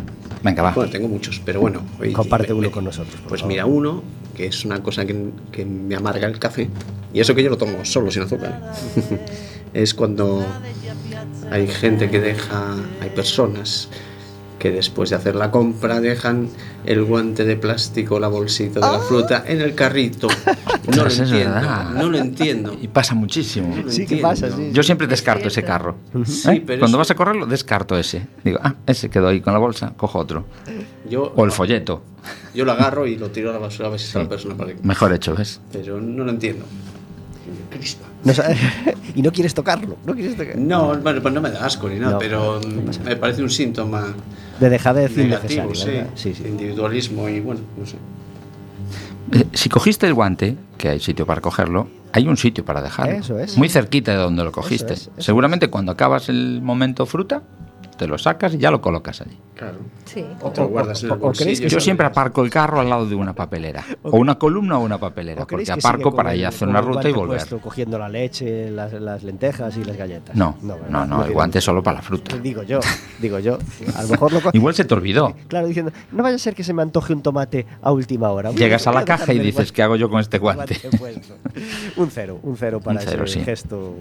Venga, 0.43 0.61
va. 0.63 0.71
bueno, 0.71 0.91
tengo 0.91 1.07
muchos, 1.07 1.41
pero 1.43 1.59
bueno. 1.61 1.81
hoy- 1.99 2.13
Comparte 2.13 2.49
me- 2.49 2.59
uno 2.59 2.67
me- 2.67 2.71
con 2.73 2.83
nosotros, 2.85 3.15
por 3.21 3.29
Pues 3.29 3.41
favor. 3.41 3.51
mira, 3.53 3.65
uno, 3.65 4.03
que 4.35 4.45
es 4.45 4.63
una 4.65 4.81
cosa 4.83 5.03
que, 5.05 5.29
que 5.51 5.65
me 5.65 5.95
amarga 5.95 6.27
el 6.27 6.37
café, 6.39 6.69
y 7.13 7.19
eso 7.19 7.33
que 7.35 7.43
yo 7.43 7.49
lo 7.49 7.57
tomo 7.57 7.83
solo, 7.83 8.11
sin 8.11 8.21
azúcar, 8.23 8.71
es 9.73 9.93
cuando 9.93 10.45
hay 11.49 11.67
gente 11.67 12.09
que 12.09 12.19
deja, 12.19 12.75
hay 13.01 13.09
personas 13.09 13.89
que 14.61 14.69
después 14.71 15.09
de 15.09 15.15
hacer 15.15 15.35
la 15.35 15.49
compra 15.49 15.99
dejan 15.99 16.47
el 16.85 17.03
guante 17.03 17.45
de 17.45 17.55
plástico, 17.57 18.19
la 18.19 18.27
bolsita 18.27 18.75
de 18.79 18.97
la 18.97 18.99
fruta 18.99 19.43
en 19.47 19.59
el 19.59 19.73
carrito. 19.73 20.27
No 20.95 21.03
lo 21.03 21.09
entiendo, 21.11 21.53
verdad. 21.53 21.89
no 21.91 22.09
lo 22.09 22.17
entiendo. 22.17 22.75
Y 22.81 22.87
pasa 22.87 23.13
muchísimo. 23.15 23.75
No 23.75 23.89
Sí, 23.91 23.97
¿qué 23.97 24.15
entiendo. 24.15 24.27
pasa? 24.29 24.49
Sí. 24.55 24.69
Yo 24.73 24.81
siempre 24.83 25.05
descarto 25.07 25.47
ese 25.47 25.63
carro. 25.63 25.95
Sí, 26.25 26.49
¿Eh? 26.49 26.63
pero 26.65 26.79
Cuando 26.79 26.95
eso- 26.95 26.97
vas 26.99 27.11
a 27.11 27.15
correrlo, 27.15 27.45
descarto 27.45 27.97
ese. 27.97 28.25
Digo, 28.43 28.59
ah, 28.63 28.75
ese 28.87 29.09
quedó 29.09 29.27
ahí 29.27 29.41
con 29.41 29.53
la 29.53 29.59
bolsa, 29.59 29.93
cojo 29.95 30.17
otro. 30.19 30.45
Yo, 31.09 31.33
O 31.35 31.45
el 31.45 31.51
folleto. 31.51 32.01
yo 32.55 32.65
lo 32.65 32.71
agarro 32.71 33.05
y 33.07 33.15
lo 33.15 33.29
tiro 33.29 33.51
a 33.51 33.53
la 33.53 33.59
basura 33.59 33.87
a 33.87 33.91
ver 33.91 33.99
si 33.99 34.07
está 34.07 34.19
la 34.23 34.29
persona 34.29 34.55
para 34.55 34.73
Mejor 34.83 35.13
hecho, 35.13 35.35
¿ves? 35.35 35.61
Pero 35.71 36.01
no 36.01 36.23
lo 36.23 36.31
entiendo. 36.31 36.65
Me 37.71 37.77
crispa. 37.77 38.07
No 38.23 38.33
y 39.15 39.21
no 39.21 39.31
quieres 39.31 39.53
tocarlo, 39.53 39.97
no 40.05 40.13
quieres 40.13 40.35
tocar- 40.37 40.57
No, 40.57 40.95
bueno, 40.99 41.21
pues 41.21 41.33
no 41.33 41.41
me 41.41 41.51
da 41.51 41.65
asco 41.65 41.89
ni 41.89 41.99
nada, 41.99 42.13
No, 42.13 42.19
pero 42.19 42.59
no 42.59 42.91
me 43.05 43.15
parece 43.17 43.41
un 43.43 43.49
síntoma 43.49 44.13
De 44.61 44.69
dejadez 44.69 45.17
negativo, 45.17 45.73
sí. 45.73 45.89
Sí, 46.13 46.35
sí. 46.35 46.43
individualismo 46.47 47.27
y 47.27 47.39
bueno, 47.39 47.61
no 47.77 47.85
sé. 47.85 47.97
Eh, 49.33 49.45
si 49.53 49.69
cogiste 49.69 50.05
el 50.05 50.13
guante, 50.13 50.55
que 50.77 50.89
hay 50.89 50.99
sitio 50.99 51.25
para 51.25 51.41
cogerlo, 51.41 51.87
hay 52.13 52.27
un 52.27 52.37
sitio 52.37 52.63
para 52.63 52.81
dejarlo. 52.81 53.17
Eso 53.17 53.39
es. 53.39 53.57
Muy 53.57 53.69
cerquita 53.69 54.11
de 54.11 54.17
donde 54.17 54.43
lo 54.43 54.51
cogiste. 54.51 54.93
es, 54.93 55.01
eso 55.01 55.11
Seguramente 55.17 55.69
cuando 55.69 55.91
acabas 55.91 56.29
el 56.29 56.61
momento 56.61 57.07
fruta, 57.07 57.41
te 58.01 58.07
lo 58.07 58.17
sacas 58.17 58.55
y 58.55 58.57
ya 58.57 58.71
lo 58.71 58.81
colocas 58.81 59.21
allí. 59.21 59.37
Claro. 59.53 59.77
Sí. 60.05 60.25
O 60.41 60.49
te 60.49 60.61
lo 60.61 60.69
guardas 60.69 61.03
en 61.03 61.11
el 61.11 61.59
que 61.59 61.69
Yo 61.69 61.79
siempre 61.79 62.07
aparco 62.07 62.43
el 62.43 62.49
carro 62.49 62.79
al 62.79 62.89
lado 62.89 63.05
de 63.05 63.13
una 63.13 63.33
papelera. 63.33 63.85
O 64.01 64.17
una 64.17 64.39
columna 64.39 64.79
o 64.79 64.81
una 64.81 64.97
papelera. 64.97 65.43
¿O 65.43 65.45
creéis 65.45 65.69
Porque 65.69 65.87
aparco 65.87 66.15
para 66.15 66.35
ir 66.35 66.47
a 66.47 66.49
hacer 66.49 66.67
una 66.67 66.81
ruta 66.81 67.07
y 67.07 67.11
volver. 67.13 67.37
puesto, 67.37 67.59
cogiendo 67.59 67.99
la 67.99 68.09
leche, 68.09 68.71
las, 68.71 68.91
las 68.93 69.21
lentejas 69.21 69.77
y 69.77 69.83
las 69.83 69.97
galletas. 69.97 70.35
No, 70.35 70.57
no, 70.63 71.05
no, 71.05 71.23
el 71.23 71.31
guante 71.31 71.59
es 71.59 71.63
solo 71.63 71.83
para 71.83 71.97
la 71.97 72.01
fruta. 72.01 72.35
Digo 72.37 72.63
yo, 72.63 72.79
digo 73.19 73.37
yo. 73.37 73.59
A 73.95 74.01
lo 74.01 74.07
mejor 74.07 74.33
lo 74.33 74.41
Igual 74.53 74.73
se 74.73 74.83
te 74.83 74.95
olvidó. 74.95 75.35
Claro, 75.47 75.67
diciendo, 75.67 75.91
no 76.11 76.23
vaya 76.23 76.37
a 76.37 76.39
ser 76.39 76.55
que 76.55 76.63
se 76.63 76.73
me 76.73 76.81
antoje 76.81 77.13
un 77.13 77.21
tomate 77.21 77.67
a 77.83 77.91
última 77.91 78.31
hora. 78.31 78.49
Llegas 78.51 78.87
a 78.87 78.91
la 78.93 79.05
caja 79.05 79.31
y 79.31 79.37
dices, 79.37 79.67
guante- 79.69 79.73
¿qué 79.75 79.83
hago 79.83 79.95
yo 79.95 80.09
con 80.09 80.19
este 80.21 80.37
guante? 80.39 80.77
un 81.97 82.09
cero, 82.09 82.39
un 82.41 82.57
cero 82.57 82.79
para 82.83 82.99
Un 82.99 83.05
cero, 83.05 83.25
ese 83.25 83.39
sí. 83.39 83.45
gesto 83.45 83.93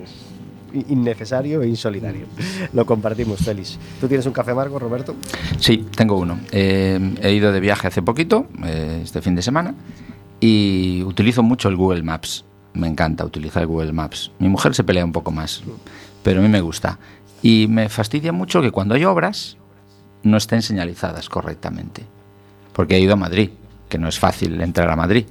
innecesario 0.88 1.62
e 1.62 1.68
insolidario. 1.68 2.26
Lo 2.72 2.86
compartimos, 2.86 3.40
Félix. 3.40 3.78
¿Tú 4.00 4.08
tienes 4.08 4.26
un 4.26 4.32
café 4.32 4.52
amargo, 4.52 4.78
Roberto? 4.78 5.14
Sí, 5.58 5.86
tengo 5.94 6.16
uno. 6.16 6.38
Eh, 6.52 7.14
he 7.22 7.32
ido 7.32 7.52
de 7.52 7.60
viaje 7.60 7.88
hace 7.88 8.02
poquito, 8.02 8.46
eh, 8.64 9.00
este 9.02 9.22
fin 9.22 9.34
de 9.34 9.42
semana, 9.42 9.74
y 10.40 11.02
utilizo 11.04 11.42
mucho 11.42 11.68
el 11.68 11.76
Google 11.76 12.02
Maps. 12.02 12.44
Me 12.72 12.86
encanta 12.86 13.24
utilizar 13.24 13.66
Google 13.66 13.92
Maps. 13.92 14.30
Mi 14.38 14.48
mujer 14.48 14.74
se 14.74 14.84
pelea 14.84 15.04
un 15.04 15.12
poco 15.12 15.30
más, 15.30 15.62
pero 16.22 16.40
a 16.40 16.42
mí 16.42 16.48
me 16.48 16.60
gusta. 16.60 16.98
Y 17.42 17.66
me 17.68 17.88
fastidia 17.88 18.32
mucho 18.32 18.60
que 18.62 18.70
cuando 18.70 18.94
hay 18.94 19.04
obras 19.04 19.56
no 20.22 20.36
estén 20.36 20.62
señalizadas 20.62 21.28
correctamente. 21.28 22.04
Porque 22.72 22.96
he 22.96 23.00
ido 23.00 23.14
a 23.14 23.16
Madrid, 23.16 23.50
que 23.88 23.98
no 23.98 24.08
es 24.08 24.18
fácil 24.18 24.60
entrar 24.60 24.90
a 24.90 24.96
Madrid. 24.96 25.26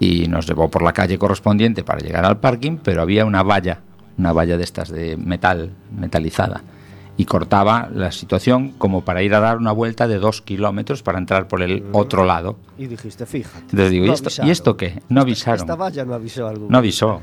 Y 0.00 0.28
nos 0.28 0.46
llevó 0.46 0.70
por 0.70 0.82
la 0.82 0.92
calle 0.92 1.18
correspondiente 1.18 1.82
para 1.82 2.00
llegar 2.00 2.24
al 2.24 2.38
parking, 2.38 2.78
pero 2.82 3.02
había 3.02 3.24
una 3.24 3.42
valla, 3.42 3.80
una 4.18 4.32
valla 4.32 4.56
de 4.56 4.64
estas 4.64 4.90
de 4.90 5.16
metal, 5.16 5.70
metalizada. 5.96 6.62
Y 7.20 7.24
cortaba 7.24 7.88
la 7.92 8.12
situación 8.12 8.74
como 8.78 9.04
para 9.04 9.24
ir 9.24 9.34
a 9.34 9.40
dar 9.40 9.56
una 9.56 9.72
vuelta 9.72 10.06
de 10.06 10.20
dos 10.20 10.40
kilómetros 10.40 11.02
para 11.02 11.18
entrar 11.18 11.48
por 11.48 11.62
el 11.62 11.84
otro 11.90 12.24
lado. 12.24 12.56
Y 12.78 12.86
dijiste, 12.86 13.26
fíjate. 13.26 13.58
Entonces 13.58 13.90
digo, 13.90 14.06
¿y 14.06 14.10
esto, 14.10 14.28
avisaron. 14.28 14.48
¿y 14.48 14.50
esto 14.52 14.76
qué? 14.76 15.02
No 15.08 15.22
avisaron. 15.22 15.58
Esta 15.58 15.74
valla 15.74 16.04
no 16.04 16.14
avisó 16.14 16.46
algo. 16.46 16.66
No 16.70 16.78
avisó. 16.78 17.20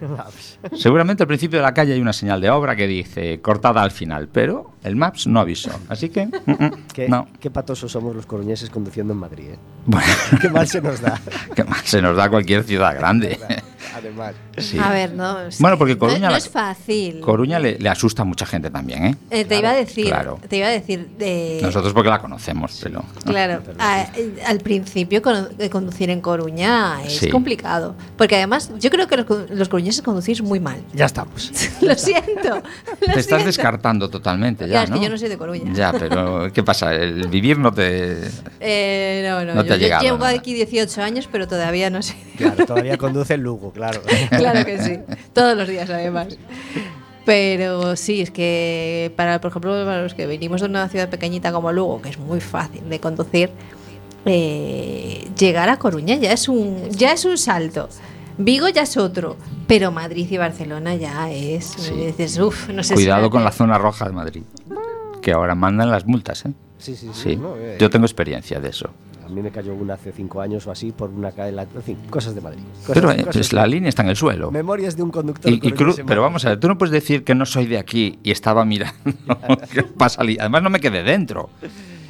Seguramente 0.74 1.24
al 1.24 1.28
principio 1.28 1.60
de 1.60 1.64
la 1.64 1.74
calle 1.74 1.94
hay 1.94 2.02
una 2.02 2.12
señal 2.12 2.42
de 2.42 2.50
obra 2.50 2.76
que 2.76 2.88
dice 2.88 3.40
cortada 3.40 3.82
al 3.84 3.92
final, 3.92 4.28
pero 4.28 4.72
el 4.84 4.98
Maps 4.98 5.28
no 5.28 5.40
avisó. 5.40 5.72
Así 5.88 6.10
que, 6.10 6.26
mm, 6.26 6.32
mm, 6.52 6.72
Qué, 6.94 7.08
no. 7.08 7.30
qué 7.40 7.50
patosos 7.50 7.90
somos 7.90 8.14
los 8.14 8.26
coruñeses 8.26 8.70
conduciendo 8.70 9.14
en 9.14 9.20
Madrid. 9.20 9.52
¿eh? 9.52 9.60
Bueno, 9.86 10.08
Qué 10.42 10.50
mal 10.50 10.68
se 10.68 10.82
nos 10.82 11.00
da. 11.00 11.22
qué 11.56 11.64
mal 11.64 11.80
se 11.86 12.02
nos 12.02 12.18
da 12.18 12.30
cualquier 12.30 12.64
ciudad 12.66 12.94
grande. 12.98 13.40
Además. 13.94 14.34
Sí. 14.58 14.78
A 14.82 14.90
ver, 14.92 15.12
no. 15.14 15.42
es- 15.42 15.60
Bueno, 15.60 15.78
porque 15.78 15.94
no- 15.94 16.00
Coruña 16.00 16.30
No, 16.30 16.36
es 16.36 16.50
fácil. 16.50 17.20
Coruña 17.20 17.60
le, 17.60 17.78
le 17.78 17.90
asusta 17.90 18.22
a 18.24 18.26
mucha 18.26 18.46
gente 18.46 18.70
también, 18.70 19.06
¿eh? 19.06 19.16
Eh, 19.30 19.46
te 19.46 19.58
iba 19.60 19.70
a 19.72 19.76
decir. 19.76 20.08
claro. 20.08 20.40
Te 20.48 20.58
iba 20.58 20.68
a 20.68 20.72
decir. 20.72 21.08
Nosotros 21.62 21.94
porque 21.94 22.10
la 22.10 22.20
conocemos, 22.20 22.80
pero... 22.84 23.04
Claro, 23.26 23.62
a- 23.80 24.08
al 24.48 24.60
principio 24.60 25.22
con- 25.22 25.50
conducir 25.72 26.10
en 26.10 26.22
Coruña 26.22 27.04
es 27.04 27.18
Sí. 27.18 27.30
complicado. 27.30 27.96
Porque 28.18 28.36
además, 28.36 28.72
yo 28.80 28.90
creo 28.90 29.08
que 29.08 29.18
los, 29.18 29.26
los 29.50 29.70
coruñeses 29.70 30.02
conducís 30.02 30.42
muy 30.42 30.60
mal. 30.60 30.78
Ya 30.94 31.06
estamos. 31.06 31.52
lo 31.82 31.96
siento. 31.96 32.56
lo 32.56 33.14
Te 33.14 33.20
estás 33.20 33.26
siento. 33.26 33.46
descartando 33.46 34.10
totalmente 34.10 34.68
ya, 34.68 34.74
Ya, 34.74 34.84
es 34.84 34.90
que 34.92 34.96
¿no? 34.98 35.04
yo 35.04 35.10
no 35.10 35.18
soy 35.18 35.30
de 35.30 35.38
Coruña. 35.38 35.74
Ya, 35.74 35.92
pero 35.92 36.52
¿qué 36.54 36.64
pasa? 36.64 36.94
El 36.94 37.28
vivir 37.28 37.58
no 37.58 37.72
te... 37.72 38.18
Eh, 38.60 39.26
no, 39.28 39.44
no, 39.46 39.56
No 39.56 39.64
te 39.64 39.70
yo, 39.70 39.74
ha 39.74 39.78
yo 39.78 39.84
llegado 39.84 40.04
llevo 40.04 40.18
nada. 40.20 40.30
aquí 40.32 40.54
18 40.54 41.02
años, 41.02 41.28
pero 41.32 41.48
todavía 41.48 41.90
no 41.90 42.02
sé. 42.02 42.16
Claro, 42.38 42.66
todavía 42.66 42.98
conduce 42.98 43.34
el 43.36 43.42
Lugo, 43.42 43.72
claro. 43.76 44.02
claro 44.30 44.66
que 44.66 44.82
sí. 44.82 45.00
Todos 45.34 45.56
los 45.56 45.68
días, 45.68 45.90
además. 45.90 46.38
Pero 47.26 47.96
sí, 47.96 48.22
es 48.22 48.32
que 48.32 49.12
para, 49.16 49.42
por 49.42 49.50
ejemplo, 49.50 49.72
para 49.86 50.04
los 50.04 50.14
que 50.14 50.26
venimos 50.26 50.62
de 50.62 50.68
una 50.68 50.88
ciudad 50.90 51.10
pequeñita 51.10 51.52
como 51.52 51.72
Lugo, 51.72 52.02
que 52.02 52.10
es 52.10 52.20
muy 52.20 52.40
fácil 52.40 52.88
de 52.88 53.00
conducir, 53.00 53.50
eh, 54.26 55.28
llegar 55.38 55.70
a 55.70 55.78
Coruña 55.78 56.16
ya 56.16 56.32
es 56.32 56.48
un 56.48 56.90
ya 56.92 57.14
es 57.14 57.26
un 57.26 57.38
salto. 57.38 57.90
Vigo 58.38 58.68
ya 58.68 58.84
es 58.84 58.98
otro, 58.98 59.38
pero 59.68 59.92
Madrid 59.92 60.28
y 60.30 60.38
Barcelona 60.38 60.96
ya 60.96 61.32
es. 61.32 61.66
Sí. 61.66 61.94
Dices, 61.94 62.38
uf, 62.40 62.70
no 62.70 62.84
sé 62.84 62.90
si 62.90 62.96
Cuidado 62.96 63.30
con 63.30 63.44
la 63.44 63.52
zona 63.52 63.78
roja 63.78 64.06
de 64.06 64.12
Madrid. 64.12 64.44
Que 65.22 65.32
ahora 65.32 65.56
mandan 65.56 65.90
las 65.90 66.06
multas, 66.06 66.46
¿eh? 66.46 66.54
Sí, 66.78 66.96
sí, 66.96 67.10
sí. 67.14 67.22
Sí, 67.30 67.36
no, 67.38 67.56
eh, 67.58 67.78
yo 67.80 67.90
tengo 67.90 68.06
experiencia 68.06 68.60
de 68.60 68.70
eso. 68.70 68.90
A 69.26 69.30
mí 69.30 69.42
me 69.42 69.50
cayó 69.52 69.74
una 69.74 69.96
hace 69.96 70.12
cinco 70.12 70.40
años 70.40 70.68
o 70.68 70.72
así 70.72 70.92
por 70.92 71.10
una 71.10 71.32
calle. 71.32 71.58
En 71.76 71.82
fin, 71.82 71.98
cosas 72.10 72.36
de 72.36 72.42
Madrid. 72.42 72.62
Cosas- 72.82 72.94
Pero 72.94 73.12
eh, 73.12 73.18
cosas 73.18 73.34
pues 73.34 73.50
de- 73.50 73.56
la 73.56 73.66
línea 73.68 73.90
está 73.90 74.04
en 74.04 74.10
el 74.10 74.16
suelo. 74.16 74.52
Memorias 74.52 74.96
de 74.96 75.04
un 75.04 75.10
conductor. 75.12 75.52
Y- 75.52 75.56
y 75.56 75.72
cru- 75.72 76.04
pero 76.06 76.22
vamos 76.22 76.46
a 76.46 76.50
ver, 76.50 76.60
tú 76.60 76.68
no 76.68 76.78
puedes 76.78 76.92
decir 76.94 77.24
que 77.24 77.34
no 77.34 77.46
soy 77.46 77.66
de 77.66 77.78
aquí 77.80 78.20
y 78.24 78.32
estaba 78.32 78.64
mirando 78.66 78.94
pasa 79.98 80.22
Además 80.22 80.62
no 80.64 80.70
me 80.70 80.80
quedé 80.80 81.04
dentro. 81.04 81.50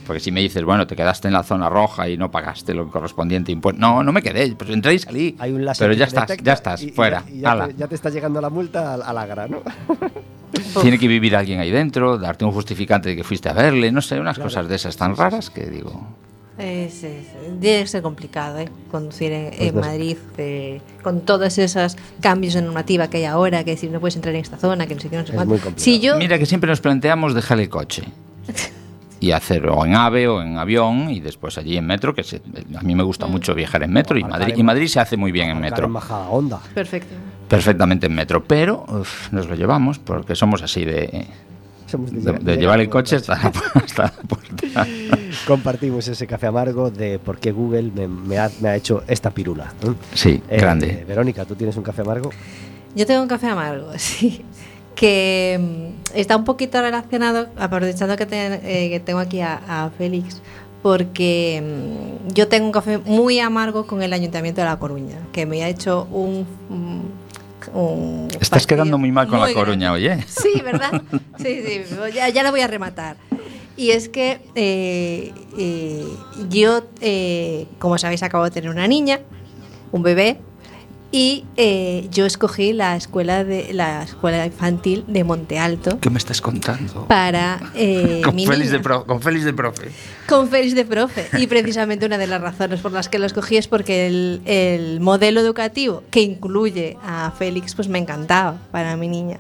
Porque 0.06 0.20
si 0.20 0.32
me 0.32 0.40
dices, 0.40 0.64
bueno, 0.64 0.86
te 0.86 0.96
quedaste 0.96 1.28
en 1.30 1.34
la 1.34 1.42
zona 1.42 1.68
roja 1.68 2.08
y 2.08 2.16
no 2.16 2.30
pagaste 2.30 2.76
lo 2.76 2.92
correspondiente 2.92 3.52
impuesto. 3.52 3.80
No, 3.82 4.04
no 4.04 4.12
me 4.12 4.22
quedé, 4.22 4.54
pues 4.56 4.70
entré 4.70 4.94
y 4.94 5.00
salí. 5.00 5.36
Hay 5.40 5.52
un 5.52 5.66
láser 5.66 5.88
pero 5.88 5.98
ya 5.98 6.06
estás, 6.06 6.38
ya 6.44 6.54
estás, 6.54 6.84
y- 6.84 6.92
fuera. 6.92 7.24
ya- 7.26 7.32
y 7.34 7.40
ya, 7.40 7.52
ala. 7.54 7.68
te, 7.70 7.74
ya 7.76 7.88
te 7.88 7.96
está 7.96 8.10
llegando 8.12 8.40
la 8.40 8.50
multa 8.52 8.94
al, 8.94 9.02
al 9.02 9.18
Agra, 9.18 9.48
¿no? 9.48 9.62
Tiene 10.82 11.00
que 11.00 11.08
vivir 11.08 11.36
alguien 11.36 11.60
ahí 11.60 11.72
dentro, 11.72 12.18
darte 12.18 12.46
un 12.46 12.52
justificante 12.52 13.10
de 13.10 13.16
que 13.16 13.24
fuiste 13.24 13.50
a 13.50 13.54
verle, 13.54 13.92
no 13.92 14.02
sé, 14.02 14.20
unas 14.20 14.38
cosas 14.38 14.68
de 14.70 14.76
esas 14.76 14.96
tan 14.96 15.16
raras 15.16 15.50
que 15.50 15.66
digo. 15.66 16.08
Es, 16.58 17.04
es- 17.04 17.28
debe 17.60 17.86
ser 17.86 18.02
complicado 18.02 18.60
¿eh? 18.60 18.70
conducir 18.90 19.32
en, 19.34 19.50
Pues 19.50 19.62
en. 19.70 19.76
Madrid 19.80 20.18
eh, 20.38 20.82
con 21.04 21.22
todos 21.22 21.58
esos 21.58 21.98
cambios 22.22 22.54
de 22.54 22.62
normativa 22.62 23.10
que 23.10 23.18
hay 23.18 23.26
ahora, 23.26 23.64
que 23.66 23.76
si 23.76 23.90
no 23.90 24.00
puedes 24.00 24.16
entrar 24.16 24.34
en 24.36 24.42
esta 24.42 24.56
zona, 24.58 24.88
que 24.88 24.96
no 24.96 25.02
sé 25.02 25.10
qué, 25.10 25.18
no 25.18 25.26
sé 25.26 25.34
cuánto. 25.34 25.54
Si 25.76 26.00
yo, 26.00 26.18
Mira 26.18 26.40
que 26.40 26.46
siempre 26.46 26.70
nos 26.70 26.80
planteamos 26.82 27.34
dejar 27.34 27.60
el 27.60 27.70
coche. 27.70 28.04
Y 29.18 29.32
hacer 29.32 29.66
o 29.68 29.86
en 29.86 29.96
AVE 29.96 30.28
o 30.28 30.42
en 30.42 30.58
avión 30.58 31.10
y 31.10 31.22
después 31.22 31.58
allí 31.58 31.78
en 31.78 31.88
metro, 31.88 32.14
que 32.14 32.22
se- 32.24 32.42
a 32.78 32.82
mí 32.82 32.94
me 32.96 33.02
gusta 33.02 33.26
mucho 33.26 33.56
viajar 33.56 33.82
en 33.82 33.92
metro 33.92 34.20
y 34.20 34.24
Madrid, 34.24 34.54
en- 34.54 34.60
y 34.60 34.64
Madrid 34.64 34.88
se 34.88 35.00
hace 35.00 35.16
muy 35.18 35.32
bien 35.32 35.50
en 35.50 35.60
metro. 35.62 35.88
Perfecto. 36.76 37.16
perfectamente 37.48 38.08
en 38.08 38.14
metro, 38.14 38.44
pero 38.44 38.86
uf, 38.88 39.32
nos 39.32 39.48
lo 39.48 39.56
llevamos 39.56 40.00
porque 40.00 40.36
somos 40.36 40.62
así 40.62 40.84
de, 40.84 41.26
Somos 41.96 42.12
de, 42.12 42.20
de- 42.20 42.24
llegar- 42.26 42.42
de 42.44 42.52
de 42.54 42.58
llevar 42.58 42.80
el 42.80 42.90
coche 42.90 43.16
hasta 43.18 43.36
la, 43.38 43.52
hasta 43.76 44.04
la 44.04 44.12
puerta. 44.28 44.88
Compartimos 45.48 46.08
ese 46.08 46.26
café 46.28 46.48
amargo 46.48 46.90
de 46.92 47.20
por 47.20 47.38
qué 47.40 47.52
Google 47.52 47.92
me, 47.94 48.08
me 48.08 48.38
ha, 48.38 48.50
me 48.62 48.70
ha 48.70 48.76
hecho 48.76 49.04
esta 49.08 49.30
pirula. 49.32 49.74
Sí, 50.14 50.42
Eh, 50.50 50.58
grande. 50.60 51.04
Verónica, 51.08 51.46
¿tú 51.46 51.56
tienes 51.56 51.76
un 51.78 51.84
café 51.84 52.02
amargo? 52.02 52.32
Yo 52.96 53.06
tengo 53.06 53.22
un 53.22 53.28
café 53.28 53.48
amargo, 53.48 53.88
sí. 53.98 54.42
Que 54.96 55.60
mm, 56.14 56.18
está 56.18 56.38
un 56.38 56.46
poquito 56.46 56.82
relacionado, 56.82 57.48
aprovechando 57.58 58.16
que, 58.16 58.26
te- 58.26 58.86
eh, 58.86 58.90
que 58.90 59.00
tengo 59.00 59.20
aquí 59.20 59.42
a, 59.42 59.60
a 59.68 59.90
Félix, 59.90 60.42
porque 60.82 61.62
mm, 62.30 62.34
yo 62.34 62.48
tengo 62.48 62.66
un 62.68 62.72
café 62.72 62.98
muy 63.00 63.40
amargo 63.40 63.86
con 63.88 64.02
el 64.02 64.14
Ayuntamiento 64.14 64.62
de 64.62 64.66
La 64.68 64.78
Coruña, 64.80 65.18
que 65.34 65.46
me 65.46 65.64
ha 65.64 65.68
hecho 65.70 66.08
un. 66.12 66.46
mm, 66.70 67.02
un 67.74 68.28
Estás 68.40 68.66
quedando 68.68 68.98
muy 68.98 69.12
mal 69.12 69.28
con 69.28 69.40
La 69.40 69.54
Coruña, 69.54 69.92
grande. 69.92 70.14
oye. 70.16 70.24
Sí, 70.28 70.62
¿verdad? 70.62 71.02
Sí, 71.38 71.62
sí, 71.66 71.82
ya, 72.14 72.30
ya 72.30 72.44
la 72.44 72.52
voy 72.52 72.62
a 72.62 72.68
rematar. 72.68 73.18
Y 73.78 73.92
es 73.92 74.08
que 74.08 74.40
eh, 74.56 75.34
eh, 75.58 76.06
yo, 76.50 76.84
eh, 77.02 77.68
como 77.78 77.98
sabéis, 77.98 78.24
acabo 78.24 78.46
de 78.46 78.52
tener 78.52 78.70
una 78.70 78.88
niña, 78.88 79.20
un 79.92 80.02
bebé, 80.02 80.38
y 81.18 81.46
eh, 81.56 82.10
yo 82.12 82.26
escogí 82.26 82.74
la 82.74 82.98
escuela 82.98 83.46
de 83.46 83.72
la 83.74 84.04
escuela 84.04 84.46
infantil 84.46 85.06
de 85.08 85.24
Monte 85.24 85.58
Alto 85.58 85.98
¿Qué 86.02 86.10
me 86.10 86.18
estás 86.18 86.42
contando? 86.42 87.06
para 87.08 87.72
eh, 87.74 88.20
con, 88.26 88.36
mi 88.36 88.46
Félix 88.46 88.66
niña. 88.66 88.78
de 88.80 88.84
pro- 88.84 89.06
con 89.06 89.22
Félix 89.22 89.46
de 89.46 89.54
profe. 89.54 89.92
Con 90.28 90.50
Félix 90.50 90.76
de 90.76 90.84
profe. 90.84 91.28
Y 91.38 91.48
precisamente 91.48 92.06
una 92.06 92.18
de 92.18 92.28
las 92.28 92.42
razones 92.42 92.82
por 92.82 92.92
las 92.92 93.08
que 93.08 93.18
lo 93.18 93.26
escogí 93.28 93.56
es 93.56 93.70
porque 93.70 94.08
el, 94.08 94.42
el 94.44 95.00
modelo 95.00 95.40
educativo 95.40 96.04
que 96.12 96.22
incluye 96.22 96.98
a 97.02 97.32
Félix 97.32 97.76
pues 97.76 97.88
me 97.88 97.98
encantaba 97.98 98.58
para 98.72 98.98
mi 98.98 99.08
niña. 99.08 99.40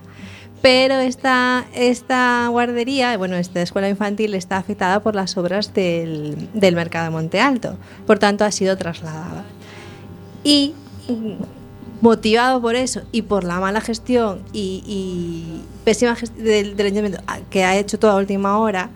Pero 0.61 0.95
esta, 0.95 1.65
esta 1.76 2.47
guardería, 2.47 3.17
bueno, 3.17 3.36
esta 3.36 3.61
escuela 3.61 3.89
infantil 3.89 4.34
está 4.34 4.55
afectada 4.55 5.01
por 5.01 5.13
las 5.13 5.36
obras 5.36 5.73
del, 5.73 6.38
del 6.53 6.73
mercado 6.76 7.03
de 7.03 7.11
Monte 7.11 7.41
Alto. 7.41 7.78
Por 8.07 8.17
tanto, 8.17 8.45
ha 8.45 8.51
sido 8.51 8.78
trasladada. 8.78 9.43
Y 10.45 10.73
mm, 12.05 12.07
motivado 12.07 12.61
por 12.61 12.75
eso 12.75 13.01
y 13.11 13.23
por 13.23 13.43
la 13.43 13.59
mala 13.59 13.81
gestión 13.81 14.43
y, 14.53 15.61
pésima 15.83 16.15
gestión 16.15 16.45
del, 16.45 16.75
del 16.75 17.19
que 17.49 17.63
ha 17.63 17.77
hecho 17.77 17.99
toda 17.99 18.15
última 18.15 18.57
hora, 18.57 18.89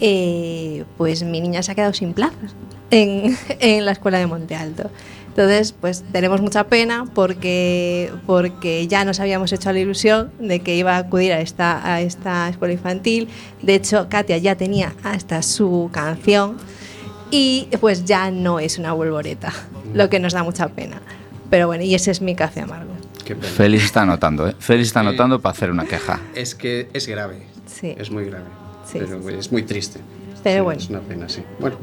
eh, 0.00 0.84
pues 0.96 1.22
mi 1.22 1.40
niña 1.40 1.62
se 1.62 1.72
ha 1.72 1.74
quedado 1.74 1.92
sin 1.92 2.12
plazas 2.14 2.54
en, 2.90 3.36
en 3.60 3.84
la 3.84 3.92
escuela 3.92 4.18
de 4.18 4.26
Monte 4.26 4.54
Alto. 4.54 4.90
Entonces, 5.38 5.72
pues 5.72 6.02
tenemos 6.10 6.40
mucha 6.40 6.64
pena 6.64 7.04
porque, 7.14 8.10
porque 8.26 8.88
ya 8.88 9.04
nos 9.04 9.20
habíamos 9.20 9.52
hecho 9.52 9.72
la 9.72 9.78
ilusión 9.78 10.32
de 10.40 10.58
que 10.62 10.74
iba 10.74 10.96
a 10.96 10.98
acudir 10.98 11.32
a 11.32 11.40
esta, 11.40 11.94
a 11.94 12.00
esta 12.00 12.48
escuela 12.48 12.74
infantil. 12.74 13.28
De 13.62 13.76
hecho, 13.76 14.08
Katia 14.08 14.38
ya 14.38 14.56
tenía 14.56 14.96
hasta 15.04 15.42
su 15.42 15.90
canción 15.92 16.56
y 17.30 17.68
pues 17.80 18.04
ya 18.04 18.32
no 18.32 18.58
es 18.58 18.78
una 18.78 18.92
volvoreta, 18.92 19.52
lo 19.94 20.10
que 20.10 20.18
nos 20.18 20.32
da 20.32 20.42
mucha 20.42 20.66
pena. 20.70 21.00
Pero 21.50 21.66
bueno, 21.66 21.84
y 21.84 21.94
ese 21.94 22.10
es 22.10 22.20
mi 22.20 22.34
café 22.34 22.60
amargo. 22.60 22.92
Félix 23.56 23.84
está 23.84 24.02
anotando, 24.02 24.48
¿eh? 24.48 24.54
Félix 24.58 24.88
está 24.88 25.00
Sí. 25.02 25.06
anotando 25.08 25.40
para 25.40 25.52
hacer 25.52 25.70
una 25.70 25.84
queja. 25.84 26.18
Es 26.34 26.54
que 26.54 26.88
es 26.94 27.06
grave. 27.06 27.42
Sí. 27.66 27.94
Es 27.98 28.10
muy 28.10 28.24
grave. 28.24 28.44
Sí, 28.86 28.98
pero 29.00 29.20
sí, 29.22 29.28
sí. 29.28 29.34
es 29.38 29.52
muy 29.52 29.62
triste. 29.64 30.00
Pero 30.42 30.60
Sí, 30.60 30.64
bueno. 30.64 30.80
Es 30.80 30.88
una 30.88 31.00
pena, 31.00 31.28
sí. 31.28 31.42
Bueno, 31.60 31.76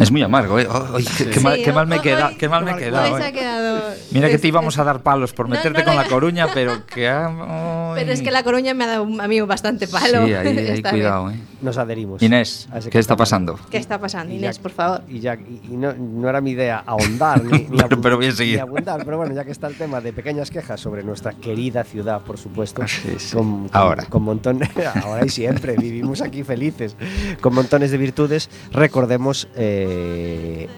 Es 0.00 0.10
muy 0.10 0.22
amargo, 0.22 0.58
¿eh? 0.58 0.66
Oh, 0.68 0.96
qué, 0.96 1.26
qué 1.26 1.34
Sí. 1.34 1.40
mal, 1.40 1.58
qué 1.62 1.72
mal 1.72 1.86
me 1.86 2.00
queda, 2.00 2.32
qué 2.38 2.48
mal 2.48 2.64
me 2.64 2.72
he 2.72 2.76
quedado. 2.76 3.18
¿eh? 3.18 3.94
Mira 4.12 4.28
que 4.28 4.38
te 4.38 4.48
íbamos 4.48 4.78
a 4.78 4.84
dar 4.84 5.02
palos 5.02 5.32
por 5.32 5.46
meterte 5.46 5.80
no 5.80 5.84
con 5.84 5.96
la 5.96 6.04
coruña, 6.08 6.48
pero 6.54 6.86
que... 6.92 7.08
ah, 7.08 7.92
Pero 7.94 8.10
es 8.12 8.22
que 8.22 8.30
la 8.30 8.42
Coruña 8.42 8.72
me 8.74 8.84
ha 8.84 8.86
dado 8.88 9.04
a 9.22 9.28
mí 9.28 9.40
bastante 9.42 9.86
palo. 9.86 10.26
Sí, 10.26 10.32
ahí, 10.34 10.82
cuidado. 10.90 11.30
¿eh? 11.30 11.34
Nos 11.60 11.76
adherimos. 11.76 12.22
Inés, 12.22 12.68
¿qué 12.90 12.98
está 12.98 13.16
pasando? 13.16 13.58
¿Qué 13.70 13.76
está 13.76 13.98
pasando, 13.98 14.32
Inés, 14.34 14.56
ya- 14.56 14.62
por 14.62 14.70
favor? 14.72 15.02
Y, 15.08 15.20
ya, 15.20 15.34
y, 15.34 15.60
y 15.70 15.76
no, 15.76 15.92
no 15.92 16.28
era 16.28 16.40
mi 16.40 16.52
idea 16.52 16.82
ahondar 16.86 17.44
ni, 17.44 17.58
ni, 17.70 17.78
Pero- 18.00 18.22
seguir. 18.32 18.54
ni 18.56 18.60
abundar, 18.60 19.04
pero 19.04 19.18
bueno, 19.18 19.34
ya 19.34 19.44
que 19.44 19.50
está 19.52 19.66
el 19.66 19.74
tema 19.76 20.00
de 20.00 20.12
pequeñas 20.14 20.50
quejas 20.50 20.80
sobre 20.80 21.02
nuestra 21.02 21.32
querida 21.34 21.84
ciudad, 21.84 22.22
por 22.22 22.38
supuesto, 22.38 22.82
Sí, 22.88 23.16
sí. 23.18 23.36
con, 23.36 23.68
con- 23.68 23.70
Ahora. 23.72 24.06
con 24.06 24.22
montones, 24.22 24.70
ahora 25.04 25.26
y 25.26 25.28
siempre, 25.28 25.76
vivimos 25.76 26.22
aquí 26.22 26.42
felices, 26.42 26.96
con 27.42 27.54
montones 27.54 27.90
de 27.90 27.98
virtudes, 27.98 28.48
recordemos 28.72 29.46
eh, 29.54 29.88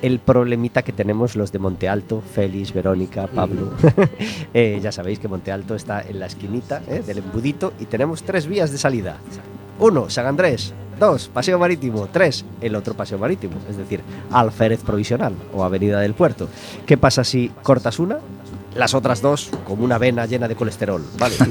el 0.03 0.19
problemita 0.19 0.83
que 0.83 0.93
tenemos 0.93 1.37
los 1.37 1.53
de 1.53 1.59
Monte 1.59 1.89
Alto, 1.89 2.21
Félix, 2.21 2.73
Verónica, 2.73 3.27
Pablo. 3.27 3.73
Eh, 4.55 4.81
ya 4.83 4.93
sabéis 4.93 5.19
que 5.19 5.29
Monte 5.29 5.51
Alto 5.51 5.75
está 5.75 6.03
en 6.03 6.21
la 6.21 6.27
esquinita 6.27 6.83
eh, 6.87 7.03
del 7.07 7.19
embudito 7.19 7.73
y 7.81 7.87
tenemos 7.87 8.23
tres 8.23 8.47
vías 8.47 8.71
de 8.71 8.77
salida. 8.77 9.17
Uno, 9.79 10.11
San 10.11 10.27
Andrés. 10.27 10.75
Dos, 11.01 11.29
Paseo 11.29 11.59
Marítimo. 11.59 12.09
Tres, 12.13 12.45
el 12.61 12.77
otro 12.77 12.95
Paseo 12.95 13.19
Marítimo, 13.19 13.55
es 13.69 13.77
decir, 13.77 14.03
Alférez 14.31 14.83
Provisional 14.83 15.35
o 15.55 15.65
Avenida 15.65 16.01
del 16.01 16.15
Puerto. 16.15 16.49
¿Qué 16.87 16.97
pasa 16.99 17.25
si 17.25 17.51
cortas 17.63 17.99
una? 17.99 18.19
Las 18.75 18.95
otras 18.95 19.21
dos, 19.21 19.51
como 19.67 19.85
una 19.85 19.99
vena 19.99 20.27
llena 20.27 20.49
de 20.49 20.57
colesterol, 20.57 21.05
¿vale? 21.19 21.35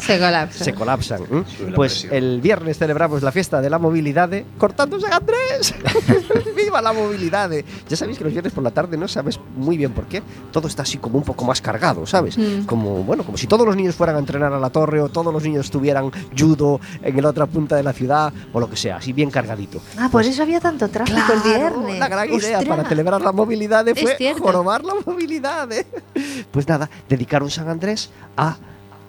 Se 0.00 0.18
colapsa. 0.18 0.64
se 0.64 0.72
colapsan. 0.72 1.22
¿m? 1.30 1.44
Sube 1.46 1.70
la 1.72 1.76
Pues 1.76 2.04
el 2.10 2.40
viernes 2.40 2.78
celebramos 2.78 3.22
la 3.22 3.30
fiesta 3.32 3.60
de 3.60 3.68
la 3.68 3.78
movilidad 3.78 4.30
cortando 4.56 4.98
San 4.98 5.12
Andrés. 5.12 5.74
¡Viva 6.56 6.80
la 6.80 6.94
movilidad! 6.94 7.50
Ya 7.86 7.96
sabéis 7.96 8.16
que 8.16 8.24
los 8.24 8.32
viernes 8.32 8.50
por 8.54 8.64
la 8.64 8.70
tarde 8.70 8.96
no 8.96 9.06
sabes 9.08 9.38
muy 9.56 9.76
bien 9.76 9.92
por 9.92 10.06
qué. 10.06 10.22
Todo 10.52 10.68
está 10.68 10.82
así 10.84 10.96
como 10.96 11.18
un 11.18 11.24
poco 11.24 11.44
más 11.44 11.60
cargado, 11.60 12.06
¿sabes? 12.06 12.38
Mm. 12.38 12.64
Como, 12.64 13.02
bueno, 13.04 13.24
como 13.24 13.36
si 13.36 13.46
todos 13.46 13.66
los 13.66 13.76
niños 13.76 13.94
fueran 13.94 14.16
a 14.16 14.20
entrenar 14.20 14.54
a 14.54 14.58
la 14.58 14.70
torre 14.70 15.02
o 15.02 15.10
todos 15.10 15.34
los 15.34 15.42
niños 15.42 15.66
estuvieran 15.66 16.10
judo 16.38 16.80
en 17.02 17.20
la 17.22 17.28
otra 17.28 17.44
punta 17.44 17.76
de 17.76 17.82
la 17.82 17.92
ciudad 17.92 18.32
o 18.54 18.58
lo 18.60 18.70
que 18.70 18.76
sea, 18.76 18.96
así 18.96 19.12
bien 19.12 19.30
cargadito. 19.30 19.82
Ah, 19.98 20.08
por 20.10 20.22
eso 20.24 20.42
había 20.42 20.60
tanto 20.60 20.88
tráfico 20.88 21.18
el 21.34 21.42
Claro, 21.42 21.58
viernes. 21.80 21.98
La 21.98 22.08
gran 22.08 22.26
idea 22.32 22.58
Ostras. 22.60 22.64
para 22.64 22.88
celebrar 22.88 23.20
la 23.20 23.32
movilidad 23.32 23.84
fue 23.94 24.12
Es 24.12 24.16
cierto. 24.16 24.42
jorobar 24.42 24.82
la 24.82 24.94
movilidad. 25.04 25.68
Pues 26.50 26.68
nada, 26.68 26.90
dedicaron 27.08 27.50
San 27.50 27.68
Andrés 27.68 28.10
a 28.36 28.56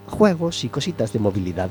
juegos 0.07 0.64
y 0.64 0.70
cositas 0.70 1.14
de 1.14 1.20
movilidad. 1.20 1.70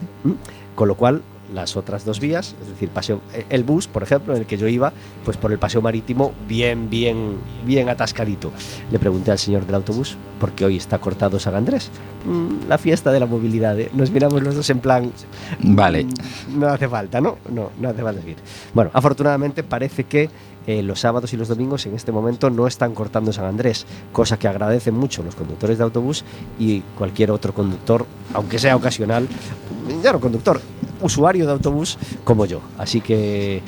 Con 0.74 0.88
lo 0.88 0.96
cual, 0.96 1.22
las 1.52 1.76
otras 1.76 2.04
dos 2.04 2.20
vías, 2.20 2.54
es 2.62 2.68
decir, 2.68 2.88
paseo, 2.90 3.20
eh, 3.34 3.44
el 3.50 3.64
bus, 3.64 3.88
por 3.88 4.04
ejemplo, 4.04 4.32
en 4.34 4.40
el 4.42 4.46
que 4.46 4.56
yo 4.56 4.68
iba, 4.68 4.92
pues 5.24 5.36
por 5.36 5.50
el 5.50 5.58
paseo 5.58 5.82
marítimo, 5.82 6.32
bien, 6.46 6.88
bien, 6.88 7.38
bien 7.66 7.88
atascadito. 7.88 8.52
Le 8.92 9.00
pregunté 9.00 9.32
al 9.32 9.38
señor 9.38 9.66
del 9.66 9.74
autobús 9.74 10.16
por 10.38 10.52
qué 10.52 10.64
hoy 10.64 10.76
está 10.76 10.98
cortado 11.00 11.40
San 11.40 11.56
Andrés. 11.56 11.90
"Mm, 12.24 12.68
la 12.68 12.78
fiesta 12.78 13.10
de 13.10 13.18
la 13.18 13.26
movilidad. 13.26 13.78
¿eh? 13.80 13.90
Nos 13.92 14.12
miramos 14.12 14.40
los 14.42 14.54
dos 14.54 14.70
en 14.70 14.78
plan, 14.78 15.10
Vale. 15.58 16.04
Mm, 16.04 16.14
No 16.60 16.68
hace 16.68 16.88
falta, 16.88 17.20
¿no? 17.20 17.36
No, 17.52 17.70
no 17.80 17.88
hace 17.88 18.00
falta 18.02 18.20
decir. 18.20 18.36
Bueno, 18.72 18.90
afortunadamente 18.94 19.64
parece 19.64 20.04
que 20.04 20.30
eh, 20.66 20.82
los 20.82 21.00
sábados 21.00 21.32
y 21.32 21.36
los 21.36 21.48
domingos 21.48 21.86
en 21.86 21.94
este 21.94 22.12
momento 22.12 22.50
no 22.50 22.66
están 22.66 22.94
cortando 22.94 23.32
San 23.32 23.46
Andrés, 23.46 23.86
cosa 24.12 24.38
que 24.38 24.48
agradecen 24.48 24.94
mucho 24.94 25.22
los 25.22 25.34
conductores 25.34 25.78
de 25.78 25.84
autobús 25.84 26.24
y 26.58 26.80
cualquier 26.96 27.30
otro 27.30 27.54
conductor, 27.54 28.06
aunque 28.34 28.58
sea 28.58 28.76
ocasional, 28.76 29.26
ya 30.02 30.12
no 30.12 30.20
conductor, 30.20 30.60
usuario 31.00 31.46
de 31.46 31.52
autobús 31.52 31.98
como 32.24 32.46
yo. 32.46 32.60
Así 32.78 33.00
que, 33.00 33.62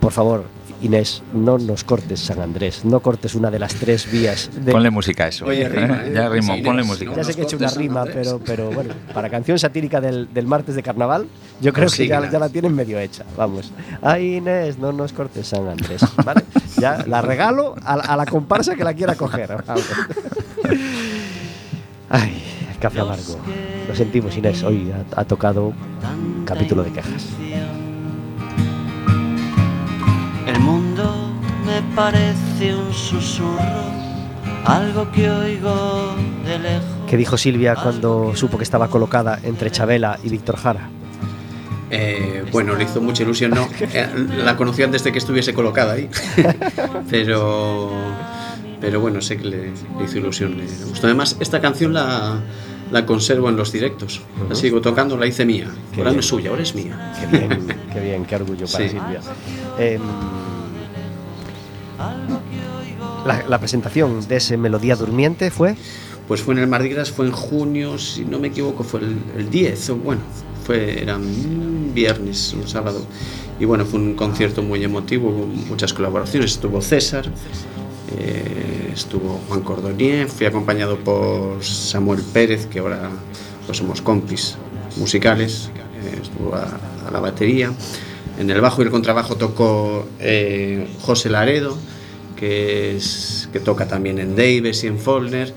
por 0.00 0.12
favor, 0.12 0.44
Inés, 0.82 1.22
no 1.32 1.56
nos 1.58 1.84
cortes 1.84 2.20
San 2.20 2.40
Andrés, 2.40 2.84
no 2.84 3.00
cortes 3.00 3.34
una 3.34 3.50
de 3.50 3.58
las 3.58 3.74
tres 3.74 4.10
vías. 4.10 4.50
De, 4.54 4.72
Ponle 4.72 4.90
música 4.90 5.24
a 5.24 5.28
eso. 5.28 5.46
Oye, 5.46 5.68
rima, 5.68 6.02
¿eh? 6.04 6.12
ya 6.14 6.28
rimó, 6.28 6.54
Sí, 6.56 6.62
ponle 6.62 6.82
música. 6.84 7.12
ya 7.16 7.24
sé 7.24 7.34
que 7.34 7.40
he 7.40 7.44
hecho 7.44 7.56
una 7.56 7.68
rima, 7.70 8.04
pero, 8.04 8.38
pero 8.44 8.70
bueno, 8.70 8.92
para 9.14 9.30
canción 9.30 9.58
satírica 9.58 10.00
del, 10.00 10.32
del 10.34 10.46
martes 10.46 10.74
de 10.74 10.82
carnaval, 10.82 11.26
yo 11.60 11.72
creo 11.72 11.88
que 11.88 12.06
ya, 12.06 12.20
la 12.20 12.48
tienen 12.50 12.74
medio 12.74 12.98
hecha. 12.98 13.24
Vamos. 13.36 13.72
Ay, 14.02 14.36
Inés, 14.36 14.78
no 14.78 14.92
nos 14.92 15.12
cortes 15.14 15.46
San 15.48 15.66
Andrés. 15.68 16.02
¿Vale? 16.24 16.42
Ya 16.78 17.02
la 17.06 17.22
regalo 17.22 17.74
a, 17.86 17.96
la- 17.96 18.02
a 18.02 18.16
la 18.18 18.26
comparsa 18.26 18.74
que 18.74 18.84
la 18.84 18.92
quiera 18.92 19.14
coger. 19.14 19.56
Vamos. 19.66 19.84
Ay, 22.10 22.42
café 22.78 23.00
amargo. 23.00 23.38
Lo 23.88 23.94
sentimos, 23.96 24.36
Inés. 24.36 24.62
Hoy 24.62 24.92
ha, 24.92 25.20
ha 25.20 25.24
tocado 25.24 25.72
capítulo 26.44 26.82
de 26.84 26.90
quejas. 26.92 27.28
Parece 31.94 32.74
un 32.74 32.92
susurro, 32.92 33.60
algo 34.64 35.10
que 35.12 35.28
oigo 35.30 36.14
de 36.44 36.58
lejos. 36.58 36.84
¿Qué 37.08 37.16
dijo 37.16 37.36
Silvia 37.36 37.74
cuando 37.76 38.34
supo 38.34 38.58
que 38.58 38.64
estaba 38.64 38.88
colocada 38.88 39.38
entre 39.42 39.70
Chabela 39.70 40.18
y 40.22 40.28
Víctor 40.28 40.56
Jara? 40.56 40.90
Eh, 41.90 42.44
bueno, 42.50 42.74
le 42.74 42.84
hizo 42.84 43.00
mucha 43.00 43.22
ilusión, 43.22 43.52
no. 43.52 43.68
Eh, 43.80 44.08
La 44.44 44.56
conocí 44.56 44.82
antes 44.82 45.04
de 45.04 45.12
que 45.12 45.18
estuviese 45.18 45.54
colocada 45.54 45.92
ahí. 45.92 46.08
pero, 47.10 47.92
pero 48.80 49.00
bueno, 49.00 49.20
sé 49.20 49.36
que 49.36 49.44
le, 49.44 49.58
le 49.98 50.04
hizo 50.04 50.18
ilusión, 50.18 50.56
le, 50.58 50.64
le 50.64 50.84
gustó. 50.84 51.06
Además, 51.06 51.36
esta 51.38 51.60
canción 51.60 51.92
la, 51.94 52.40
la 52.90 53.06
conservo 53.06 53.48
en 53.50 53.56
los 53.56 53.70
directos. 53.70 54.20
La 54.48 54.56
sigo 54.56 54.80
tocando, 54.80 55.16
la 55.16 55.26
hice 55.28 55.44
mía. 55.46 55.68
Qué 55.92 55.98
ahora 56.00 56.10
no 56.10 56.14
bien. 56.14 56.18
es 56.20 56.26
suya, 56.26 56.50
ahora 56.50 56.62
es 56.64 56.74
mía. 56.74 57.12
Qué 57.20 57.26
bien, 57.38 57.66
qué 57.92 58.00
bien, 58.00 58.24
qué 58.24 58.34
orgullo 58.34 58.66
para 58.66 58.84
Sí. 58.84 58.88
Silvia. 58.90 59.20
Em, 59.78 60.00
la, 63.26 63.44
la 63.48 63.58
presentación 63.58 64.26
de 64.28 64.36
ese 64.36 64.56
Melodía 64.56 64.96
Durmiente 64.96 65.50
fue 65.50 65.76
Pues 66.28 66.42
fue 66.42 66.54
en 66.54 66.60
el 66.60 66.66
Mardi 66.66 66.88
Gras, 66.88 67.10
fue 67.10 67.26
en 67.26 67.32
junio, 67.32 67.98
si 67.98 68.24
no 68.24 68.38
me 68.38 68.48
equivoco, 68.48 68.84
fue 68.84 69.00
el, 69.00 69.16
el 69.36 69.50
10, 69.50 69.90
o 69.90 69.96
bueno, 69.96 70.20
fue, 70.64 71.02
era 71.02 71.16
un 71.16 71.92
viernes, 71.94 72.52
un 72.52 72.66
sábado. 72.66 73.00
Y 73.60 73.64
bueno, 73.64 73.84
fue 73.86 74.00
un 74.00 74.14
concierto 74.14 74.62
muy 74.62 74.82
emotivo, 74.82 75.30
muchas 75.68 75.92
colaboraciones. 75.92 76.52
Estuvo 76.52 76.82
César, 76.82 77.26
eh, 78.18 78.90
estuvo 78.92 79.40
Juan 79.48 79.60
Cordonier, 79.62 80.28
fui 80.28 80.46
acompañado 80.46 80.98
por 80.98 81.62
Samuel 81.64 82.22
Pérez, 82.32 82.66
que 82.66 82.80
ahora 82.80 83.10
pues 83.64 83.78
somos 83.78 84.02
compis 84.02 84.56
musicales, 84.96 85.70
eh, 86.02 86.18
estuvo 86.22 86.54
a, 86.54 86.78
a 87.06 87.10
la 87.10 87.20
batería. 87.20 87.72
En 88.38 88.50
el 88.50 88.60
bajo 88.60 88.82
y 88.82 88.84
el 88.84 88.90
contrabajo 88.90 89.36
tocó 89.36 90.06
eh, 90.20 90.86
José 91.00 91.30
Laredo, 91.30 91.76
que, 92.36 92.96
es, 92.96 93.48
que 93.52 93.60
toca 93.60 93.88
también 93.88 94.18
en 94.18 94.36
Davis 94.36 94.84
y 94.84 94.88
en 94.88 94.98
Follner. 94.98 95.54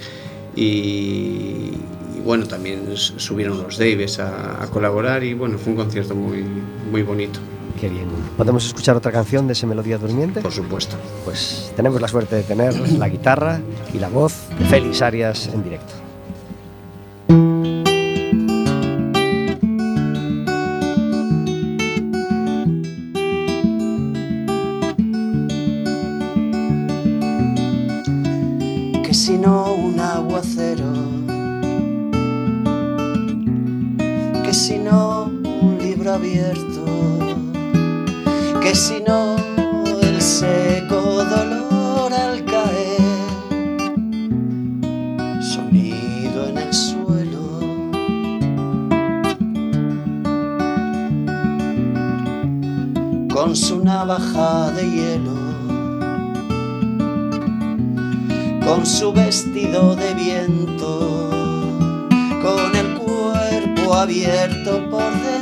Y, 0.56 1.72
y 2.16 2.22
bueno, 2.24 2.48
también 2.48 2.86
subieron 2.96 3.62
los 3.62 3.78
Davis 3.78 4.20
a, 4.20 4.64
a 4.64 4.68
colaborar 4.68 5.24
y 5.24 5.34
bueno, 5.34 5.58
fue 5.58 5.72
un 5.74 5.78
concierto 5.78 6.16
muy, 6.16 6.44
muy 6.92 7.04
bonito, 7.04 7.40
Qué 7.80 7.88
bien. 7.88 8.08
¿Podemos 8.36 8.66
escuchar 8.66 8.98
otra 8.98 9.12
canción 9.12 9.48
de 9.48 9.54
ese 9.54 9.66
Melodía 9.66 9.98
Durmiente? 9.98 10.42
por 10.42 10.52
supuesto. 10.52 10.98
Pues 11.24 11.72
tenemos 11.78 12.02
la 12.02 12.10
suerte 12.10 12.36
de 12.36 12.44
tener 12.44 12.78
la 12.92 13.08
guitarra 13.08 13.62
y 13.94 14.00
la 14.00 14.10
voz 14.10 14.34
de 14.58 14.66
Félix 14.66 15.02
Arias 15.02 15.50
en 15.54 15.64
directo. 15.64 15.94
Libro 36.30 36.48
abierto, 36.48 36.86
que 38.62 38.76
si 38.76 39.02
no 39.06 39.36
el 40.02 40.22
seco 40.22 41.24
dolor 41.24 42.14
al 42.14 42.44
caer, 42.46 43.02
sonido 45.42 46.50
en 46.50 46.58
el 46.58 46.74
suelo. 46.74 47.60
Con 53.34 53.56
su 53.56 53.84
navaja 53.84 54.72
de 54.72 54.84
hielo 54.90 55.40
con 58.66 58.86
su 58.86 59.12
vestido 59.12 59.96
de 59.96 60.14
viento, 60.14 61.30
con 62.44 62.76
el 62.76 63.00
cuerpo 63.00 63.96
abierto 63.96 64.88
por 64.92 65.12
dentro 65.24 65.39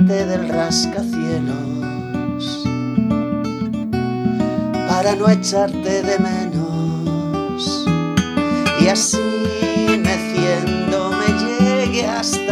Del 0.00 0.48
rascacielos 0.48 1.54
para 4.88 5.14
no 5.14 5.28
echarte 5.28 6.02
de 6.02 6.18
menos. 6.18 7.86
Y 8.80 8.88
así 8.88 9.18
meciéndome 10.02 11.26
llegue 11.38 12.06
hasta 12.06 12.51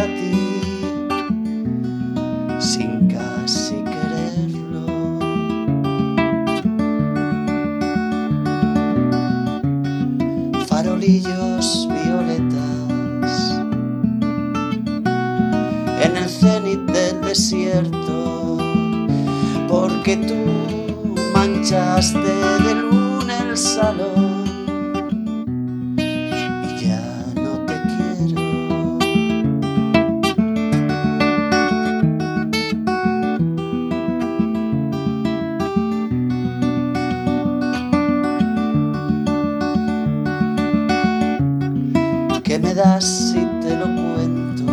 ¿Qué 42.51 42.59
me 42.59 42.73
das 42.73 43.05
si 43.05 43.39
te 43.61 43.77
lo 43.77 43.85
cuento? 43.85 44.65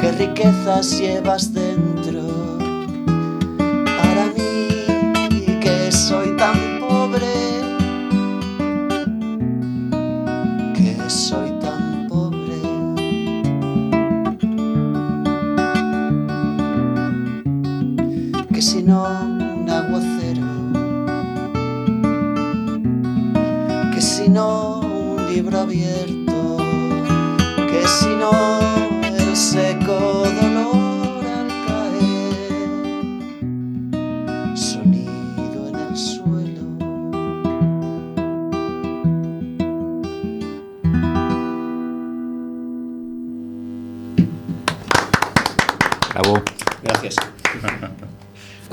¿Qué 0.00 0.12
riquezas 0.12 0.96
llevas 1.00 1.52
dentro? 1.52 1.69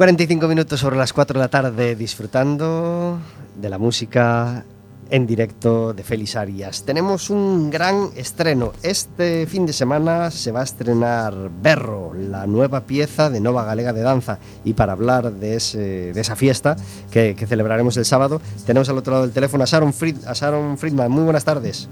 45 0.08 0.48
minutos 0.48 0.80
sobre 0.80 0.96
las 0.96 1.12
4 1.12 1.34
de 1.38 1.40
la 1.44 1.50
tarde 1.50 1.94
disfrutando 1.98 3.20
de 3.60 3.68
la 3.70 3.78
música 3.78 4.64
en 5.10 5.28
directo 5.28 5.92
de 5.92 6.02
Félix 6.02 6.38
Arias. 6.38 6.86
Tenemos 6.86 7.30
un 7.30 7.70
gran 7.70 8.12
estreno. 8.16 8.72
Este 8.84 9.46
fin 9.48 9.66
de 9.66 9.74
semana 9.74 10.32
se 10.32 10.54
va 10.54 10.62
a 10.62 10.64
estrenar 10.64 11.34
Berro, 11.62 12.14
la 12.14 12.48
nueva 12.48 12.86
pieza 12.86 13.30
de 13.30 13.42
Nova 13.42 13.66
Galega 13.66 13.92
de 13.92 14.02
Danza. 14.02 14.40
Y 14.64 14.76
para 14.76 14.94
hablar 14.94 15.30
de, 15.34 15.56
ese- 15.58 16.14
de 16.14 16.22
esa 16.22 16.38
fiesta 16.38 16.78
que, 17.12 17.36
que 17.36 17.46
celebraremos 17.46 17.98
el 17.98 18.06
sábado, 18.06 18.40
tenemos 18.66 18.88
al 18.88 18.98
otro 19.00 19.12
lado 19.12 19.26
del 19.26 19.34
teléfono 19.34 19.64
a 19.66 19.68
Sharon, 19.68 19.92
Fried- 19.92 20.26
a 20.26 20.32
Sharon 20.32 20.78
Friedman. 20.78 21.12
Muy 21.12 21.24
buenas 21.26 21.44
tardes. 21.44 21.90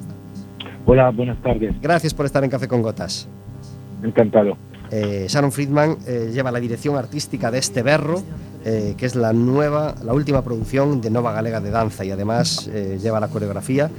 Hola, 0.86 1.10
buenas 1.12 1.42
tardes. 1.44 1.76
Gracias 1.82 2.14
por 2.14 2.26
estar 2.26 2.46
en 2.46 2.50
Café 2.50 2.70
con 2.70 2.82
Gotas. 2.82 3.28
Encantado. 4.02 4.56
Eh, 4.92 5.26
Sharon 5.30 5.52
Friedman 5.52 5.98
eh, 6.08 6.32
lleva 6.34 6.52
la 6.52 6.60
dirección 6.60 6.96
artística 6.96 7.52
de 7.52 7.58
este 7.60 7.82
berro, 7.84 8.22
eh, 8.64 8.96
que 8.98 9.06
es 9.06 9.16
la 9.16 9.34
nueva, 9.34 9.96
la 10.04 10.14
última 10.14 10.42
producción 10.44 11.02
de 11.02 11.10
Nova 11.10 11.34
Galega 11.34 11.60
de 11.60 11.70
Danza 11.72 12.04
y 12.06 12.12
además 12.12 12.68
lleva 13.02 13.20
la 13.20 13.28
coreografía. 13.28 13.90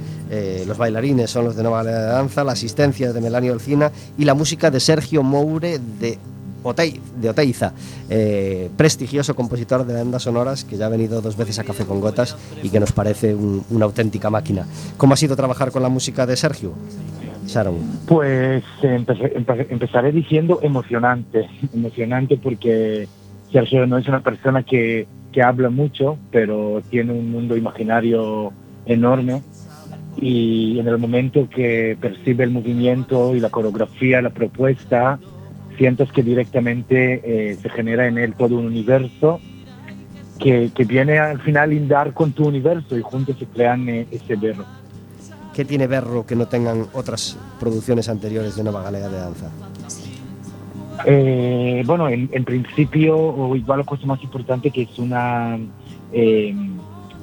Los 0.65 0.77
bailarines 0.77 1.29
son 1.29 1.45
los 1.45 1.55
de 1.55 1.63
Nova 1.63 1.83
Galega 1.83 2.01
de 2.01 2.11
Danza, 2.11 2.43
la 2.43 2.51
asistencia 2.51 3.13
de 3.13 3.21
Melanio 3.21 3.53
Alcina 3.53 3.91
y 4.17 4.25
la 4.25 4.33
música 4.33 4.69
de 4.69 4.79
Sergio 4.81 5.23
Moure 5.23 5.79
de, 5.99 6.17
Otei- 6.63 6.99
de 7.21 7.29
Oteiza, 7.29 7.71
prestigioso 8.75 9.35
compositor 9.35 9.85
de 9.85 9.93
bandas 9.93 10.23
sonoras 10.23 10.65
que 10.65 10.75
ya 10.75 10.87
ha 10.87 10.89
venido 10.89 11.21
dos 11.21 11.37
veces 11.37 11.59
a 11.59 11.63
Café 11.63 11.85
con 11.85 12.01
Gotas 12.01 12.35
y 12.61 12.69
que 12.69 12.79
nos 12.81 12.91
parece 12.91 13.33
un- 13.35 13.63
una 13.69 13.85
auténtica 13.85 14.29
máquina. 14.29 14.65
¿Cómo 14.97 15.13
ha 15.13 15.17
sido 15.17 15.35
trabajar 15.37 15.71
con 15.71 15.81
la 15.81 15.89
música 15.89 16.25
de 16.25 16.35
Sergio? 16.35 16.73
Pues 18.07 18.63
empe- 18.81 19.33
empe- 19.35 19.67
empezaré 19.69 20.11
diciendo 20.11 20.59
emocionante, 20.61 21.47
emocionante 21.73 22.37
porque 22.37 23.07
Sergio 23.51 23.85
no 23.85 23.97
es 23.97 24.07
una 24.07 24.21
persona 24.21 24.63
que, 24.63 25.07
que 25.31 25.41
habla 25.41 25.69
mucho, 25.69 26.17
pero 26.31 26.81
tiene 26.89 27.13
un 27.13 27.31
mundo 27.31 27.55
imaginario 27.55 28.51
enorme 28.85 29.41
y 30.19 30.79
en 30.79 30.87
el 30.87 30.97
momento 30.97 31.47
que 31.49 31.97
percibe 31.99 32.43
el 32.43 32.51
movimiento 32.51 33.35
y 33.35 33.39
la 33.39 33.49
coreografía, 33.49 34.21
la 34.21 34.31
propuesta, 34.31 35.19
sientes 35.77 36.11
que 36.11 36.23
directamente 36.23 37.21
eh, 37.23 37.57
se 37.61 37.69
genera 37.69 38.07
en 38.07 38.17
él 38.17 38.33
todo 38.33 38.55
un 38.55 38.65
universo 38.65 39.39
que, 40.39 40.71
que 40.73 40.85
viene 40.85 41.19
al 41.19 41.39
final 41.41 41.69
lindar 41.69 42.13
con 42.13 42.31
tu 42.31 42.47
universo 42.47 42.97
y 42.97 43.01
juntos 43.01 43.37
se 43.37 43.45
crean 43.45 43.87
eh, 43.89 44.07
ese 44.11 44.35
verbo. 44.35 44.65
¿Qué 45.57 45.65
tiene 45.65 45.87
Berro 45.87 46.23
que 46.23 46.35
no 46.35 46.45
tengan 46.45 46.85
otras 46.93 47.35
producciones 47.59 48.09
anteriores 48.09 48.55
de 48.55 48.63
Nova 48.63 48.83
Galega 48.83 49.09
de 49.09 49.17
Danza? 49.17 49.49
Eh, 51.03 51.81
bueno, 51.83 52.07
en, 52.09 52.29
en 52.31 52.45
principio, 52.45 53.17
o 53.17 53.55
igual 53.55 53.79
la 53.79 53.85
cosa 53.85 54.05
más 54.05 54.21
importante 54.21 54.69
que 54.69 54.83
es 54.83 54.99
una 54.99 55.57
eh, 56.13 56.53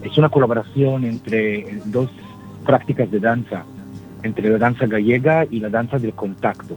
es 0.02 0.18
una 0.18 0.30
colaboración 0.30 1.04
entre 1.04 1.78
dos 1.84 2.10
prácticas 2.66 3.08
de 3.08 3.20
danza, 3.20 3.64
entre 4.24 4.50
la 4.50 4.58
danza 4.58 4.86
gallega 4.86 5.46
y 5.48 5.60
la 5.60 5.68
danza 5.68 6.00
del 6.00 6.14
contacto, 6.14 6.76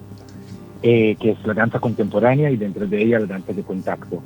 eh, 0.83 1.15
que 1.19 1.31
es 1.31 1.43
la 1.43 1.55
danza 1.55 1.79
contemporánea 1.79 2.51
y 2.51 2.57
dentro 2.57 2.85
de 2.85 3.01
ella 3.01 3.17
la 3.17 3.25
danza 3.25 3.51
de 3.51 3.63
contacto. 3.63 4.21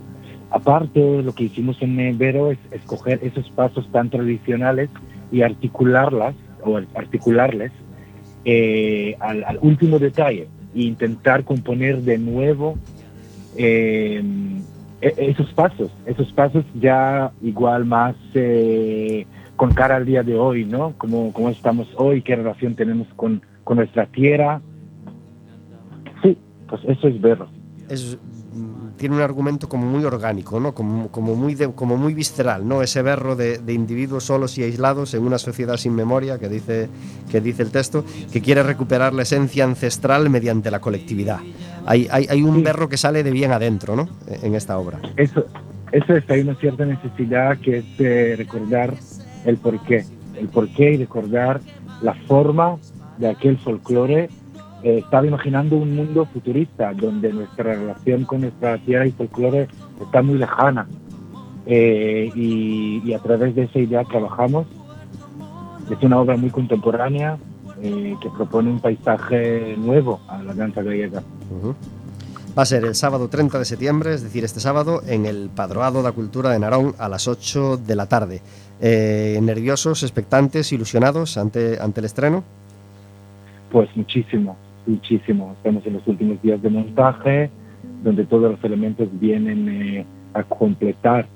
Aparte, 0.49 1.23
lo 1.23 1.33
que 1.33 1.45
hicimos 1.45 1.81
en 1.81 2.17
Vero 2.17 2.51
es 2.51 2.59
escoger 2.71 3.21
esos 3.23 3.49
pasos 3.51 3.89
tan 3.89 4.09
tradicionales 4.09 4.89
y 5.31 5.43
articularlas 5.43 6.35
o 6.63 6.77
articularles 6.95 7.71
eh, 8.45 9.15
al, 9.19 9.43
al 9.43 9.59
último 9.61 9.99
detalle 9.99 10.47
e 10.73 10.83
intentar 10.83 11.43
componer 11.43 12.01
de 12.01 12.17
nuevo 12.17 12.77
eh, 13.55 14.23
e- 15.01 15.15
esos 15.17 15.51
pasos, 15.53 15.91
esos 16.05 16.31
pasos 16.33 16.63
ya 16.79 17.31
igual 17.41 17.85
más 17.85 18.15
eh, 18.33 19.25
con 19.55 19.73
cara 19.73 19.97
al 19.97 20.05
día 20.05 20.23
de 20.23 20.35
hoy, 20.35 20.65
¿no? 20.65 20.93
Cómo, 20.97 21.33
cómo 21.33 21.49
estamos 21.49 21.87
hoy, 21.95 22.21
qué 22.21 22.35
relación 22.35 22.75
tenemos 22.75 23.07
con, 23.15 23.41
con 23.63 23.77
nuestra 23.77 24.05
tierra. 24.07 24.61
Sí, 26.23 26.37
pues 26.67 26.81
eso 26.85 27.07
es 27.07 27.21
verlo. 27.21 27.47
Es, 27.89 28.17
tiene 29.01 29.15
un 29.15 29.21
argumento 29.23 29.67
como 29.67 29.87
muy 29.87 30.05
orgánico, 30.05 30.59
¿no? 30.59 30.73
Como, 30.75 31.07
como, 31.09 31.35
muy, 31.35 31.55
de- 31.55 31.71
como 31.73 31.97
muy 31.97 32.13
visceral, 32.13 32.67
¿no? 32.67 32.83
Ese 32.83 33.01
berro 33.01 33.35
de, 33.35 33.57
de 33.57 33.73
individuos 33.73 34.25
solos 34.25 34.57
y 34.59 34.63
aislados 34.63 35.15
en 35.15 35.23
una 35.23 35.39
sociedad 35.39 35.75
sin 35.77 35.95
memoria, 35.95 36.37
que 36.37 36.47
dice, 36.47 36.87
que 37.31 37.41
dice 37.41 37.63
el 37.63 37.71
texto, 37.71 38.05
que 38.31 38.41
quiere 38.41 38.61
recuperar 38.61 39.13
la 39.13 39.23
esencia 39.23 39.63
ancestral 39.65 40.29
mediante 40.29 40.69
la 40.69 40.79
colectividad. 40.79 41.39
Hay, 41.87 42.07
hay, 42.11 42.27
hay 42.29 42.43
un 42.43 42.57
Sí. 42.57 42.61
berro 42.61 42.87
que 42.89 42.97
sale 42.97 43.23
de 43.23 43.31
bien 43.31 43.51
adentro, 43.51 43.95
¿no? 43.95 44.07
En 44.43 44.53
esta 44.53 44.77
obra. 44.77 44.99
Eso, 45.17 45.45
eso 45.91 46.15
es, 46.15 46.29
hay 46.29 46.41
una 46.41 46.53
cierta 46.55 46.85
necesidad 46.85 47.57
que 47.57 47.79
es 47.79 47.85
eh, 47.97 48.35
recordar 48.37 48.93
el 49.45 49.57
porqué, 49.57 50.05
el 50.39 50.47
porqué 50.47 50.93
y 50.93 50.97
recordar 50.97 51.59
la 52.03 52.13
forma 52.27 52.77
de 53.17 53.29
aquel 53.29 53.57
folclore. 53.57 54.29
Eh, 54.83 54.99
estaba 55.03 55.27
imaginando 55.27 55.77
un 55.77 55.95
mundo 55.95 56.25
futurista 56.25 56.93
donde 56.93 57.31
nuestra 57.31 57.75
relación 57.75 58.25
con 58.25 58.41
nuestra 58.41 58.77
tierra 58.79 59.05
y 59.05 59.11
folclore 59.11 59.67
está 60.01 60.21
muy 60.21 60.37
lejana. 60.37 60.87
Eh, 61.65 62.31
y, 62.35 63.01
y 63.05 63.13
a 63.13 63.19
través 63.19 63.55
de 63.55 63.63
esa 63.63 63.79
idea 63.79 64.03
trabajamos. 64.03 64.67
Es 65.89 66.01
una 66.03 66.19
obra 66.19 66.37
muy 66.37 66.49
contemporánea 66.49 67.37
eh, 67.83 68.15
que 68.21 68.29
propone 68.29 68.69
un 68.69 68.79
paisaje 68.79 69.75
nuevo 69.75 70.21
a 70.27 70.41
la 70.43 70.53
danza 70.53 70.83
gallega. 70.83 71.23
Ujú. 71.49 71.75
Va 72.55 72.63
a 72.63 72.65
ser 72.65 72.85
el 72.85 72.93
sábado 72.93 73.27
30 73.27 73.57
de 73.57 73.65
septiembre, 73.65 74.13
es 74.13 74.21
decir, 74.21 74.43
este 74.43 74.59
sábado, 74.59 75.01
en 75.07 75.25
el 75.25 75.49
Padroado 75.49 76.03
da 76.03 76.11
Cultura 76.11 76.51
de 76.51 76.59
Narón 76.59 76.93
a 76.99 77.09
las 77.09 77.27
8 77.27 77.77
de 77.77 77.95
la 77.95 78.05
tarde. 78.05 78.41
Eh, 78.81 79.39
¿Nerviosos, 79.41 80.03
expectantes, 80.03 80.71
ilusionados 80.71 81.37
ante, 81.37 81.79
ante 81.79 82.01
el 82.01 82.05
estreno? 82.05 82.43
Pues 83.71 83.89
muchísimo, 83.95 84.57
muchísimo. 84.91 85.53
Estamos 85.57 85.85
en 85.85 85.93
los 85.93 86.07
últimos 86.07 86.41
días 86.41 86.61
de 86.61 86.69
montaje, 86.69 87.49
donde 88.03 88.25
todos 88.25 88.51
los 88.51 88.63
elementos 88.63 89.07
vienen 89.19 89.69
eh, 89.69 90.05
a 90.33 90.43
completar 90.43 91.27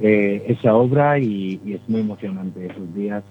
eh, 0.00 0.44
esa 0.48 0.74
obra 0.74 1.18
y, 1.18 1.60
y 1.64 1.74
es 1.74 1.80
muy 1.88 2.00
emocionante 2.00 2.66
esos 2.66 2.94
días 2.94 3.22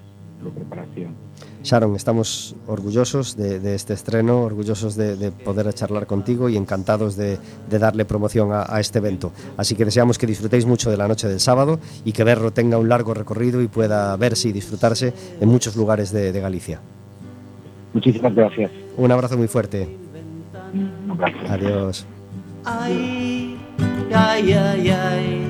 de 0.44 0.50
preparación. 0.52 1.16
Sharon, 1.64 1.96
estamos 1.96 2.56
orgullosos 2.68 3.36
de, 3.36 3.60
de 3.60 3.76
este 3.76 3.94
estreno, 3.94 4.44
orgullosos 4.44 4.96
de, 4.96 5.18
de 5.18 5.32
poder 5.32 5.72
charlar 5.74 6.06
contigo 6.06 6.48
y 6.48 6.56
encantados 6.56 7.18
de, 7.18 7.38
de 7.70 7.80
darle 7.80 8.06
promoción 8.06 8.54
a, 8.54 8.66
a 8.74 8.80
este 8.80 9.00
evento. 9.00 9.34
Así 9.58 9.76
que 9.76 9.84
deseamos 9.84 10.18
que 10.18 10.26
disfrutéis 10.26 10.66
mucho 10.66 10.90
de 10.90 10.96
la 10.96 11.08
noche 11.08 11.28
del 11.28 11.42
sábado 11.42 11.80
y 12.06 12.14
que 12.14 12.24
Berro 12.24 12.52
tenga 12.52 12.78
un 12.78 12.88
largo 12.88 13.14
recorrido 13.14 13.62
y 13.62 13.68
pueda 13.68 14.16
verse 14.16 14.50
y 14.50 14.52
disfrutarse 14.54 15.14
en 15.42 15.50
muchos 15.50 15.76
lugares 15.76 16.12
de, 16.12 16.40
Galicia. 16.40 16.80
Muchísimas 18.00 18.34
gracias. 18.34 18.72
Un 18.96 19.12
abrazo 19.12 19.38
muy 19.38 19.50
fuerte. 19.50 19.90
Un 20.74 21.12
abrazo. 21.12 21.38
Adiós. 21.50 22.08
Ay, 22.64 23.58
ay, 24.14 24.54
ay, 24.54 24.90
ay. 24.90 25.48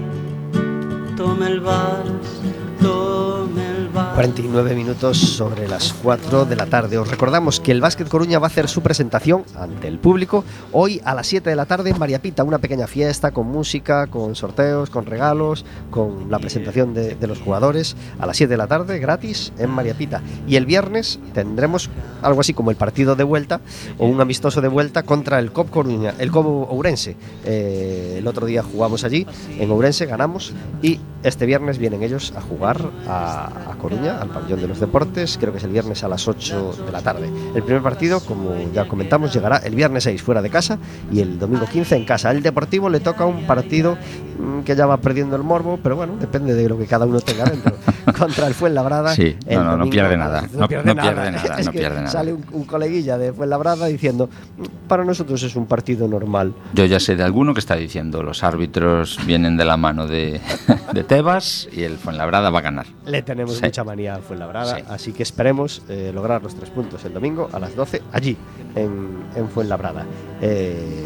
Tome 1.15 1.45
el 1.45 1.59
vals, 1.59 2.41
tome 2.81 3.61
el. 3.69 3.78
49 4.19 4.75
minutos 4.75 5.17
sobre 5.17 5.65
las 5.69 5.93
4 5.93 6.43
de 6.43 6.57
la 6.57 6.65
tarde. 6.65 6.97
Os 6.97 7.09
recordamos 7.09 7.61
que 7.61 7.71
el 7.71 7.79
Básquet 7.79 8.09
Coruña 8.09 8.37
va 8.37 8.47
a 8.47 8.49
hacer 8.49 8.67
su 8.67 8.81
presentación 8.81 9.45
ante 9.55 9.87
el 9.87 9.97
público 9.97 10.43
hoy 10.73 10.99
a 11.05 11.15
las 11.15 11.25
7 11.27 11.49
de 11.49 11.55
la 11.55 11.65
tarde 11.65 11.91
en 11.91 11.97
María 11.97 12.21
Pita, 12.21 12.43
una 12.43 12.57
pequeña 12.57 12.85
fiesta 12.85 13.31
con 13.31 13.47
música, 13.47 14.07
con 14.07 14.35
sorteos, 14.35 14.89
con 14.89 15.05
regalos, 15.05 15.63
con 15.89 16.29
la 16.29 16.37
presentación 16.37 16.93
de, 16.93 17.15
los 17.27 17.39
jugadores 17.39 17.95
a 18.19 18.25
las 18.25 18.35
7 18.35 18.51
de 18.51 18.57
la 18.57 18.67
tarde 18.67 18.99
gratis 18.99 19.53
en 19.57 19.69
María 19.69 19.93
Pita. 19.93 20.21
Y 20.45 20.57
el 20.57 20.65
viernes 20.65 21.17
tendremos 21.33 21.89
algo 22.21 22.41
así 22.41 22.53
como 22.53 22.71
el 22.71 22.75
partido 22.75 23.15
de 23.15 23.23
vuelta 23.23 23.61
o 23.99 24.05
un 24.05 24.19
amistoso 24.19 24.59
de 24.59 24.67
vuelta 24.67 25.03
contra 25.03 25.39
el 25.39 25.53
COP 25.53 25.69
Coruña, 25.69 26.13
el 26.19 26.29
COP 26.29 26.45
Ourense. 26.69 27.15
Eh, 27.45 28.15
el 28.17 28.27
otro 28.27 28.45
día 28.47 28.63
jugamos 28.63 29.05
allí 29.05 29.25
en 29.57 29.71
Ourense, 29.71 30.05
ganamos 30.07 30.51
y 30.81 30.99
Este 31.23 31.45
viernes 31.45 31.77
vienen 31.77 32.03
ellos 32.03 32.33
a 32.35 32.41
jugar 32.41 32.81
a 33.07 33.75
Coruña, 33.81 34.08
al 34.09 34.29
pabellón 34.29 34.61
de 34.61 34.67
los 34.67 34.79
deportes, 34.79 35.37
creo 35.39 35.51
que 35.51 35.57
es 35.59 35.63
el 35.63 35.71
viernes 35.71 36.03
a 36.03 36.07
las 36.07 36.27
8 36.27 36.75
de 36.85 36.91
la 36.91 37.01
tarde. 37.01 37.29
El 37.55 37.63
primer 37.63 37.81
partido, 37.81 38.19
como 38.21 38.51
ya 38.73 38.87
comentamos, 38.87 39.33
llegará 39.33 39.57
el 39.57 39.75
viernes 39.75 40.03
6 40.05 40.21
fuera 40.21 40.41
de 40.41 40.49
casa 40.49 40.77
y 41.11 41.19
el 41.21 41.37
domingo 41.39 41.65
15 41.65 41.95
en 41.95 42.05
casa. 42.05 42.31
El 42.31 42.41
Deportivo 42.41 42.89
le 42.89 42.99
toca 42.99 43.25
un 43.25 43.45
partido 43.45 43.97
mm, 44.39 44.61
que 44.61 44.75
ya 44.75 44.85
va 44.85 44.97
perdiendo 44.97 45.35
el 45.35 45.43
morbo, 45.43 45.79
pero 45.81 45.95
bueno, 45.95 46.15
depende 46.19 46.53
de 46.53 46.67
lo 46.69 46.77
que 46.77 46.85
cada 46.85 47.05
uno 47.05 47.19
tenga 47.21 47.45
dentro. 47.45 47.73
Contra 48.17 48.47
el 48.47 48.53
Fuenlabrada. 48.53 49.13
Sí, 49.15 49.35
el 49.45 49.59
no, 49.63 49.77
no, 49.77 49.89
pierde 49.89 50.17
nada. 50.17 50.41
No- 50.53 50.61
no 50.61 50.67
pierde 50.67 50.93
nada, 50.93 51.59
Es 51.59 51.65
no 51.65 51.71
que 51.71 51.79
pierde 51.79 51.97
nada. 51.97 52.07
Sale 52.09 52.33
un, 52.33 52.43
un 52.51 52.63
coleguilla 52.65 53.17
de 53.17 53.31
Fuenlabrada 53.33 53.85
diciendo, 53.87 54.29
"Mm, 54.57 54.87
para 54.87 55.03
nosotros 55.05 55.41
es 55.43 55.55
un 55.55 55.67
partido 55.67 56.07
normal. 56.07 56.53
Yo 56.73 56.85
ya 56.85 56.99
sé 56.99 57.15
de 57.15 57.23
alguno 57.23 57.53
que 57.53 57.59
está 57.59 57.75
diciendo 57.75 58.23
los 58.23 58.43
árbitros 58.43 59.19
vienen 59.25 59.55
de 59.57 59.65
la 59.65 59.77
mano 59.77 60.07
de, 60.07 60.41
de 60.93 61.03
Tebas 61.03 61.67
y 61.71 61.83
el 61.83 61.97
Fuenlabrada 61.97 62.49
va 62.49 62.59
a 62.59 62.61
ganar. 62.63 62.87
Le 63.05 63.21
tenemos 63.21 63.57
Sí. 63.57 63.63
mucha 63.65 63.83
manía 63.83 63.98
Fuenlabrada, 64.27 64.77
Sí. 64.77 64.83
así 64.87 65.13
que 65.13 65.23
esperemos 65.23 65.81
eh, 65.89 66.11
lograr 66.13 66.41
los 66.41 66.55
tres 66.55 66.69
puntos 66.69 67.03
el 67.05 67.13
domingo 67.13 67.49
a 67.51 67.59
las 67.59 67.75
12 67.75 68.01
allí, 68.11 68.37
en, 68.75 69.23
en 69.35 69.49
Fuenlabrada. 69.49 70.05
Eh, 70.41 71.05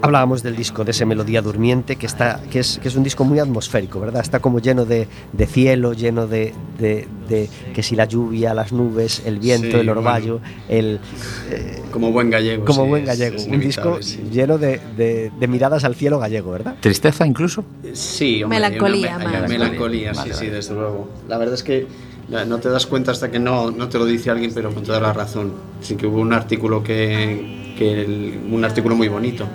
Hablábamos 0.00 0.44
del 0.44 0.54
disco, 0.54 0.84
de 0.84 0.92
ese 0.92 1.04
Melodía 1.04 1.42
Durmiente, 1.42 1.96
que, 1.96 2.06
está, 2.06 2.40
que, 2.50 2.60
es, 2.60 2.78
que 2.80 2.86
es 2.86 2.94
un 2.94 3.02
disco 3.02 3.24
muy 3.24 3.40
atmosférico, 3.40 3.98
¿verdad? 3.98 4.22
Está 4.22 4.38
como 4.38 4.60
lleno 4.60 4.84
de, 4.84 5.08
de 5.32 5.46
cielo, 5.46 5.92
lleno 5.92 6.28
de, 6.28 6.54
de- 6.78 7.08
de 7.28 7.50
que 7.74 7.82
si 7.82 7.96
la 7.96 8.04
lluvia, 8.04 8.54
las 8.54 8.72
nubes, 8.72 9.22
el 9.26 9.38
viento, 9.40 9.72
Sí, 9.72 9.76
el 9.80 9.88
orvallo, 9.88 10.40
el, 10.68 11.00
eh, 11.50 11.82
Como 11.90 12.12
buen 12.12 12.30
gallego. 12.30 12.64
como 12.64 12.84
sí, 12.84 12.88
buen 12.88 13.04
gallego. 13.04 13.36
es 13.36 13.46
un 13.48 13.58
disco 13.60 13.98
sí. 14.00 14.20
lleno 14.32 14.56
de, 14.56 14.80
de- 14.96 15.32
de 15.38 15.48
miradas 15.48 15.82
al 15.82 15.96
cielo 15.96 16.20
gallego, 16.20 16.52
¿verdad? 16.52 16.76
¿Tristeza 16.80 17.26
incluso? 17.26 17.64
Sí, 17.92 18.42
hombre, 18.44 18.60
Melancolía 18.60 19.16
hay 19.16 19.16
una, 19.16 19.24
hay 19.24 19.32
más. 19.32 19.38
una 19.40 19.48
melancolía, 19.48 20.14
sí, 20.14 20.20
Vale, 20.20 20.34
sí, 20.34 20.46
desde 20.46 20.74
luego. 20.74 21.08
La 21.28 21.38
verdad 21.38 21.54
es 21.54 21.64
que 21.64 21.86
no 22.28 22.58
te 22.58 22.68
das 22.68 22.86
cuenta 22.86 23.10
hasta 23.10 23.30
que 23.32 23.40
no, 23.40 23.72
no 23.72 23.88
te 23.88 23.98
lo 23.98 24.06
dice 24.06 24.30
alguien, 24.30 24.52
pero 24.54 24.72
con 24.72 24.84
toda 24.84 25.00
la 25.00 25.12
razón. 25.12 25.52
Sí 25.80 25.96
que 25.96 26.06
hubo 26.06 26.20
un 26.20 26.32
artículo 26.32 26.84
que, 26.84 27.74
que 27.76 28.02
el- 28.02 28.38
un 28.52 28.64
artículo 28.64 28.94
muy 28.94 29.08
bonito 29.08 29.46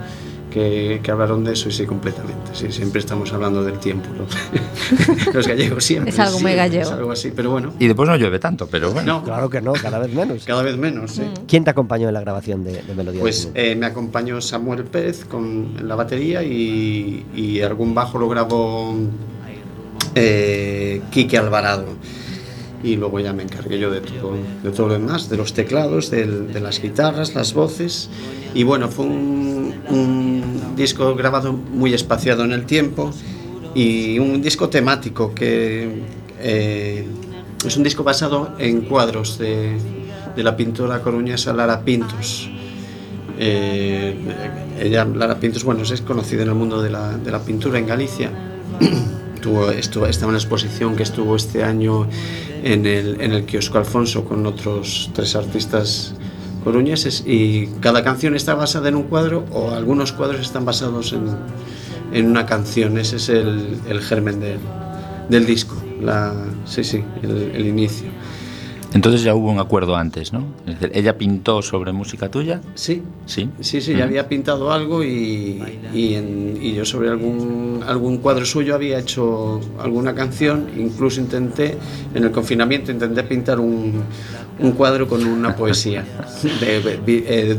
que, 0.53 0.99
que 1.01 1.11
hablaron 1.11 1.43
de 1.43 1.53
eso 1.53 1.69
y 1.69 1.71
sí, 1.71 1.85
completamente. 1.85 2.51
Sí, 2.53 2.71
siempre 2.71 2.99
estamos 2.99 3.33
hablando 3.33 3.63
del 3.63 3.79
tiempo. 3.79 4.07
¿no? 4.15 4.25
Los 5.33 5.47
gallegos 5.47 5.83
siempre. 5.83 6.11
Es 6.11 6.19
algo 6.19 6.33
muy 6.33 6.51
siempre, 6.51 6.55
gallego. 6.55 6.83
Es 6.83 6.91
algo 6.91 7.11
así, 7.11 7.31
pero 7.35 7.49
bueno. 7.51 7.73
Y 7.79 7.87
después 7.87 8.07
no 8.07 8.15
llueve 8.15 8.37
tanto, 8.39 8.67
pero 8.67 8.91
bueno. 8.91 9.19
No, 9.19 9.23
Claro 9.23 9.49
que 9.49 9.61
no, 9.61 9.73
cada 9.73 9.97
vez 9.99 10.13
menos. 10.13 10.43
cada 10.45 10.61
vez 10.61 10.77
menos, 10.77 11.11
sí. 11.11 11.23
¿Quién 11.47 11.63
te 11.63 11.71
acompañó 11.71 12.07
en 12.07 12.13
la 12.13 12.21
grabación 12.21 12.63
de, 12.63 12.83
de 12.83 12.93
Melodía 12.95 13.19
Pues 13.21 13.45
Durmiente? 13.45 13.71
eh, 13.71 13.75
me 13.75 13.85
acompañó 13.87 14.39
Samuel 14.41 14.83
Pérez 14.85 15.25
con 15.25 15.87
la 15.87 15.95
batería 15.95 16.43
y, 16.43 17.25
y 17.35 17.61
algún 17.61 17.95
bajo 17.95 18.19
lo 18.19 18.29
grabó 18.29 18.95
eh, 20.15 21.01
Quique 21.11 21.37
Alvarado. 21.37 21.85
Y 22.83 22.97
luego 22.97 23.19
ya 23.21 23.31
me 23.31 23.43
encargué 23.43 23.79
yo 23.79 23.89
de 23.89 24.01
todo, 24.01 24.35
de 24.61 24.71
todo 24.71 24.87
lo 24.89 24.93
demás, 24.93 25.29
de 25.29 25.37
los 25.37 25.53
teclados, 25.53 26.11
del- 26.11 26.51
de 26.51 26.59
las 26.59 26.81
guitarras, 26.81 27.33
las 27.33 27.53
voces. 27.53 28.09
Y 28.53 28.63
bueno, 28.63 28.89
fue 28.89 29.05
un, 29.05 29.73
un 29.89 30.75
disco 30.75 31.15
grabado 31.15 31.53
muy 31.53 31.93
espaciado 31.93 32.43
en 32.43 32.51
el 32.51 32.65
tiempo 32.65 33.11
y 33.73 34.19
un 34.19 34.41
disco 34.41 34.67
temático 34.69 35.33
que 35.33 36.03
eh, 36.39 37.05
es 37.65 37.77
un 37.77 37.83
disco 37.83 38.03
basado 38.03 38.51
en 38.59 38.81
cuadros 38.81 39.37
de, 39.39 39.77
de 40.35 40.43
la 40.43 40.57
pintora 40.57 40.99
coruñesa 41.01 41.53
Lara 41.53 41.81
Pintos. 41.85 42.49
Eh, 43.39 44.13
ella, 44.79 45.05
Lara 45.05 45.39
Pintos, 45.39 45.63
bueno, 45.63 45.83
es 45.83 46.01
conocida 46.01 46.43
en 46.43 46.49
el 46.49 46.55
mundo 46.55 46.81
de 46.81 46.89
la, 46.89 47.17
de 47.17 47.31
la 47.31 47.39
pintura 47.39 47.79
en 47.79 47.87
Galicia. 47.87 48.29
Tuvo, 49.41 49.71
estuvo, 49.71 50.05
estaba 50.07 50.29
en 50.29 50.35
la 50.35 50.39
exposición 50.39 50.95
que 50.95 51.03
estuvo 51.03 51.35
este 51.35 51.63
año 51.65 52.07
en 52.63 52.85
el, 52.85 53.19
en 53.21 53.33
el 53.33 53.45
kiosco 53.45 53.77
Alfonso 53.77 54.23
con 54.23 54.45
otros 54.45 55.11
tres 55.13 55.35
artistas 55.35 56.15
coruñeses 56.63 57.23
y 57.27 57.67
cada 57.81 58.03
canción 58.03 58.35
está 58.35 58.55
basada 58.55 58.87
en 58.87 58.95
un 58.95 59.03
cuadro 59.03 59.45
o 59.51 59.71
algunos 59.71 60.13
cuadros 60.13 60.41
están 60.41 60.63
basados 60.63 61.11
en, 61.11 61.25
en 62.13 62.25
una 62.25 62.45
canción. 62.45 62.97
Ese 62.97 63.17
es 63.17 63.27
el, 63.29 63.79
el 63.87 63.99
germen 64.01 64.39
del, 64.39 64.59
del 65.29 65.45
disco, 65.45 65.75
la, 66.01 66.33
sí, 66.65 66.83
sí, 66.83 67.03
el, 67.21 67.51
el 67.53 67.67
inicio. 67.67 68.09
Entonces 68.93 69.23
ya 69.23 69.33
hubo 69.33 69.49
un 69.51 69.59
acuerdo 69.59 69.95
antes, 69.95 70.33
¿no? 70.33 70.45
Es 70.67 70.79
decir, 70.79 70.91
ella 70.93 71.17
pintó 71.17 71.61
sobre 71.61 71.91
música 71.91 72.29
tuya. 72.29 72.61
Sí, 72.75 73.01
Sí. 73.25 73.49
Sí, 73.59 73.81
sí, 73.81 73.95
ya 73.95 74.03
había 74.03 74.27
pintado 74.27 74.71
algo 74.71 75.03
y, 75.03 75.61
y, 75.93 76.13
en- 76.15 76.57
y 76.61 76.73
yo 76.73 76.85
sobre 76.85 77.09
algún, 77.09 77.81
algún 77.87 78.17
cuadro 78.17 78.45
suyo 78.45 78.75
había 78.75 78.99
hecho 78.99 79.59
alguna 79.79 80.13
canción, 80.13 80.67
incluso 80.77 81.19
intenté, 81.21 81.75
en 82.13 82.23
el 82.23 82.31
confinamiento 82.31 82.91
intenté 82.91 83.23
pintar 83.23 83.59
un, 83.59 84.03
un 84.59 84.71
cuadro 84.73 85.07
con 85.07 85.25
una 85.25 85.55
poesía, 85.55 86.05
de- 86.61 87.03
eh, 87.07 87.57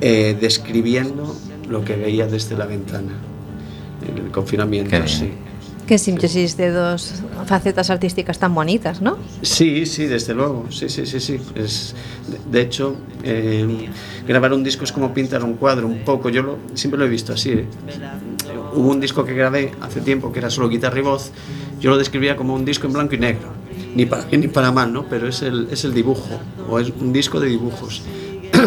eh, 0.00 0.36
describiendo 0.40 1.34
lo 1.68 1.84
que 1.84 1.96
veía 1.96 2.26
desde 2.26 2.56
la 2.56 2.66
ventana, 2.66 3.12
en 4.08 4.26
el 4.26 4.30
confinamiento, 4.30 4.90
Qué 4.90 5.00
bien. 5.00 5.49
Qué 5.90 5.98
síntesis 5.98 6.56
de 6.56 6.70
dos 6.70 7.14
facetas 7.46 7.90
artísticas 7.90 8.38
tan 8.38 8.54
bonitas, 8.54 9.02
¿no? 9.02 9.18
Sí, 9.42 9.86
sí, 9.86 10.06
desde 10.06 10.34
luego, 10.34 10.66
sí, 10.70 10.88
sí, 10.88 11.04
sí, 11.04 11.18
sí. 11.18 11.40
Es, 11.56 11.96
de 12.48 12.60
hecho, 12.60 12.94
eh, 13.24 13.88
grabar 14.24 14.52
un 14.52 14.62
disco 14.62 14.84
es 14.84 14.92
como 14.92 15.12
pintar 15.12 15.42
un 15.42 15.54
cuadro, 15.54 15.88
un 15.88 16.04
poco. 16.04 16.28
Yo 16.28 16.44
lo, 16.44 16.58
siempre 16.74 16.96
lo 16.96 17.06
he 17.06 17.08
visto 17.08 17.32
así. 17.32 17.50
¿eh? 17.50 17.66
Hubo 18.72 18.88
un 18.88 19.00
disco 19.00 19.24
que 19.24 19.34
grabé 19.34 19.72
hace 19.80 20.00
tiempo 20.00 20.30
que 20.30 20.38
era 20.38 20.48
solo 20.48 20.68
guitarra 20.68 21.00
y 21.00 21.02
voz. 21.02 21.32
Yo 21.80 21.90
lo 21.90 21.98
describía 21.98 22.36
como 22.36 22.54
un 22.54 22.64
disco 22.64 22.86
en 22.86 22.92
blanco 22.92 23.16
y 23.16 23.18
negro. 23.18 23.48
Ni 23.92 24.06
para 24.06 24.26
bien 24.26 24.42
ni 24.42 24.46
para 24.46 24.70
mal, 24.70 24.92
¿no? 24.92 25.06
Pero 25.08 25.26
es 25.26 25.42
el, 25.42 25.66
es 25.72 25.84
el 25.84 25.92
dibujo, 25.92 26.38
o 26.68 26.78
es 26.78 26.92
un 27.00 27.12
disco 27.12 27.40
de 27.40 27.48
dibujos. 27.48 28.02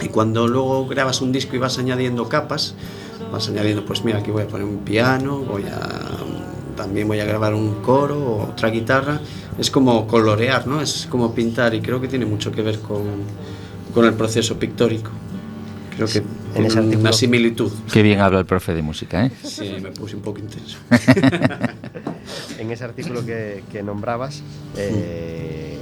Y 0.00 0.10
cuando 0.10 0.46
luego 0.46 0.86
grabas 0.86 1.20
un 1.22 1.32
disco 1.32 1.56
y 1.56 1.58
vas 1.58 1.76
añadiendo 1.78 2.28
capas, 2.28 2.76
vas 3.32 3.48
añadiendo, 3.48 3.84
pues 3.84 4.04
mira, 4.04 4.18
aquí 4.18 4.30
voy 4.30 4.44
a 4.44 4.46
poner 4.46 4.64
un 4.66 4.78
piano, 4.78 5.38
voy 5.38 5.64
a 5.64 6.18
también 6.78 7.06
voy 7.08 7.20
a 7.20 7.24
grabar 7.26 7.52
un 7.52 7.82
coro 7.82 8.16
o 8.18 8.42
otra 8.52 8.70
guitarra. 8.70 9.20
Es 9.58 9.70
como 9.70 10.06
colorear, 10.06 10.66
¿no? 10.66 10.80
Es 10.80 11.06
como 11.10 11.34
pintar 11.34 11.74
y 11.74 11.80
creo 11.82 12.00
que 12.00 12.08
tiene 12.08 12.24
mucho 12.24 12.50
que 12.52 12.62
ver 12.62 12.78
con, 12.78 13.02
con 13.92 14.06
el 14.06 14.14
proceso 14.14 14.58
pictórico. 14.58 15.10
Creo 15.96 16.06
que 16.06 16.22
En 16.54 16.64
ese 16.64 16.78
artículo- 16.78 17.00
una 17.00 17.12
similitud. 17.12 17.72
Qué 17.92 18.02
bien 18.02 18.20
habla 18.20 18.38
el 18.38 18.46
profe 18.46 18.72
de 18.72 18.82
música, 18.82 19.26
¿eh? 19.26 19.32
Sí, 19.42 19.76
me 19.82 19.90
puse 19.90 20.14
un 20.16 20.22
poco 20.22 20.38
intenso. 20.38 20.78
En 22.58 22.70
ese 22.70 22.84
artículo 22.84 23.24
que, 23.24 23.62
que 23.72 23.82
nombrabas, 23.82 24.42
eh, 24.76 25.78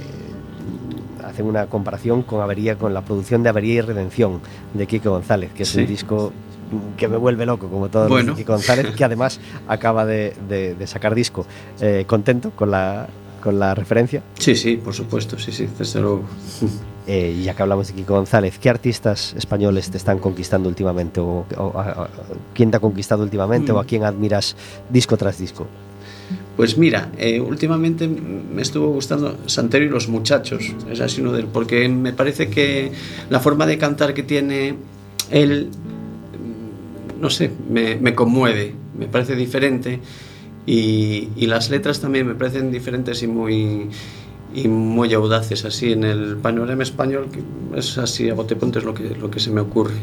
hacen 1.25 1.45
una 1.45 1.65
comparación 1.67 2.21
con 2.23 2.41
Avería, 2.41 2.77
con 2.77 2.93
la 2.93 3.01
producción 3.01 3.43
de 3.43 3.49
Avería 3.49 3.73
y 3.75 3.81
Redención 3.81 4.39
de 4.73 4.87
Kiko 4.87 5.09
González, 5.11 5.51
que 5.53 5.63
es 5.63 5.69
Sí. 5.69 5.79
un 5.81 5.87
disco 5.87 6.31
que 6.97 7.07
me 7.07 7.17
vuelve 7.17 7.45
loco, 7.45 7.67
como 7.67 7.89
todos 7.89 8.05
los 8.09 8.11
Bueno. 8.17 8.35
Kiko 8.35 8.53
González, 8.53 8.95
que 8.95 9.03
además 9.03 9.39
acaba 9.67 10.05
de, 10.05 10.33
de- 10.49 10.75
de 10.75 10.87
sacar 10.87 11.15
disco. 11.15 11.45
Eh, 11.81 12.03
¿Contento 12.07 12.51
con 12.51 12.71
la, 12.71 13.07
con 13.41 13.57
la 13.59 13.73
referencia? 13.75 14.21
Sí, 14.39 14.55
sí, 14.55 14.77
por 14.77 14.93
supuesto, 14.93 15.37
sí, 15.39 15.51
sí, 15.51 15.67
desde 15.77 15.99
luego. 16.01 16.23
Eh, 17.09 17.33
y 17.39 17.43
ya 17.43 17.55
que 17.55 17.61
hablamos 17.61 17.87
de 17.87 17.93
Kiko 17.93 18.15
González, 18.15 18.59
¿qué 18.59 18.69
artistas 18.69 19.33
españoles 19.37 19.89
te 19.89 19.95
están 19.95 20.19
conquistando 20.19 20.67
últimamente? 20.67 21.21
¿O, 21.21 21.45
o- 21.55 21.79
a- 21.79 22.03
a- 22.03 22.09
quién 22.53 22.69
te 22.69 22.75
ha 22.75 22.79
conquistado 22.81 23.23
últimamente? 23.23 23.71
¿O 23.71 23.79
a 23.79 23.85
quién 23.85 24.03
admiras 24.03 24.57
disco 24.89 25.15
tras 25.15 25.37
disco? 25.37 25.67
Pues 26.57 26.77
mira, 26.77 27.09
eh, 27.17 27.39
últimamente 27.39 28.09
me 28.09 28.61
estuvo 28.61 28.87
gustando 28.89 29.37
Santero 29.45 29.85
y 29.85 29.89
los 29.89 30.09
muchachos, 30.09 30.61
es 30.91 30.99
así 30.99 31.21
uno 31.21 31.31
de 31.31 31.43
porque 31.43 31.87
me 31.87 32.11
parece 32.11 32.49
que 32.49 32.91
la 33.29 33.39
forma 33.39 33.65
de 33.65 33.77
cantar 33.77 34.13
que 34.13 34.23
tiene 34.23 34.75
él, 35.31 35.69
mm, 35.71 35.96
no 37.19 37.29
sé, 37.29 37.51
me, 37.69 37.95
me 37.95 38.13
conmueve, 38.15 38.73
me 38.97 39.07
parece 39.07 39.35
diferente 39.35 39.99
y, 40.65 41.29
y 41.35 41.47
las 41.47 41.69
letras 41.69 42.01
también 42.01 42.27
me 42.27 42.35
parecen 42.35 42.71
diferentes 42.71 43.23
y 43.23 43.27
muy 43.27 43.89
y 44.53 44.67
muy 44.67 45.13
audaces 45.13 45.65
así 45.65 45.91
en 45.91 46.03
el 46.03 46.37
panorama 46.37 46.81
español 46.81 47.27
que 47.31 47.41
es 47.77 47.97
así 47.97 48.29
a 48.29 48.33
bote 48.33 48.55
es 48.55 48.83
lo 48.83 48.93
que 48.93 49.15
lo 49.15 49.29
que 49.29 49.39
se 49.39 49.51
me 49.51 49.61
ocurre. 49.61 49.95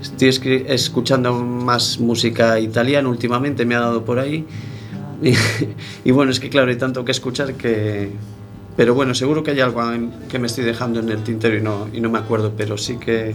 Estoy 0.00 0.64
escuchando 0.66 1.32
más 1.34 2.00
música 2.00 2.58
italiana 2.58 3.08
últimamente 3.08 3.64
me 3.64 3.74
ha 3.74 3.80
dado 3.80 4.04
por 4.04 4.18
ahí. 4.18 4.44
Y, 5.22 5.34
y 6.04 6.10
bueno, 6.10 6.32
es 6.32 6.40
que 6.40 6.48
claro, 6.48 6.68
hay 6.68 6.76
tanto 6.78 7.04
que 7.04 7.12
escuchar 7.12 7.54
que... 7.54 8.10
Pero 8.76 8.92
bueno, 8.92 9.14
seguro 9.14 9.44
que 9.44 9.52
hay 9.52 9.60
algo 9.60 9.80
que 10.28 10.40
me 10.40 10.48
estoy 10.48 10.64
dejando 10.64 10.98
en 10.98 11.10
el 11.10 11.22
tintero 11.22 11.56
y 11.56 11.62
no, 11.62 11.86
y 11.92 12.00
no 12.00 12.10
me 12.10 12.18
acuerdo, 12.18 12.54
pero 12.56 12.76
sí 12.76 12.96
que 12.96 13.32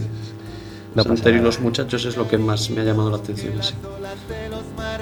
No 0.97 1.03
Santero 1.03 1.37
y 1.37 1.41
los 1.41 1.59
muchachos 1.59 2.05
es 2.05 2.17
lo 2.17 2.27
que 2.27 2.39
más 2.39 2.71
me 2.71 2.81
ha 2.81 2.83
llamado 2.83 3.11
la 3.11 3.17
atención. 3.17 3.61
sí. 3.61 3.75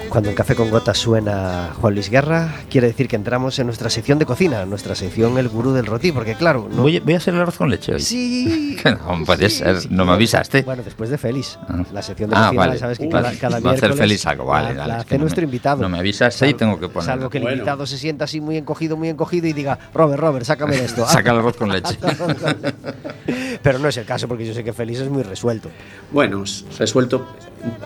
Cuando 0.08 0.30
en 0.30 0.34
Café 0.36 0.54
con 0.54 0.70
Gotas 0.70 0.96
suena 0.98 1.70
Juan 1.80 1.94
Luis 1.94 2.08
Guerra, 2.08 2.54
quiere 2.70 2.86
decir 2.86 3.08
que 3.08 3.16
entramos 3.16 3.58
en 3.58 3.66
nuestra 3.66 3.90
sección 3.90 4.18
de 4.18 4.24
cocina, 4.24 4.64
nuestra 4.64 4.94
sección 4.94 5.36
El 5.36 5.48
Gurú 5.48 5.72
del 5.72 5.84
Roti, 5.86 6.12
porque 6.12 6.34
claro, 6.34 6.68
no... 6.70 6.82
Voy, 6.82 7.00
voy 7.00 7.14
a 7.14 7.16
hacer 7.18 7.34
el 7.34 7.40
arroz 7.40 7.56
con 7.58 7.68
leche 7.70 7.94
hoy. 7.94 8.00
Sí. 8.00 8.62
No 8.86 9.24
puede 9.24 9.50
Sí, 9.50 9.58
ser, 9.58 9.80
sí, 9.80 9.88
no 9.90 10.04
sí. 10.04 10.08
me 10.08 10.14
avisaste. 10.14 10.62
Bueno, 10.62 10.82
después 10.84 11.10
de 11.10 11.18
Félix. 11.18 11.58
Ah. 11.68 11.82
La 11.92 12.02
sección 12.02 12.30
de 12.30 12.36
Ah, 12.36 12.44
cocina, 12.46 12.66
vale. 12.66 12.78
sabes 12.78 12.98
que 12.98 13.06
Uh, 13.06 13.10
cada, 13.10 13.32
cada 13.32 13.58
va 13.60 13.70
a 13.70 13.74
hacer 13.74 13.92
Félix 13.94 14.26
algo, 14.26 14.44
vale, 14.46 14.68
la, 14.68 14.74
dale, 14.74 14.92
la 14.92 14.98
hace 15.00 15.16
no 15.18 15.22
nuestro 15.22 15.40
me- 15.42 15.44
invitado. 15.46 15.82
no 15.82 15.88
me 15.88 15.98
avisaste 15.98 16.48
y 16.48 16.54
tengo 16.54 16.74
que 16.78 16.88
ponerlo. 16.88 17.02
Salvo 17.02 17.30
que 17.30 17.38
el 17.38 17.42
Bueno. 17.44 17.56
invitado 17.56 17.84
se 17.86 17.98
sienta 17.98 18.24
así 18.26 18.40
muy 18.40 18.56
encogido, 18.56 18.96
muy 18.96 19.08
encogido 19.08 19.46
y 19.48 19.52
diga, 19.52 19.78
Robert, 19.92 20.20
Robert, 20.20 20.44
sácame 20.46 20.76
de 20.76 20.84
esto. 20.84 21.04
Saca 21.08 21.32
el 21.32 21.38
arroz 21.38 21.56
con 21.56 21.70
leche. 21.72 21.98
Pero 23.62 23.78
no 23.80 23.88
es 23.88 23.96
el 23.96 24.04
caso 24.04 24.28
porque 24.28 24.46
yo 24.46 24.54
sé 24.54 24.62
que 24.62 24.72
Félix 24.72 25.00
es 25.00 25.08
muy 25.08 25.22
resuelto. 25.24 25.68
Bueno, 26.12 26.44
resuelto 26.78 27.26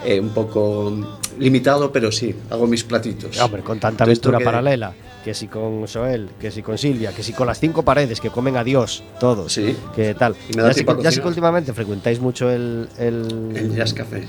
eh, 0.04 0.20
un 0.20 0.30
poco 0.30 0.92
limitado, 1.38 1.79
pero 1.92 2.12
sí, 2.12 2.34
hago 2.50 2.66
mis 2.66 2.84
platitos. 2.84 3.40
Hombre, 3.40 3.62
con 3.62 3.80
tanta 3.80 4.04
aventura 4.04 4.38
que- 4.38 4.44
paralela, 4.44 4.92
que 5.24 5.32
si 5.34 5.46
con 5.48 5.86
Soel, 5.88 6.28
que 6.40 6.50
si 6.50 6.62
con 6.62 6.76
Silvia, 6.78 7.12
que 7.12 7.22
si 7.22 7.32
con 7.32 7.46
las 7.46 7.58
cinco 7.60 7.82
paredes 7.82 8.20
que 8.20 8.30
comen 8.30 8.56
a 8.56 8.64
Dios, 8.64 9.02
todos. 9.18 9.52
Sí. 9.52 9.74
¿Qué 9.94 10.14
tal? 10.14 10.34
Y 10.50 10.56
me 10.56 10.62
da 10.62 10.68
ya, 10.68 10.74
sé, 10.74 10.84
que- 10.84 11.02
ya 11.02 11.10
sé 11.10 11.20
que 11.22 11.28
últimamente 11.28 11.72
frecuentáis 11.72 12.20
mucho 12.20 12.50
el, 12.50 12.88
el, 12.98 13.52
El 13.56 13.74
jazz 13.74 13.92
café. 13.94 14.24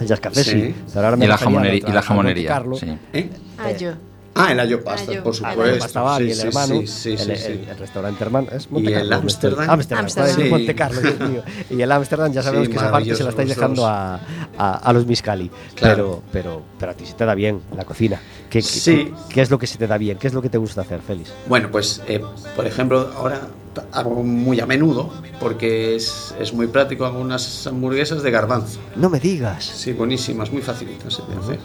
el 0.00 0.06
jazz 0.06 0.20
café, 0.20 0.44
sí. 0.44 0.50
Sí. 0.50 0.74
Pero 0.92 1.04
ahora 1.06 1.16
me 1.16 1.24
Y 1.24 1.28
la 1.28 1.38
jamonería. 1.38 1.88
Y 1.88 1.92
la 1.92 2.02
jamonería. 2.02 2.62
Sí. 2.78 2.98
¿Eh? 3.12 3.30
Ah, 3.58 3.70
yo. 3.72 3.92
Ah, 4.36 4.50
el 4.52 4.58
ayo 4.60 4.82
pasta, 4.82 5.12
Ayo. 5.12 5.22
por 5.22 5.32
Ah, 5.32 5.36
supuesto. 5.36 5.64
el 5.66 5.78
Pastaval 5.78 6.22
y 6.22 6.30
el 6.30 6.34
Sí, 6.34 6.40
sí, 6.40 6.46
hermano, 6.48 6.74
sí, 6.80 6.86
sí, 6.88 7.10
el, 7.12 7.18
sí, 7.18 7.30
el- 7.30 7.38
sí. 7.38 7.64
el 7.70 7.78
restaurante 7.78 8.24
hermano, 8.24 8.48
es 8.52 8.64
Y 8.64 8.72
Monte 8.74 8.88
el 8.90 8.94
Carlo, 8.98 9.16
Ámsterdam. 9.16 9.70
Ámsterdam, 9.70 10.08
joder, 10.08 10.34
Sí. 10.34 10.50
Monte 10.50 10.74
Carlo, 10.74 11.00
Dios 11.00 11.20
mío. 11.20 11.42
Y 11.70 11.80
el 11.82 11.92
Ámsterdam 11.92 12.32
ya 12.32 12.42
sabemos 12.42 12.66
Sí, 12.66 12.72
que 12.72 12.78
esa 12.78 12.90
parte 12.90 13.14
se 13.14 13.22
la 13.24 13.30
estáis 13.30 13.48
dejando 13.48 13.86
a, 13.86 14.20
a, 14.58 14.74
a 14.78 14.92
los 14.92 15.06
Miscali. 15.06 15.50
Claro. 15.74 16.22
Pero, 16.32 16.44
pero, 16.50 16.62
pero 16.80 16.92
a 16.92 16.94
ti 16.94 17.06
se 17.06 17.14
te 17.14 17.24
da 17.24 17.34
bien 17.34 17.60
la 17.76 17.84
cocina. 17.84 18.20
¿Qué, 18.50 18.58
qué- 18.58 18.62
Sí. 18.62 19.12
qué 19.28 19.40
es 19.42 19.50
lo 19.50 19.58
que 19.58 19.66
se 19.66 19.78
te 19.78 19.86
da 19.86 19.98
bien? 19.98 20.18
¿Qué 20.18 20.26
es 20.26 20.34
lo 20.34 20.42
que 20.42 20.48
te 20.48 20.58
gusta 20.58 20.80
hacer, 20.80 21.00
Félix? 21.00 21.32
Bueno, 21.46 21.68
pues 21.70 22.02
eh, 22.08 22.20
por 22.56 22.66
ejemplo, 22.66 23.12
ahora 23.16 23.40
hago 23.92 24.22
muy 24.22 24.60
a 24.60 24.66
menudo 24.66 25.12
porque 25.40 25.96
es, 25.96 26.34
es 26.40 26.52
muy 26.52 26.66
práctico. 26.68 27.04
Hago 27.04 27.20
unas 27.20 27.66
hamburguesas 27.66 28.22
de 28.22 28.30
garbanzo. 28.30 28.78
No 28.96 29.08
me 29.10 29.18
digas. 29.20 29.64
Sí, 29.64 29.92
buenísimas, 29.92 30.50
muy 30.52 30.62
facilitas 30.62 31.20
de 31.28 31.36
hacer. 31.36 31.58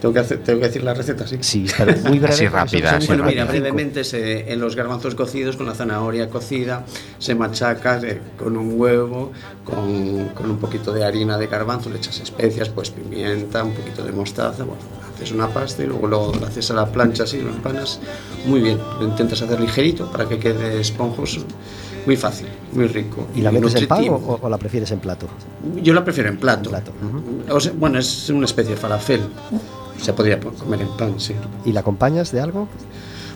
Tengo 0.00 0.14
que, 0.14 0.20
hacer, 0.20 0.38
tengo 0.42 0.60
que 0.60 0.66
decir 0.68 0.82
la 0.82 0.94
receta, 0.94 1.26
sí. 1.26 1.36
Sí, 1.40 1.66
pero 1.76 1.92
muy 2.04 2.18
breve. 2.18 2.32
Así 2.34 2.48
rápida, 2.48 2.96
así 2.96 3.06
Bueno, 3.08 3.24
mira, 3.24 3.44
rápidas. 3.44 3.60
brevemente 3.60 4.02
se- 4.04 4.50
en 4.52 4.58
los 4.58 4.74
garbanzos 4.74 5.14
cocidos 5.14 5.56
con 5.56 5.66
la 5.66 5.74
zanahoria 5.74 6.30
cocida 6.30 6.86
se 7.18 7.34
machaca 7.34 8.00
eh, 8.02 8.20
con 8.38 8.56
un 8.56 8.80
huevo, 8.80 9.30
con, 9.64 10.28
con 10.28 10.50
un 10.50 10.56
poquito 10.58 10.92
de 10.92 11.04
harina 11.04 11.36
de 11.36 11.46
garbanzo, 11.48 11.90
le 11.90 11.98
echas 11.98 12.18
especias, 12.20 12.70
pues 12.70 12.90
pimienta, 12.90 13.62
un 13.62 13.72
poquito 13.74 14.02
de 14.02 14.12
mostaza, 14.12 14.64
bueno, 14.64 14.80
haces 15.14 15.32
una 15.32 15.48
pasta 15.48 15.82
y 15.82 15.86
luego 15.86 16.06
lo, 16.06 16.34
lo 16.34 16.46
haces 16.46 16.70
a 16.70 16.74
la 16.74 16.86
plancha 16.86 17.24
así, 17.24 17.40
lo 17.42 17.50
empanas 17.50 18.00
muy 18.46 18.60
bien, 18.60 18.78
lo 18.98 19.06
intentas 19.06 19.42
hacer 19.42 19.60
ligerito 19.60 20.10
para 20.10 20.26
que 20.26 20.38
quede 20.38 20.80
esponjoso, 20.80 21.42
muy 22.06 22.16
fácil, 22.16 22.46
muy 22.72 22.86
rico. 22.86 23.26
¿Y 23.34 23.42
la 23.42 23.50
metes 23.52 23.74
en 23.74 23.86
pan 23.86 24.08
o, 24.08 24.38
o 24.40 24.48
la 24.48 24.56
prefieres 24.56 24.90
en 24.92 25.00
plato? 25.00 25.26
Yo 25.82 25.92
la 25.92 26.02
prefiero 26.02 26.30
en 26.30 26.38
plato. 26.38 26.70
En 26.70 26.70
plato, 26.70 26.92
O 27.54 27.60
sea, 27.60 27.72
bueno, 27.76 27.98
es 27.98 28.30
una 28.30 28.46
especie 28.46 28.74
de 28.74 28.80
falafel. 28.80 29.20
Se 30.00 30.12
podría 30.12 30.38
po- 30.40 30.52
comer 30.52 30.82
en 30.82 30.88
pan, 30.96 31.20
sí. 31.20 31.34
¿Y 31.64 31.72
la 31.72 31.80
acompañas 31.80 32.32
de 32.32 32.40
algo? 32.40 32.68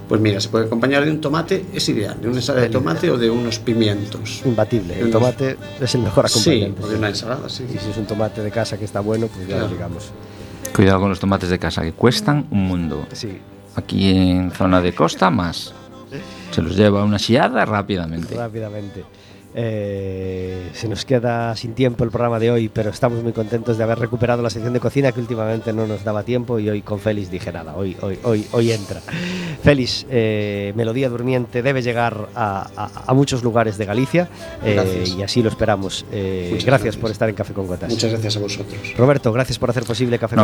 Pues 0.09 0.21
mira, 0.21 0.39
se 0.41 0.49
puede 0.51 0.67
acompañar 0.67 1.05
de 1.05 1.11
un 1.11 1.21
tomate, 1.21 1.65
es 1.73 1.89
ideal, 1.89 2.21
de 2.21 2.29
una 2.29 2.37
ensalada 2.37 2.67
de 2.67 2.71
tomate 2.73 3.11
o 3.11 3.17
de 3.17 3.31
unos 3.31 3.59
pimientos. 3.59 4.43
Imbatible. 4.45 4.95
El 4.95 5.05
Unos- 5.07 5.12
tomate 5.12 5.57
es 5.81 5.95
el 5.95 6.03
mejor 6.03 6.29
Sí, 6.29 6.39
acompañante. 6.51 6.83
o 6.83 6.89
de 6.89 6.97
una 6.97 7.09
ensalada, 7.09 7.49
sí. 7.49 7.65
Y 7.75 7.79
si 7.79 7.91
es 7.91 7.97
un 7.97 8.05
tomate 8.07 8.43
de 8.43 8.51
casa 8.51 8.77
que 8.79 8.85
está 8.85 9.01
bueno, 9.01 9.27
pues 9.29 9.47
ya 9.49 9.55
lo 9.55 9.61
Claro. 9.62 9.75
digamos. 9.75 10.11
Cuidado 10.75 11.01
con 11.01 11.09
los 11.09 11.21
tomates 11.21 11.49
de 11.49 11.59
casa, 11.59 11.83
que 11.83 11.93
cuestan 11.93 12.47
un 12.51 12.65
mundo. 12.67 13.07
Sí, 13.12 13.39
Aquí 13.77 14.11
en 14.31 14.53
zona 14.53 14.81
de 14.81 14.95
costa, 14.95 15.31
más. 15.31 15.73
Se 16.53 16.62
los 16.62 16.77
lleva 16.77 17.03
una 17.03 17.19
siada 17.19 17.65
rápidamente. 17.65 18.37
rápidamente. 18.37 19.05
Eh, 19.57 20.71
se 20.75 20.89
nos 20.89 21.05
queda 21.05 21.55
sin 21.57 21.75
tiempo 21.75 22.03
el 22.05 22.11
programa 22.11 22.39
de 22.41 22.51
hoy, 22.51 22.69
pero 22.69 22.91
estamos 22.91 23.23
muy 23.23 23.33
contentos 23.33 23.79
de 23.79 23.85
haber 23.85 23.99
recuperado 24.01 24.43
la 24.43 24.51
sección 24.51 24.73
de 24.73 24.81
cocina 24.81 25.13
que 25.13 25.21
últimamente 25.21 25.73
no 25.73 25.87
nos 25.87 26.03
daba 26.03 26.25
tiempo 26.25 26.59
y 26.59 26.69
hoy 26.69 26.83
con 26.83 26.99
Félix 26.99 27.31
dije 27.31 27.53
nada, 27.53 27.77
hoy, 27.77 27.97
hoy, 28.01 28.19
hoy, 28.25 28.47
hoy 28.53 28.73
entra. 28.73 29.01
Félix, 29.63 30.07
eh, 30.11 30.73
Melodía 30.75 31.09
Durmiente 31.09 31.63
debe 31.63 31.83
llegar 31.83 32.29
a, 32.35 32.69
a- 32.77 32.91
a 33.07 33.15
muchos 33.15 33.43
lugares 33.45 33.79
de 33.79 33.85
Galicia 33.87 34.29
eh, 34.65 35.05
y 35.17 35.23
así 35.23 35.43
lo 35.43 35.49
esperamos. 35.51 36.05
Eh, 36.13 36.49
Muchas 36.51 36.65
gracias 36.67 36.85
gracias. 36.85 36.97
por 36.97 37.11
estar 37.13 37.29
en 37.29 37.35
Café 37.37 37.53
con 37.55 37.67
Gotas. 37.67 37.89
Muchas 37.91 38.11
gracias 38.11 38.37
a 38.37 38.41
vosotros. 38.41 38.81
Roberto, 38.97 39.33
gracias 39.33 39.59
por 39.59 39.71
hacer 39.71 39.85
posible 39.85 40.19
Café 40.19 40.33
No, 40.33 40.33